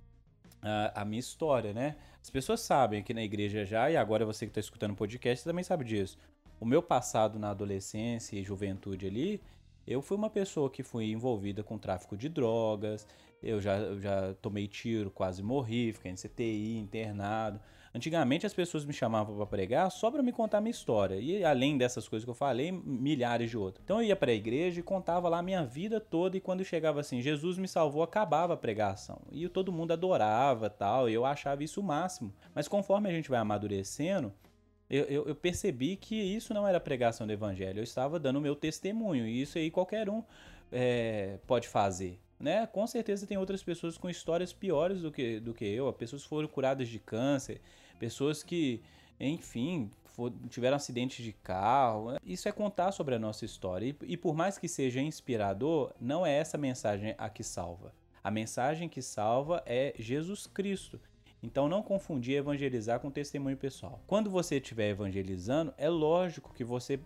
a, 0.61 1.03
a 1.03 1.05
minha 1.05 1.21
história, 1.21 1.73
né? 1.73 1.95
As 2.21 2.29
pessoas 2.29 2.61
sabem 2.61 3.01
aqui 3.01 3.15
na 3.15 3.23
igreja 3.23 3.65
já, 3.65 3.89
e 3.89 3.97
agora 3.97 4.27
você 4.27 4.47
que 4.47 4.51
está 4.51 4.61
escutando 4.61 4.91
o 4.91 4.97
podcast 4.97 5.45
também 5.45 5.63
sabe 5.63 5.85
disso. 5.85 6.19
O 6.59 6.67
meu 6.67 6.83
passado 6.83 7.39
na 7.39 7.51
adolescência 7.51 8.37
e 8.37 8.43
juventude 8.43 9.07
ali, 9.07 9.41
eu 9.89 10.03
fui 10.03 10.17
uma 10.17 10.31
pessoa 10.31 10.71
que 10.71 10.83
fui 10.83 11.11
envolvida 11.11 11.63
com 11.63 11.79
tráfico 11.79 12.17
de 12.17 12.29
drogas, 12.29 13.07
eu 13.43 13.61
já, 13.61 13.77
eu 13.77 14.01
já 14.01 14.35
tomei 14.43 14.67
tiro, 14.67 15.11
quase 15.11 15.43
morri, 15.43 15.93
fiquei 15.93 16.11
em 16.11 16.15
CTI, 16.15 16.79
internado. 16.79 17.61
Antigamente 17.95 18.45
as 18.45 18.53
pessoas 18.53 18.85
me 18.85 18.93
chamavam 18.93 19.35
para 19.37 19.47
pregar 19.47 19.91
só 19.91 20.11
para 20.11 20.23
me 20.23 20.31
contar 20.31 20.61
minha 20.61 20.71
história. 20.71 21.17
E 21.17 21.43
além 21.43 21.79
dessas 21.79 22.07
coisas 22.07 22.25
que 22.25 22.31
eu 22.31 22.35
falei, 22.35 22.71
milhares 22.71 23.51
de 23.51 23.57
outras. 23.57 23.83
Então 23.83 24.01
eu 24.01 24.09
ia 24.09 24.17
para 24.17 24.31
a 24.31 24.35
igreja 24.35 24.81
e 24.81 24.83
contava 24.83 25.29
lá 25.29 25.39
a 25.39 25.43
minha 25.43 25.65
vida 25.65 25.99
toda 26.01 26.37
e 26.37 26.41
quando 26.41 26.65
chegava 26.65 27.01
assim, 27.01 27.23
Jesus 27.23 27.59
me 27.59 27.67
salvou, 27.67 28.03
acabava 28.03 28.55
a 28.55 28.57
pregação. 28.57 29.21
E 29.33 29.49
todo 29.49 29.73
mundo 29.73 29.93
adorava, 29.93 30.69
tal, 30.69 31.09
e 31.09 31.15
eu 31.15 31.25
achava 31.25 31.65
isso 31.65 31.81
o 31.81 31.85
máximo. 31.85 32.33
Mas 32.55 32.69
conforme 32.69 33.09
a 33.09 33.13
gente 33.13 33.31
vai 33.31 33.39
amadurecendo, 33.39 34.33
eu, 34.91 35.05
eu, 35.05 35.29
eu, 35.29 35.35
percebi 35.35 35.97
que 35.97 36.15
isso 36.15 36.55
não 36.55 36.67
era 36.67 36.81
pregação 36.81 37.27
do 37.27 37.33
evangelho, 37.33 37.81
eu 37.81 37.85
estava 37.85 38.19
dando 38.19 38.37
o 38.37 38.41
meu 38.41 38.57
testemunho, 38.57 39.27
e 39.27 39.43
isso 39.43 39.59
aí 39.59 39.71
qualquer 39.71 40.09
um 40.09 40.23
é, 40.73 41.39
pode 41.47 41.69
fazer. 41.69 42.19
Né? 42.41 42.67
Com 42.69 42.87
certeza 42.87 43.27
tem 43.27 43.37
outras 43.37 43.63
pessoas 43.63 43.99
com 43.99 44.09
histórias 44.09 44.53
piores 44.53 45.03
do 45.03 45.11
que, 45.11 45.41
do 45.41 45.53
que 45.53 45.65
eu, 45.65 45.93
pessoas 45.93 46.23
que 46.23 46.29
foram 46.29 46.49
curadas 46.49 46.89
de 46.89 46.99
câncer, 46.99 47.61
pessoas 47.99 48.43
que, 48.43 48.81
enfim, 49.19 49.91
for, 50.05 50.33
tiveram 50.49 50.77
acidentes 50.77 51.25
de 51.25 51.33
carro. 51.33 52.17
Isso 52.25 52.49
é 52.49 52.53
contar 52.53 52.93
sobre 52.93 53.15
a 53.15 53.19
nossa 53.19 53.45
história. 53.45 53.87
E, 53.87 54.13
e 54.13 54.17
por 54.17 54.35
mais 54.35 54.57
que 54.57 54.69
seja 54.69 55.01
inspirador, 55.01 55.93
não 56.01 56.25
é 56.25 56.33
essa 56.33 56.57
mensagem 56.57 57.15
a 57.19 57.29
que 57.29 57.43
salva. 57.43 57.93
A 58.23 58.31
mensagem 58.31 58.89
que 58.89 59.03
salva 59.03 59.63
é 59.67 59.95
Jesus 59.99 60.47
Cristo. 60.47 61.01
Então 61.43 61.69
não 61.69 61.83
confundir 61.83 62.37
evangelizar 62.37 63.01
com 63.01 63.11
testemunho 63.11 63.57
pessoal. 63.57 64.03
Quando 64.07 64.31
você 64.31 64.57
estiver 64.57 64.91
evangelizando, 64.91 65.73
é 65.77 65.89
lógico 65.89 66.53
que 66.53 66.65
você 66.65 66.99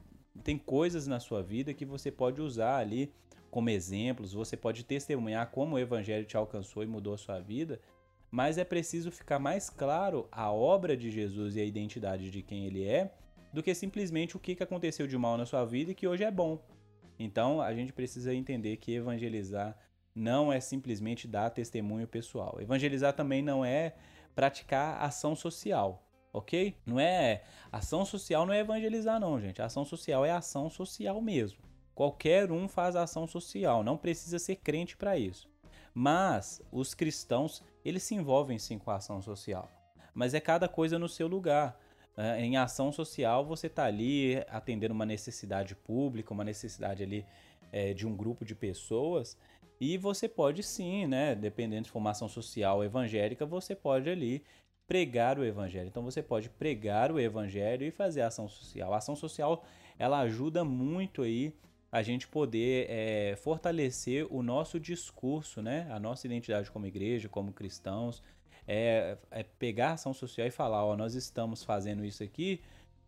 tem 0.43 0.57
coisas 0.57 1.07
na 1.07 1.21
sua 1.21 1.43
vida 1.43 1.75
que 1.75 1.85
você 1.85 2.11
pode 2.11 2.41
usar 2.41 2.79
ali 2.79 3.13
como 3.51 3.69
exemplos, 3.69 4.33
você 4.33 4.57
pode 4.57 4.83
testemunhar 4.83 5.51
como 5.51 5.77
o 5.77 5.79
evangelho 5.79 6.25
te 6.25 6.39
alcançou 6.39 6.83
e 6.83 6.87
mudou 6.87 7.13
a 7.13 7.19
sua 7.19 7.39
vida, 7.39 7.79
mas 8.31 8.57
é 8.57 8.65
preciso 8.65 9.11
ficar 9.13 9.39
mais 9.39 9.69
claro 9.69 10.27
a 10.33 10.51
obra 10.51 10.97
de 10.97 11.11
Jesus 11.11 11.55
e 11.55 11.61
a 11.61 11.65
identidade 11.65 12.31
de 12.31 12.41
quem 12.41 12.65
ele 12.65 12.83
é, 12.83 13.13
do 13.53 13.63
que 13.63 13.75
simplesmente 13.75 14.35
o 14.35 14.41
que 14.41 14.57
aconteceu 14.63 15.07
de 15.07 15.19
mal 15.19 15.37
na 15.37 15.45
sua 15.45 15.67
vida 15.67 15.91
e 15.91 15.95
que 15.95 16.09
hoje 16.09 16.25
é 16.25 16.31
bom. 16.31 16.59
Então 17.19 17.61
a 17.61 17.75
gente 17.75 17.93
precisa 17.93 18.35
entender 18.35 18.79
que 18.79 18.95
evangelizar 18.95 19.77
não 20.15 20.51
é 20.51 20.59
simplesmente 20.59 21.29
dar 21.29 21.51
testemunho 21.51 22.09
pessoal. 22.09 22.59
Evangelizar 22.59 23.13
também 23.13 23.43
não 23.43 23.63
é 23.63 23.95
praticar 24.35 25.03
ação 25.03 25.35
social, 25.37 26.03
ok? 26.33 26.77
Não 26.87 26.99
é 26.99 27.43
ação 27.71 28.05
social, 28.05 28.47
não 28.47 28.55
é 28.55 28.61
evangelizar 28.61 29.21
não, 29.21 29.41
gente. 29.41 29.61
ação 29.61 29.85
social 29.85 30.25
é 30.25 30.31
ação 30.31 30.71
social 30.71 31.21
mesmo. 31.21 31.59
Qualquer 31.95 32.51
um 32.51 32.69
faz 32.69 32.97
ação 32.97 33.27
social, 33.27 33.85
não 33.85 33.97
precisa 33.97 34.39
ser 34.39 34.57
crente 34.57 34.97
para 34.97 35.19
isso. 35.19 35.51
Mas 35.95 36.63
os 36.73 36.95
cristãos, 36.95 37.63
eles 37.85 38.03
se 38.03 38.15
envolvem 38.15 38.59
sim 38.59 38.79
com 38.79 38.91
a 38.91 38.97
ação 38.97 39.21
social. 39.21 39.69
Mas 40.15 40.35
é 40.35 40.41
cada 40.41 40.69
coisa 40.69 40.99
no 40.99 41.09
seu 41.09 41.27
lugar. 41.27 41.79
É, 42.17 42.41
em 42.41 42.57
ação 42.57 42.93
social, 42.93 43.45
você 43.45 43.67
está 43.67 43.85
ali 43.85 44.37
atendendo 44.49 44.95
uma 44.95 45.07
necessidade 45.07 45.75
pública, 45.75 46.33
uma 46.33 46.45
necessidade 46.45 47.03
ali 47.03 47.27
é, 47.71 47.95
de 47.95 48.07
um 48.07 48.15
grupo 48.15 48.45
de 48.45 48.55
pessoas, 48.55 49.37
e 49.85 49.99
você 49.99 50.29
pode 50.29 50.63
sim, 50.63 51.09
né, 51.09 51.35
dependendo 51.35 51.83
de 51.83 51.91
formação 51.91 52.29
social 52.29 52.85
evangélica, 52.85 53.45
você 53.45 53.75
pode 53.75 54.09
ali 54.09 54.45
pregar 54.87 55.41
o 55.41 55.45
evangelho. 55.45 55.89
Então 55.89 56.05
você 56.05 56.23
pode 56.23 56.49
pregar 56.49 57.11
o 57.11 57.19
evangelho 57.19 57.85
e 57.85 57.91
fazer 57.91 58.21
ação 58.21 58.49
social. 58.49 58.95
A 58.95 58.99
ação 58.99 59.17
social 59.17 59.65
ela 59.99 60.21
ajuda 60.21 60.63
muito 60.63 61.23
aí 61.23 61.53
a 61.91 62.01
gente 62.01 62.29
poder 62.29 62.87
é, 62.89 63.35
fortalecer 63.35 64.25
o 64.31 64.41
nosso 64.41 64.79
discurso, 64.79 65.61
né, 65.61 65.89
a 65.91 65.99
nossa 65.99 66.29
identidade 66.29 66.71
como 66.71 66.87
igreja, 66.87 67.29
como 67.29 67.53
cristãos, 67.53 68.23
é, 68.69 69.19
é 69.33 69.43
pegar 69.43 69.95
ação 69.95 70.15
social 70.15 70.47
e 70.47 70.53
falar, 70.53 70.85
ó, 70.85 70.97
nós 70.97 71.17
estamos 71.17 71.65
fazendo 71.65 72.05
isso 72.05 72.23
aqui 72.23 72.61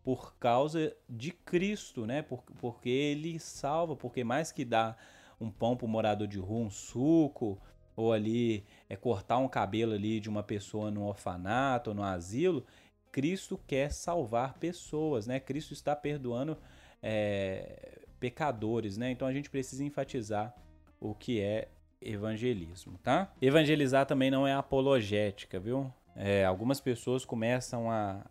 por 0.03 0.35
causa 0.35 0.93
de 1.09 1.31
Cristo, 1.31 2.05
né? 2.05 2.21
Por, 2.21 2.43
porque 2.59 2.89
Ele 2.89 3.39
salva, 3.39 3.95
porque 3.95 4.25
mais 4.25 4.51
que 4.51 4.65
dá 4.65 4.97
um 5.39 5.49
pão 5.49 5.75
para 5.75 5.85
o 5.85 5.89
morador 5.89 6.27
de 6.27 6.39
rua, 6.39 6.65
um 6.65 6.69
suco, 6.69 7.61
ou 7.95 8.11
ali 8.11 8.65
é 8.89 8.95
cortar 8.95 9.37
um 9.37 9.47
cabelo 9.47 9.93
ali 9.93 10.19
de 10.19 10.29
uma 10.29 10.43
pessoa 10.43 10.91
no 10.91 11.05
orfanato 11.05 11.91
ou 11.91 11.95
no 11.95 12.03
asilo, 12.03 12.65
Cristo 13.11 13.59
quer 13.65 13.91
salvar 13.91 14.55
pessoas, 14.55 15.25
né? 15.25 15.39
Cristo 15.39 15.73
está 15.73 15.95
perdoando 15.95 16.57
é, 17.01 18.01
pecadores, 18.19 18.97
né? 18.97 19.11
Então 19.11 19.27
a 19.27 19.33
gente 19.33 19.49
precisa 19.49 19.83
enfatizar 19.83 20.53
o 20.99 21.15
que 21.15 21.39
é 21.39 21.69
evangelismo, 22.01 22.97
tá? 22.97 23.33
Evangelizar 23.41 24.05
também 24.05 24.29
não 24.29 24.45
é 24.45 24.53
apologética, 24.53 25.59
viu? 25.59 25.91
É, 26.15 26.43
algumas 26.43 26.81
pessoas 26.81 27.23
começam 27.23 27.89
a, 27.89 28.25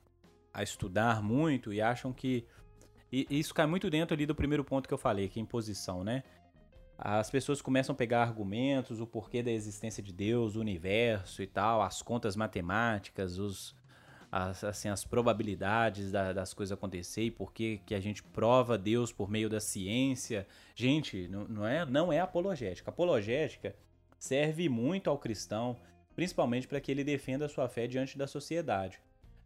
a 0.52 0.62
estudar 0.62 1.22
muito 1.22 1.72
e 1.72 1.80
acham 1.80 2.12
que 2.12 2.46
e 3.10 3.26
isso 3.30 3.54
cai 3.54 3.64
muito 3.64 3.88
dentro 3.88 4.12
ali 4.12 4.26
do 4.26 4.34
primeiro 4.34 4.64
ponto 4.64 4.88
que 4.88 4.92
eu 4.92 4.98
falei, 4.98 5.28
que 5.28 5.38
é 5.38 5.42
imposição, 5.42 6.02
né? 6.02 6.24
As 6.98 7.30
pessoas 7.30 7.60
começam 7.60 7.92
a 7.92 7.96
pegar 7.96 8.22
argumentos, 8.22 9.00
o 9.00 9.06
porquê 9.06 9.42
da 9.42 9.50
existência 9.50 10.02
de 10.02 10.12
Deus, 10.12 10.56
o 10.56 10.60
universo 10.60 11.42
e 11.42 11.46
tal, 11.46 11.82
as 11.82 12.02
contas 12.02 12.36
matemáticas, 12.36 13.38
os, 13.38 13.74
as, 14.30 14.62
assim, 14.64 14.88
as 14.88 15.04
probabilidades 15.04 16.12
da, 16.12 16.32
das 16.32 16.54
coisas 16.54 16.72
acontecer 16.72 17.22
e 17.22 17.30
por 17.30 17.52
que 17.52 17.80
a 17.90 18.00
gente 18.00 18.22
prova 18.22 18.78
Deus 18.78 19.12
por 19.12 19.30
meio 19.30 19.48
da 19.48 19.60
ciência. 19.60 20.46
Gente, 20.74 21.28
não, 21.28 21.48
não, 21.48 21.66
é, 21.66 21.84
não 21.84 22.12
é 22.12 22.20
apologética. 22.20 22.90
Apologética 22.90 23.74
serve 24.18 24.68
muito 24.68 25.10
ao 25.10 25.18
cristão, 25.18 25.76
principalmente 26.14 26.68
para 26.68 26.80
que 26.80 26.90
ele 26.90 27.04
defenda 27.04 27.46
a 27.46 27.48
sua 27.48 27.68
fé 27.68 27.86
diante 27.86 28.16
da 28.16 28.26
sociedade. 28.26 29.00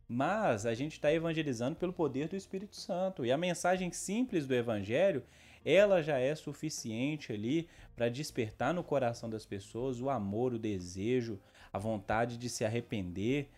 Mas 0.07 0.64
a 0.64 0.72
gente 0.72 0.92
está 0.92 1.12
evangelizando 1.12 1.76
pelo 1.76 1.92
poder 1.92 2.28
do 2.28 2.36
Espírito 2.36 2.76
Santo. 2.76 3.26
E 3.26 3.32
a 3.32 3.36
mensagem 3.36 3.90
simples 3.92 4.46
do 4.46 4.55
Evangelho 4.55 5.22
ela 5.70 6.02
já 6.02 6.18
é 6.18 6.34
suficiente 6.34 7.32
ali 7.32 7.68
para 7.94 8.08
despertar 8.08 8.72
no 8.72 8.82
coração 8.82 9.28
das 9.28 9.44
pessoas 9.44 10.00
o 10.00 10.08
amor, 10.08 10.54
o 10.54 10.58
desejo, 10.58 11.38
a 11.72 11.78
vontade 11.78 12.38
de 12.38 12.48
se 12.48 12.64
arrepender. 12.64 13.50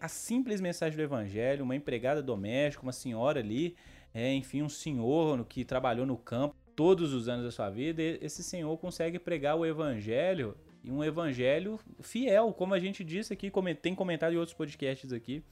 A, 0.00 0.08
simples 0.08 0.60
mensagem 0.60 0.96
do 0.96 1.02
evangelho, 1.02 1.64
uma 1.64 1.76
empregada 1.76 2.22
doméstica, 2.22 2.82
uma 2.82 2.92
senhora 2.92 3.40
ali, 3.40 3.74
é, 4.12 4.32
enfim, 4.34 4.62
um 4.62 4.68
senhor 4.68 5.44
que 5.46 5.64
trabalhou 5.64 6.04
no 6.04 6.16
campo 6.16 6.54
todos 6.76 7.14
os 7.14 7.28
anos 7.28 7.44
da 7.44 7.50
sua 7.50 7.70
vida, 7.70 8.02
esse 8.02 8.42
senhor 8.42 8.76
consegue 8.78 9.18
pregar 9.18 9.56
o 9.56 9.64
evangelho 9.64 10.56
e 10.82 10.90
um 10.90 11.02
evangelho 11.02 11.80
fiel, 12.02 12.52
como 12.52 12.74
a 12.74 12.78
gente 12.78 13.02
disse 13.02 13.32
aqui, 13.32 13.50
tem 13.80 13.94
comentado 13.94 14.34
em 14.34 14.36
outros 14.36 14.56
podcasts 14.56 15.12
aqui. 15.12 15.42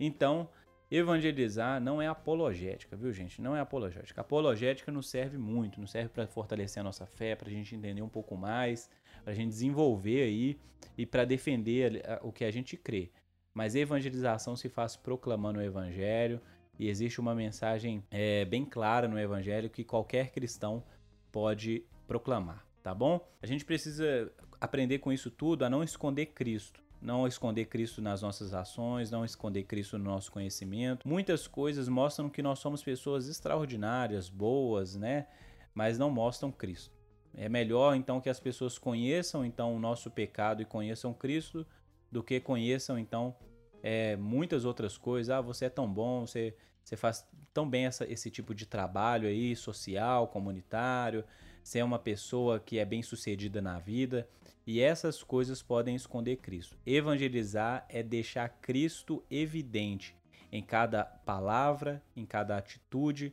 Então, 0.00 0.48
Evangelizar 0.88 1.80
não 1.80 2.00
é 2.00 2.06
apologética, 2.06 2.96
viu, 2.96 3.12
gente? 3.12 3.42
Não 3.42 3.56
é 3.56 3.60
apologética. 3.60 4.20
Apologética 4.20 4.92
nos 4.92 5.08
serve 5.08 5.36
muito, 5.36 5.80
nos 5.80 5.90
serve 5.90 6.10
para 6.10 6.28
fortalecer 6.28 6.80
a 6.80 6.84
nossa 6.84 7.04
fé, 7.04 7.34
para 7.34 7.48
a 7.48 7.50
gente 7.50 7.74
entender 7.74 8.02
um 8.02 8.08
pouco 8.08 8.36
mais, 8.36 8.88
para 9.24 9.32
a 9.32 9.34
gente 9.34 9.48
desenvolver 9.48 10.22
aí 10.22 10.58
e 10.96 11.04
para 11.04 11.24
defender 11.24 12.04
o 12.22 12.30
que 12.30 12.44
a 12.44 12.52
gente 12.52 12.76
crê. 12.76 13.10
Mas 13.52 13.74
evangelização 13.74 14.54
se 14.54 14.68
faz 14.68 14.94
proclamando 14.94 15.58
o 15.58 15.62
evangelho 15.62 16.40
e 16.78 16.88
existe 16.88 17.20
uma 17.20 17.34
mensagem 17.34 18.04
é, 18.08 18.44
bem 18.44 18.64
clara 18.64 19.08
no 19.08 19.18
evangelho 19.18 19.68
que 19.68 19.82
qualquer 19.82 20.30
cristão 20.30 20.84
pode 21.32 21.84
proclamar, 22.06 22.64
tá 22.80 22.94
bom? 22.94 23.26
A 23.42 23.46
gente 23.46 23.64
precisa 23.64 24.32
aprender 24.60 25.00
com 25.00 25.12
isso 25.12 25.32
tudo 25.32 25.64
a 25.64 25.70
não 25.70 25.82
esconder 25.82 26.26
Cristo 26.26 26.85
não 27.06 27.24
esconder 27.24 27.66
Cristo 27.66 28.02
nas 28.02 28.20
nossas 28.20 28.52
ações, 28.52 29.12
não 29.12 29.24
esconder 29.24 29.62
Cristo 29.62 29.96
no 29.96 30.04
nosso 30.04 30.32
conhecimento. 30.32 31.06
Muitas 31.06 31.46
coisas 31.46 31.88
mostram 31.88 32.28
que 32.28 32.42
nós 32.42 32.58
somos 32.58 32.82
pessoas 32.82 33.28
extraordinárias, 33.28 34.28
boas, 34.28 34.96
né? 34.96 35.28
Mas 35.72 35.98
não 35.98 36.10
mostram 36.10 36.50
Cristo. 36.50 36.92
É 37.32 37.48
melhor 37.48 37.94
então 37.94 38.20
que 38.20 38.28
as 38.28 38.40
pessoas 38.40 38.76
conheçam 38.76 39.44
então 39.44 39.76
o 39.76 39.78
nosso 39.78 40.10
pecado 40.10 40.62
e 40.62 40.64
conheçam 40.64 41.14
Cristo 41.14 41.64
do 42.10 42.24
que 42.24 42.40
conheçam 42.40 42.98
então 42.98 43.36
é, 43.84 44.16
muitas 44.16 44.64
outras 44.64 44.98
coisas. 44.98 45.30
Ah, 45.30 45.40
você 45.40 45.66
é 45.66 45.70
tão 45.70 45.88
bom, 45.88 46.26
você, 46.26 46.56
você 46.82 46.96
faz 46.96 47.24
tão 47.54 47.70
bem 47.70 47.86
essa, 47.86 48.04
esse 48.10 48.32
tipo 48.32 48.52
de 48.52 48.66
trabalho 48.66 49.28
aí, 49.28 49.54
social, 49.54 50.26
comunitário, 50.26 51.24
ser 51.62 51.84
uma 51.84 52.00
pessoa 52.00 52.58
que 52.58 52.80
é 52.80 52.84
bem 52.84 53.00
sucedida 53.00 53.62
na 53.62 53.78
vida. 53.78 54.28
E 54.66 54.80
essas 54.80 55.22
coisas 55.22 55.62
podem 55.62 55.94
esconder 55.94 56.38
Cristo. 56.38 56.76
Evangelizar 56.84 57.86
é 57.88 58.02
deixar 58.02 58.48
Cristo 58.48 59.22
evidente 59.30 60.16
em 60.50 60.60
cada 60.60 61.04
palavra, 61.04 62.02
em 62.16 62.26
cada 62.26 62.56
atitude, 62.56 63.32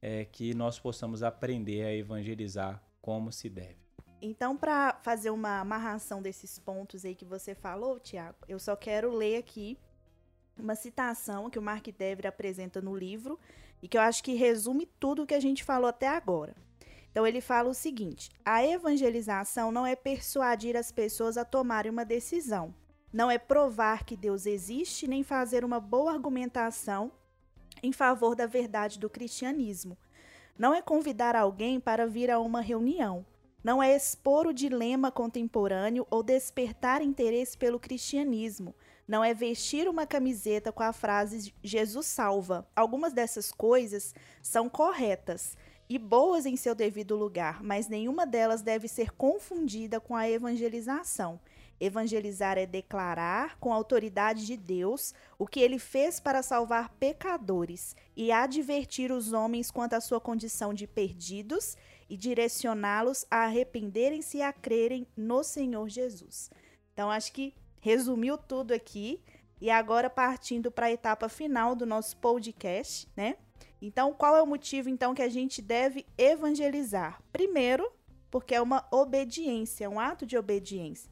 é, 0.00 0.24
que 0.24 0.52
nós 0.54 0.80
possamos 0.80 1.22
aprender 1.22 1.84
a 1.84 1.94
evangelizar 1.94 2.82
como 3.00 3.30
se 3.30 3.48
deve. 3.48 3.76
Então, 4.20 4.56
para 4.56 4.94
fazer 5.02 5.30
uma 5.30 5.60
amarração 5.60 6.20
desses 6.20 6.58
pontos 6.58 7.04
aí 7.04 7.14
que 7.14 7.24
você 7.24 7.54
falou, 7.54 8.00
Tiago, 8.00 8.38
eu 8.48 8.58
só 8.58 8.74
quero 8.74 9.14
ler 9.14 9.36
aqui 9.36 9.78
uma 10.56 10.74
citação 10.74 11.48
que 11.48 11.58
o 11.58 11.62
Mark 11.62 11.86
Dever 11.96 12.26
apresenta 12.26 12.80
no 12.80 12.96
livro 12.96 13.38
e 13.80 13.88
que 13.88 13.96
eu 13.96 14.02
acho 14.02 14.22
que 14.22 14.34
resume 14.34 14.86
tudo 14.98 15.22
o 15.22 15.26
que 15.26 15.34
a 15.34 15.40
gente 15.40 15.64
falou 15.64 15.88
até 15.88 16.08
agora. 16.08 16.54
Então 17.12 17.26
ele 17.26 17.40
fala 17.40 17.68
o 17.68 17.74
seguinte: 17.74 18.30
a 18.44 18.66
evangelização 18.66 19.70
não 19.70 19.86
é 19.86 19.94
persuadir 19.94 20.76
as 20.76 20.90
pessoas 20.90 21.36
a 21.36 21.44
tomarem 21.44 21.92
uma 21.92 22.04
decisão, 22.04 22.74
não 23.12 23.30
é 23.30 23.38
provar 23.38 24.04
que 24.04 24.16
Deus 24.16 24.46
existe, 24.46 25.06
nem 25.06 25.22
fazer 25.22 25.64
uma 25.64 25.78
boa 25.78 26.12
argumentação 26.12 27.12
em 27.82 27.92
favor 27.92 28.34
da 28.34 28.46
verdade 28.46 28.98
do 28.98 29.10
cristianismo. 29.10 29.98
Não 30.58 30.74
é 30.74 30.80
convidar 30.80 31.36
alguém 31.36 31.78
para 31.78 32.06
vir 32.06 32.30
a 32.30 32.38
uma 32.38 32.60
reunião. 32.60 33.24
Não 33.62 33.82
é 33.82 33.94
expor 33.94 34.46
o 34.46 34.52
dilema 34.52 35.10
contemporâneo 35.10 36.06
ou 36.10 36.22
despertar 36.22 37.00
interesse 37.00 37.56
pelo 37.56 37.78
cristianismo. 37.78 38.74
Não 39.06 39.22
é 39.22 39.34
vestir 39.34 39.88
uma 39.88 40.06
camiseta 40.06 40.72
com 40.72 40.82
a 40.82 40.92
frase 40.92 41.54
Jesus 41.62 42.06
salva. 42.06 42.66
Algumas 42.74 43.12
dessas 43.12 43.52
coisas 43.52 44.14
são 44.40 44.68
corretas, 44.68 45.56
e 45.94 45.98
boas 45.98 46.46
em 46.46 46.56
seu 46.56 46.74
devido 46.74 47.14
lugar, 47.14 47.62
mas 47.62 47.86
nenhuma 47.86 48.24
delas 48.24 48.62
deve 48.62 48.88
ser 48.88 49.10
confundida 49.10 50.00
com 50.00 50.16
a 50.16 50.26
evangelização. 50.26 51.38
Evangelizar 51.78 52.56
é 52.56 52.64
declarar, 52.64 53.58
com 53.58 53.70
a 53.70 53.76
autoridade 53.76 54.46
de 54.46 54.56
Deus, 54.56 55.12
o 55.38 55.46
que 55.46 55.60
ele 55.60 55.78
fez 55.78 56.18
para 56.18 56.42
salvar 56.42 56.88
pecadores 56.98 57.94
e 58.16 58.32
advertir 58.32 59.12
os 59.12 59.34
homens 59.34 59.70
quanto 59.70 59.92
à 59.92 60.00
sua 60.00 60.18
condição 60.18 60.72
de 60.72 60.86
perdidos 60.86 61.76
e 62.08 62.16
direcioná-los 62.16 63.26
a 63.30 63.44
arrependerem-se 63.44 64.38
e 64.38 64.42
a 64.42 64.50
crerem 64.50 65.06
no 65.14 65.44
Senhor 65.44 65.90
Jesus. 65.90 66.50
Então, 66.94 67.10
acho 67.10 67.30
que 67.34 67.54
resumiu 67.80 68.38
tudo 68.38 68.72
aqui. 68.72 69.20
E 69.60 69.68
agora, 69.68 70.08
partindo 70.08 70.70
para 70.70 70.86
a 70.86 70.92
etapa 70.92 71.28
final 71.28 71.74
do 71.74 71.84
nosso 71.84 72.16
podcast, 72.16 73.06
né? 73.14 73.36
Então, 73.84 74.14
qual 74.14 74.36
é 74.36 74.40
o 74.40 74.46
motivo 74.46 74.88
então 74.88 75.12
que 75.12 75.22
a 75.22 75.28
gente 75.28 75.60
deve 75.60 76.06
evangelizar? 76.16 77.20
Primeiro, 77.32 77.92
porque 78.30 78.54
é 78.54 78.62
uma 78.62 78.86
obediência, 78.92 79.90
um 79.90 79.98
ato 79.98 80.24
de 80.24 80.38
obediência. 80.38 81.10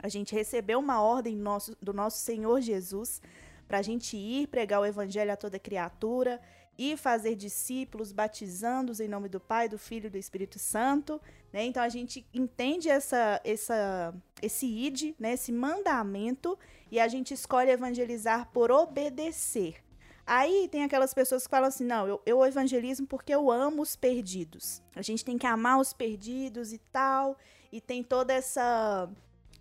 A 0.00 0.08
gente 0.08 0.32
recebeu 0.32 0.78
uma 0.78 1.02
ordem 1.02 1.36
nosso, 1.36 1.76
do 1.82 1.92
nosso 1.92 2.18
Senhor 2.18 2.60
Jesus 2.60 3.20
para 3.66 3.78
a 3.78 3.82
gente 3.82 4.16
ir 4.16 4.46
pregar 4.46 4.80
o 4.80 4.86
evangelho 4.86 5.32
a 5.32 5.36
toda 5.36 5.58
criatura 5.58 6.40
e 6.78 6.96
fazer 6.96 7.34
discípulos, 7.34 8.12
batizando-os 8.12 9.00
em 9.00 9.08
nome 9.08 9.28
do 9.28 9.40
Pai, 9.40 9.68
do 9.68 9.78
Filho 9.78 10.06
e 10.06 10.10
do 10.10 10.18
Espírito 10.18 10.58
Santo. 10.58 11.20
Né? 11.52 11.64
Então 11.64 11.82
a 11.82 11.88
gente 11.88 12.24
entende 12.32 12.88
essa, 12.88 13.40
essa, 13.44 14.14
esse 14.40 14.66
id, 14.66 15.14
né? 15.18 15.32
esse 15.32 15.50
mandamento, 15.50 16.56
e 16.92 17.00
a 17.00 17.08
gente 17.08 17.34
escolhe 17.34 17.70
evangelizar 17.70 18.50
por 18.52 18.70
obedecer. 18.70 19.83
Aí 20.26 20.68
tem 20.68 20.84
aquelas 20.84 21.12
pessoas 21.12 21.46
que 21.46 21.50
falam 21.50 21.68
assim: 21.68 21.84
não, 21.84 22.06
eu, 22.06 22.22
eu 22.24 22.44
evangelismo 22.44 23.06
porque 23.06 23.34
eu 23.34 23.50
amo 23.50 23.82
os 23.82 23.94
perdidos. 23.94 24.82
A 24.94 25.02
gente 25.02 25.24
tem 25.24 25.36
que 25.36 25.46
amar 25.46 25.78
os 25.78 25.92
perdidos 25.92 26.72
e 26.72 26.78
tal. 26.78 27.36
E 27.70 27.80
tem 27.80 28.02
toda 28.02 28.32
essa, 28.32 29.10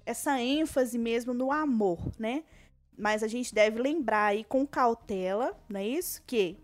essa 0.05 0.39
ênfase 0.39 0.97
mesmo 0.97 1.33
no 1.33 1.51
amor, 1.51 1.99
né? 2.17 2.43
Mas 2.97 3.23
a 3.23 3.27
gente 3.27 3.53
deve 3.53 3.81
lembrar 3.81 4.27
aí 4.27 4.43
com 4.43 4.67
cautela, 4.67 5.57
não 5.67 5.79
é 5.79 5.87
isso? 5.87 6.21
Que, 6.27 6.57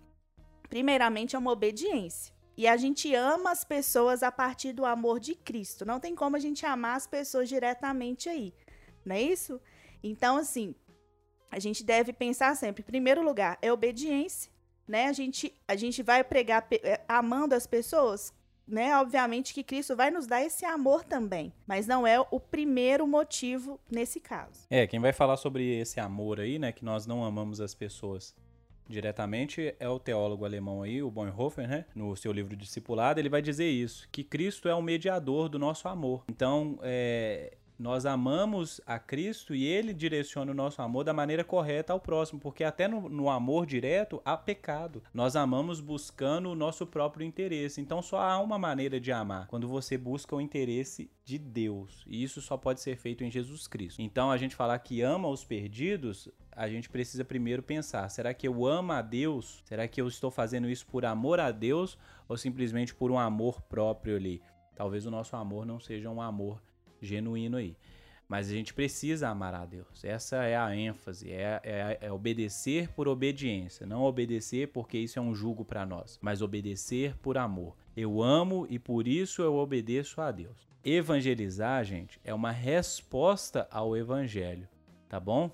primeiramente, 0.69 1.35
é 1.35 1.39
uma 1.39 1.51
obediência. 1.51 2.33
E 2.55 2.67
a 2.67 2.77
gente 2.77 3.13
ama 3.15 3.51
as 3.51 3.63
pessoas 3.63 4.21
a 4.21 4.31
partir 4.31 4.73
do 4.73 4.85
amor 4.85 5.19
de 5.19 5.33
Cristo. 5.33 5.85
Não 5.85 5.99
tem 5.99 6.13
como 6.13 6.35
a 6.35 6.39
gente 6.39 6.65
amar 6.65 6.95
as 6.97 7.07
pessoas 7.07 7.49
diretamente 7.49 8.29
aí, 8.29 8.53
não 9.03 9.15
é 9.15 9.21
isso? 9.21 9.59
Então, 10.03 10.37
assim, 10.37 10.75
a 11.51 11.59
gente 11.59 11.83
deve 11.83 12.13
pensar 12.13 12.55
sempre, 12.55 12.81
em 12.81 12.85
primeiro 12.85 13.21
lugar, 13.23 13.57
é 13.61 13.71
obediência, 13.71 14.51
né? 14.87 15.05
A 15.05 15.13
gente, 15.13 15.53
a 15.67 15.75
gente 15.75 16.01
vai 16.03 16.23
pregar 16.23 16.67
é, 16.71 17.01
amando 17.07 17.55
as 17.55 17.65
pessoas, 17.65 18.33
né? 18.67 18.95
Obviamente 18.97 19.53
que 19.53 19.63
Cristo 19.63 19.95
vai 19.95 20.11
nos 20.11 20.27
dar 20.27 20.43
esse 20.43 20.65
amor 20.65 21.03
também, 21.03 21.51
mas 21.65 21.87
não 21.87 22.05
é 22.05 22.19
o 22.19 22.39
primeiro 22.39 23.07
motivo 23.07 23.79
nesse 23.89 24.19
caso. 24.19 24.67
É, 24.69 24.85
quem 24.85 24.99
vai 24.99 25.13
falar 25.13 25.37
sobre 25.37 25.79
esse 25.79 25.99
amor 25.99 26.39
aí, 26.39 26.59
né, 26.59 26.71
que 26.71 26.85
nós 26.85 27.05
não 27.05 27.23
amamos 27.23 27.59
as 27.59 27.73
pessoas 27.73 28.35
diretamente 28.89 29.75
é 29.79 29.87
o 29.87 29.99
teólogo 29.99 30.43
alemão 30.43 30.81
aí, 30.81 31.01
o 31.01 31.11
Bonhoeffer, 31.11 31.67
né? 31.67 31.85
No 31.93 32.15
seu 32.15 32.31
livro 32.31 32.55
Discipulado, 32.55 33.19
ele 33.19 33.29
vai 33.29 33.41
dizer 33.41 33.69
isso, 33.69 34.09
que 34.11 34.23
Cristo 34.23 34.67
é 34.67 34.73
o 34.73 34.81
mediador 34.81 35.47
do 35.47 35.59
nosso 35.59 35.87
amor. 35.87 36.25
Então, 36.27 36.79
é, 36.81 37.53
nós 37.79 38.05
amamos 38.05 38.81
a 38.85 38.99
Cristo 38.99 39.55
e 39.55 39.63
ele 39.65 39.93
direciona 39.93 40.51
o 40.51 40.55
nosso 40.55 40.81
amor 40.81 41.05
da 41.05 41.13
maneira 41.13 41.45
correta 41.45 41.93
ao 41.93 41.99
próximo, 41.99 42.37
porque 42.37 42.65
até 42.65 42.89
no, 42.89 43.07
no, 43.07 43.29
amor 43.29 43.65
direto 43.65 44.21
há 44.25 44.35
pecado. 44.35 45.01
Nós 45.13 45.37
amamos 45.37 45.79
buscando 45.79 46.49
o 46.49 46.55
nosso 46.55 46.85
próprio 46.85 47.25
interesse. 47.25 47.79
Então 47.79 48.01
só 48.01 48.19
há 48.19 48.37
uma 48.41 48.59
maneira 48.59 48.99
de 48.99 49.13
amar, 49.13 49.47
quando 49.47 49.65
você 49.65 49.97
busca 49.97 50.35
o 50.35 50.41
interesse 50.41 51.09
de 51.23 51.37
Deus. 51.37 52.03
E 52.05 52.21
isso 52.21 52.41
só 52.41 52.57
pode 52.57 52.81
ser 52.81 52.97
feito 52.97 53.23
em 53.23 53.31
Jesus 53.31 53.65
Cristo. 53.65 54.01
Então 54.01 54.29
a 54.29 54.35
gente 54.35 54.57
falar 54.57 54.77
que 54.79 55.01
ama 55.01 55.29
os 55.29 55.45
perdidos, 55.45 56.27
a 56.51 56.67
gente 56.67 56.89
precisa 56.89 57.23
primeiro 57.23 57.63
pensar: 57.63 58.09
será 58.09 58.33
que 58.33 58.45
eu 58.45 58.67
amo 58.67 58.91
a 58.91 59.01
Deus? 59.01 59.61
Será 59.63 59.87
que 59.87 60.01
eu 60.01 60.07
estou 60.09 60.29
fazendo 60.29 60.69
isso 60.69 60.85
por 60.85 61.05
amor 61.05 61.39
a 61.39 61.49
Deus 61.49 61.97
ou 62.27 62.35
simplesmente 62.35 62.93
por 62.93 63.09
um 63.09 63.17
amor 63.17 63.61
próprio 63.61 64.17
ali? 64.17 64.41
Talvez 64.75 65.05
o 65.05 65.11
nosso 65.11 65.37
amor 65.37 65.65
não 65.65 65.79
seja 65.79 66.09
um 66.09 66.21
amor 66.21 66.61
genuíno 67.01 67.57
aí. 67.57 67.75
Mas 68.27 68.47
a 68.47 68.53
gente 68.53 68.75
precisa 68.75 69.27
amar 69.27 69.55
a 69.55 69.65
Deus. 69.65 70.03
Essa 70.03 70.43
é 70.43 70.55
a 70.55 70.75
ênfase, 70.75 71.31
é, 71.31 71.59
é, 71.63 71.97
é 71.99 72.11
obedecer 72.11 72.87
por 72.89 73.07
obediência. 73.07 73.87
Não 73.87 74.03
obedecer 74.03 74.67
porque 74.67 74.99
isso 74.99 75.17
é 75.17 75.21
um 75.21 75.33
jugo 75.33 75.65
para 75.65 75.83
nós, 75.83 76.19
mas 76.21 76.41
obedecer 76.41 77.17
por 77.17 77.39
amor. 77.39 77.75
Eu 77.97 78.21
amo 78.21 78.67
e 78.69 78.77
por 78.77 79.07
isso 79.07 79.41
eu 79.41 79.55
obedeço 79.55 80.21
a 80.21 80.31
Deus. 80.31 80.67
Evangelizar, 80.85 81.83
gente, 81.83 82.21
é 82.23 82.31
uma 82.31 82.51
resposta 82.51 83.67
ao 83.71 83.97
Evangelho, 83.97 84.67
tá 85.09 85.19
bom? 85.19 85.49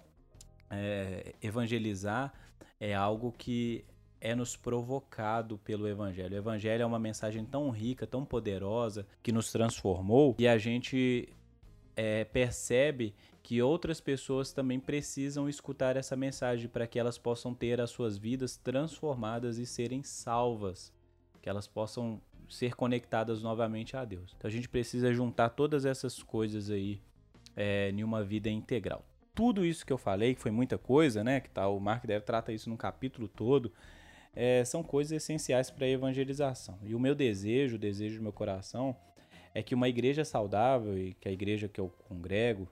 É, 0.70 1.34
evangelizar 1.42 2.34
é 2.80 2.94
algo 2.94 3.32
que 3.32 3.86
é 4.26 4.34
nos 4.34 4.56
provocado 4.56 5.60
pelo 5.60 5.88
Evangelho. 5.88 6.34
O 6.34 6.40
Evangelho 6.40 6.82
é 6.82 6.86
uma 6.86 6.98
mensagem 6.98 7.46
tão 7.46 7.70
rica, 7.70 8.08
tão 8.08 8.26
poderosa, 8.26 9.06
que 9.22 9.32
nos 9.32 9.52
transformou 9.52 10.36
e 10.40 10.48
a 10.48 10.58
gente 10.58 11.30
é, 11.96 12.26
percebe 12.26 13.14
que 13.44 13.62
outras 13.62 14.02
pessoas 14.02 14.52
também 14.52 14.80
precisam 14.80 15.48
escutar 15.48 15.96
essa 15.96 16.16
mensagem 16.16 16.68
para 16.68 16.88
que 16.88 16.98
elas 16.98 17.20
possam 17.20 17.54
ter 17.54 17.80
as 17.80 17.92
suas 17.92 18.18
vidas 18.18 18.58
transformadas 18.58 19.60
e 19.60 19.66
serem 19.68 20.02
salvas, 20.02 20.92
que 21.40 21.48
elas 21.48 21.68
possam 21.68 22.20
ser 22.50 22.74
conectadas 22.74 23.44
novamente 23.44 23.96
a 23.96 24.04
Deus. 24.04 24.34
Então 24.36 24.48
a 24.48 24.52
gente 24.52 24.68
precisa 24.68 25.14
juntar 25.14 25.50
todas 25.50 25.86
essas 25.86 26.24
coisas 26.24 26.72
aí 26.72 27.00
é, 27.56 27.92
em 27.92 28.04
uma 28.04 28.24
vida 28.24 28.50
integral. 28.50 29.06
Tudo 29.36 29.64
isso 29.64 29.86
que 29.86 29.94
eu 29.94 30.00
falei, 30.00 30.34
que 30.34 30.42
foi 30.42 30.50
muita 30.50 30.80
coisa, 30.80 31.24
né? 31.24 31.42
Que 31.42 31.50
tá, 31.50 31.68
o 31.68 31.80
Mark 31.80 32.08
deve 32.08 32.26
trata 32.26 32.52
isso 32.52 32.72
num 32.72 32.78
capítulo 32.78 33.28
todo 33.28 33.72
é, 34.36 34.66
são 34.66 34.84
coisas 34.84 35.14
essenciais 35.14 35.70
para 35.70 35.86
a 35.86 35.90
evangelização. 35.90 36.78
E 36.84 36.94
o 36.94 37.00
meu 37.00 37.16
desejo, 37.16 37.76
o 37.76 37.80
desejo 37.80 38.18
do 38.18 38.24
meu 38.24 38.34
coração, 38.34 38.96
é 39.54 39.64
que 39.64 39.74
uma 39.74 39.88
igreja 39.88 40.26
saudável, 40.26 40.98
e 40.98 41.14
que 41.14 41.30
a 41.30 41.32
igreja 41.32 41.70
que 41.70 41.80
eu 41.80 41.90
congrego, 42.10 42.68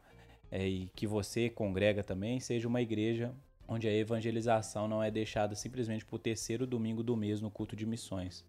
é, 0.51 0.67
e 0.67 0.89
que 0.95 1.07
você 1.07 1.49
congrega 1.49 2.03
também, 2.03 2.39
seja 2.39 2.67
uma 2.67 2.81
igreja 2.81 3.33
onde 3.67 3.87
a 3.87 3.93
evangelização 3.93 4.87
não 4.87 5.01
é 5.01 5.09
deixada 5.09 5.55
simplesmente 5.55 6.05
por 6.05 6.19
terceiro 6.19 6.67
domingo 6.67 7.01
do 7.01 7.15
mês 7.15 7.39
no 7.39 7.49
culto 7.49 7.75
de 7.75 7.85
missões, 7.85 8.45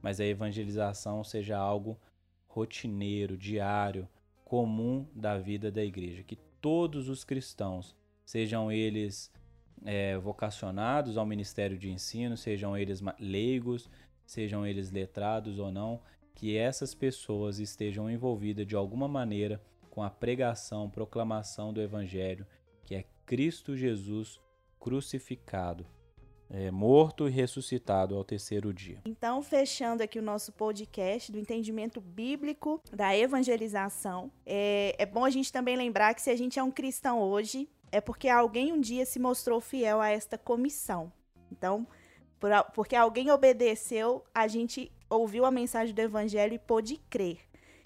mas 0.00 0.20
a 0.20 0.24
evangelização 0.24 1.24
seja 1.24 1.58
algo 1.58 1.98
rotineiro, 2.46 3.36
diário, 3.36 4.08
comum 4.44 5.06
da 5.14 5.38
vida 5.38 5.70
da 5.70 5.84
igreja. 5.84 6.22
Que 6.22 6.36
todos 6.60 7.08
os 7.08 7.24
cristãos, 7.24 7.96
sejam 8.24 8.70
eles 8.70 9.32
é, 9.84 10.16
vocacionados 10.18 11.16
ao 11.16 11.26
ministério 11.26 11.78
de 11.78 11.90
ensino, 11.90 12.36
sejam 12.36 12.76
eles 12.76 13.02
leigos, 13.18 13.90
sejam 14.24 14.66
eles 14.66 14.90
letrados 14.90 15.58
ou 15.58 15.70
não, 15.70 16.00
que 16.34 16.56
essas 16.56 16.94
pessoas 16.94 17.58
estejam 17.58 18.10
envolvidas 18.10 18.66
de 18.66 18.74
alguma 18.74 19.06
maneira 19.08 19.60
com 19.90 20.02
a 20.02 20.10
pregação, 20.10 20.88
proclamação 20.88 21.72
do 21.72 21.80
Evangelho, 21.80 22.46
que 22.84 22.94
é 22.94 23.04
Cristo 23.26 23.76
Jesus 23.76 24.40
crucificado. 24.80 25.86
é, 26.52 26.70
morto 26.70 27.26
e 27.26 27.30
ressuscitado 27.30 28.14
ao 28.14 28.22
terceiro 28.22 28.74
dia. 28.74 29.00
Então, 29.06 29.40
fechando 29.42 30.02
aqui 30.02 30.18
o 30.18 30.22
nosso 30.22 30.52
podcast 30.52 31.32
do 31.32 31.38
entendimento 31.38 31.98
bíblico 31.98 32.78
da 32.92 33.16
evangelização, 33.16 34.30
é, 34.44 34.94
é 34.98 35.06
bom 35.06 35.24
a 35.24 35.30
gente 35.30 35.50
também 35.50 35.76
lembrar 35.76 36.14
que 36.14 36.20
se 36.20 36.28
a 36.28 36.36
gente 36.36 36.58
é 36.58 36.62
um 36.62 36.70
cristão 36.70 37.20
hoje, 37.20 37.68
é 37.92 38.00
porque 38.00 38.28
alguém 38.28 38.72
um 38.72 38.80
dia 38.80 39.06
se 39.06 39.20
mostrou 39.20 39.60
fiel 39.60 40.00
a 40.00 40.08
esta 40.08 40.38
comissão. 40.38 41.12
Então, 41.52 41.86
por, 42.40 42.50
porque 42.74 42.96
alguém 42.96 43.30
obedeceu, 43.30 44.24
a 44.34 44.48
gente 44.48 44.90
ouviu 45.08 45.44
a 45.44 45.50
mensagem 45.50 45.94
do 45.94 46.00
evangelho 46.00 46.54
e 46.54 46.58
pôde 46.58 46.96
crer. 47.08 47.38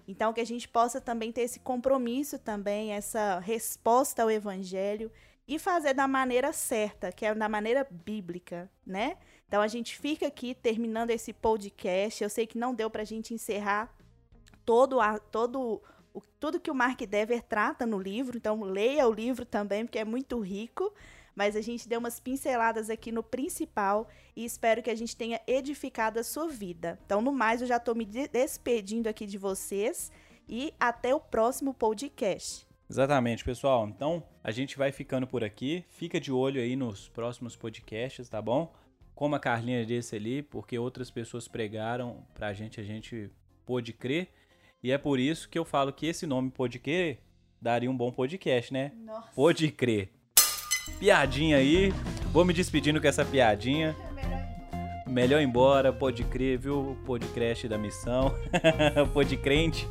Então, 0.09 0.33
que 0.33 0.41
a 0.41 0.47
gente 0.47 0.69
possa 0.69 1.01
também 1.01 1.33
ter 1.33 1.43
esse 1.43 1.59
compromisso 1.59 2.39
também, 2.39 2.93
essa 2.93 3.41
resposta 3.41 4.23
ao 4.23 4.31
evangelho 4.31 5.11
e 5.49 5.59
fazer 5.59 5.95
da 5.95 6.09
maneira 6.09 6.53
certa, 6.53 7.13
que 7.13 7.27
é 7.27 7.35
da 7.35 7.49
maneira 7.49 7.87
bíblica, 7.91 8.71
né? 8.87 9.17
Então 9.47 9.63
a 9.63 9.69
gente 9.69 9.97
fica 9.97 10.27
aqui 10.27 10.55
terminando 10.55 11.11
esse 11.11 11.33
podcast. 11.33 12.23
Eu 12.23 12.31
sei 12.31 12.47
que 12.47 12.59
não 12.59 12.75
deu 12.75 12.91
para 12.91 13.03
a 13.03 13.05
gente 13.05 13.33
encerrar 13.33 13.95
todo 14.65 15.01
a, 15.01 15.19
todo 15.19 15.81
o, 16.17 16.23
tudo 16.41 16.59
que 16.59 16.71
o 16.71 16.75
Mark 16.75 16.99
Dever 17.03 17.43
trata 17.43 17.85
no 17.85 17.99
livro, 17.99 18.39
então 18.39 18.63
leia 18.63 19.07
o 19.07 19.13
livro 19.13 19.45
também, 19.45 19.85
porque 19.85 19.99
é 19.99 20.05
muito 20.05 20.41
rico. 20.41 20.93
Mas 21.35 21.55
a 21.55 21.61
gente 21.61 21.87
deu 21.87 21.99
umas 21.99 22.19
pinceladas 22.19 22.89
aqui 22.89 23.13
no 23.13 23.23
principal 23.23 24.09
e 24.35 24.43
espero 24.43 24.83
que 24.83 24.89
a 24.89 24.95
gente 24.95 25.15
tenha 25.15 25.39
edificado 25.47 26.19
a 26.19 26.25
sua 26.25 26.49
vida. 26.49 26.99
Então, 27.05 27.21
no 27.21 27.31
mais, 27.31 27.61
eu 27.61 27.67
já 27.67 27.77
estou 27.77 27.95
me 27.95 28.07
despedindo 28.07 29.07
aqui 29.07 29.27
de 29.27 29.37
vocês 29.37 30.11
e 30.49 30.73
até 30.81 31.15
o 31.15 31.21
próximo 31.21 31.75
podcast. 31.75 32.67
Exatamente, 32.89 33.45
pessoal. 33.45 33.87
Então, 33.87 34.23
a 34.43 34.51
gente 34.51 34.79
vai 34.79 34.91
ficando 34.91 35.27
por 35.27 35.45
aqui. 35.45 35.85
Fica 35.89 36.19
de 36.19 36.33
olho 36.33 36.59
aí 36.59 36.75
nos 36.75 37.07
próximos 37.11 37.55
podcasts, 37.55 38.31
tá 38.31 38.41
bom? 38.41 38.73
Como 39.15 39.35
a 39.35 39.41
Carlinha 39.41 39.85
disse 39.85 40.17
ali, 40.17 40.43
porque 40.43 40.79
outras 40.79 41.11
pessoas 41.11 41.47
pregaram 41.47 42.25
pra 42.33 42.55
gente, 42.55 42.81
a 42.81 42.85
gente 42.85 43.31
pôde 43.67 43.93
crer. 43.93 44.31
E 44.87 44.93
é 44.93 44.97
por 44.97 45.19
isso 45.19 45.49
que 45.49 45.59
eu 45.59 45.65
falo 45.65 45.93
que 45.93 46.07
esse 46.07 46.29
nome 46.29 46.49
Pode 46.49 46.79
Crer 46.79 47.19
daria 47.61 47.91
um 47.91 47.97
bom 47.97 48.13
podcast, 48.13 48.73
né? 48.73 48.93
Nossa. 49.05 49.33
Pode 49.35 49.69
Crer. 49.73 50.11
Piadinha 51.01 51.57
aí. 51.57 51.93
Vou 52.33 52.45
me 52.45 52.53
despedindo 52.53 53.01
com 53.01 53.09
essa 53.09 53.25
piadinha. 53.25 53.97
Melhor 55.05 55.41
ir 55.41 55.45
embora, 55.45 55.93
pode 55.93 56.23
crer, 56.23 56.57
viu? 56.57 56.97
Podcast 57.05 57.67
da 57.67 57.77
missão. 57.77 58.33
pode 59.13 59.37
crente. 59.37 59.89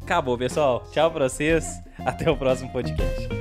Acabou, 0.00 0.38
pessoal. 0.38 0.84
Tchau 0.92 1.10
pra 1.10 1.28
vocês. 1.28 1.82
Até 1.98 2.30
o 2.30 2.36
próximo 2.36 2.70
podcast. 2.70 3.33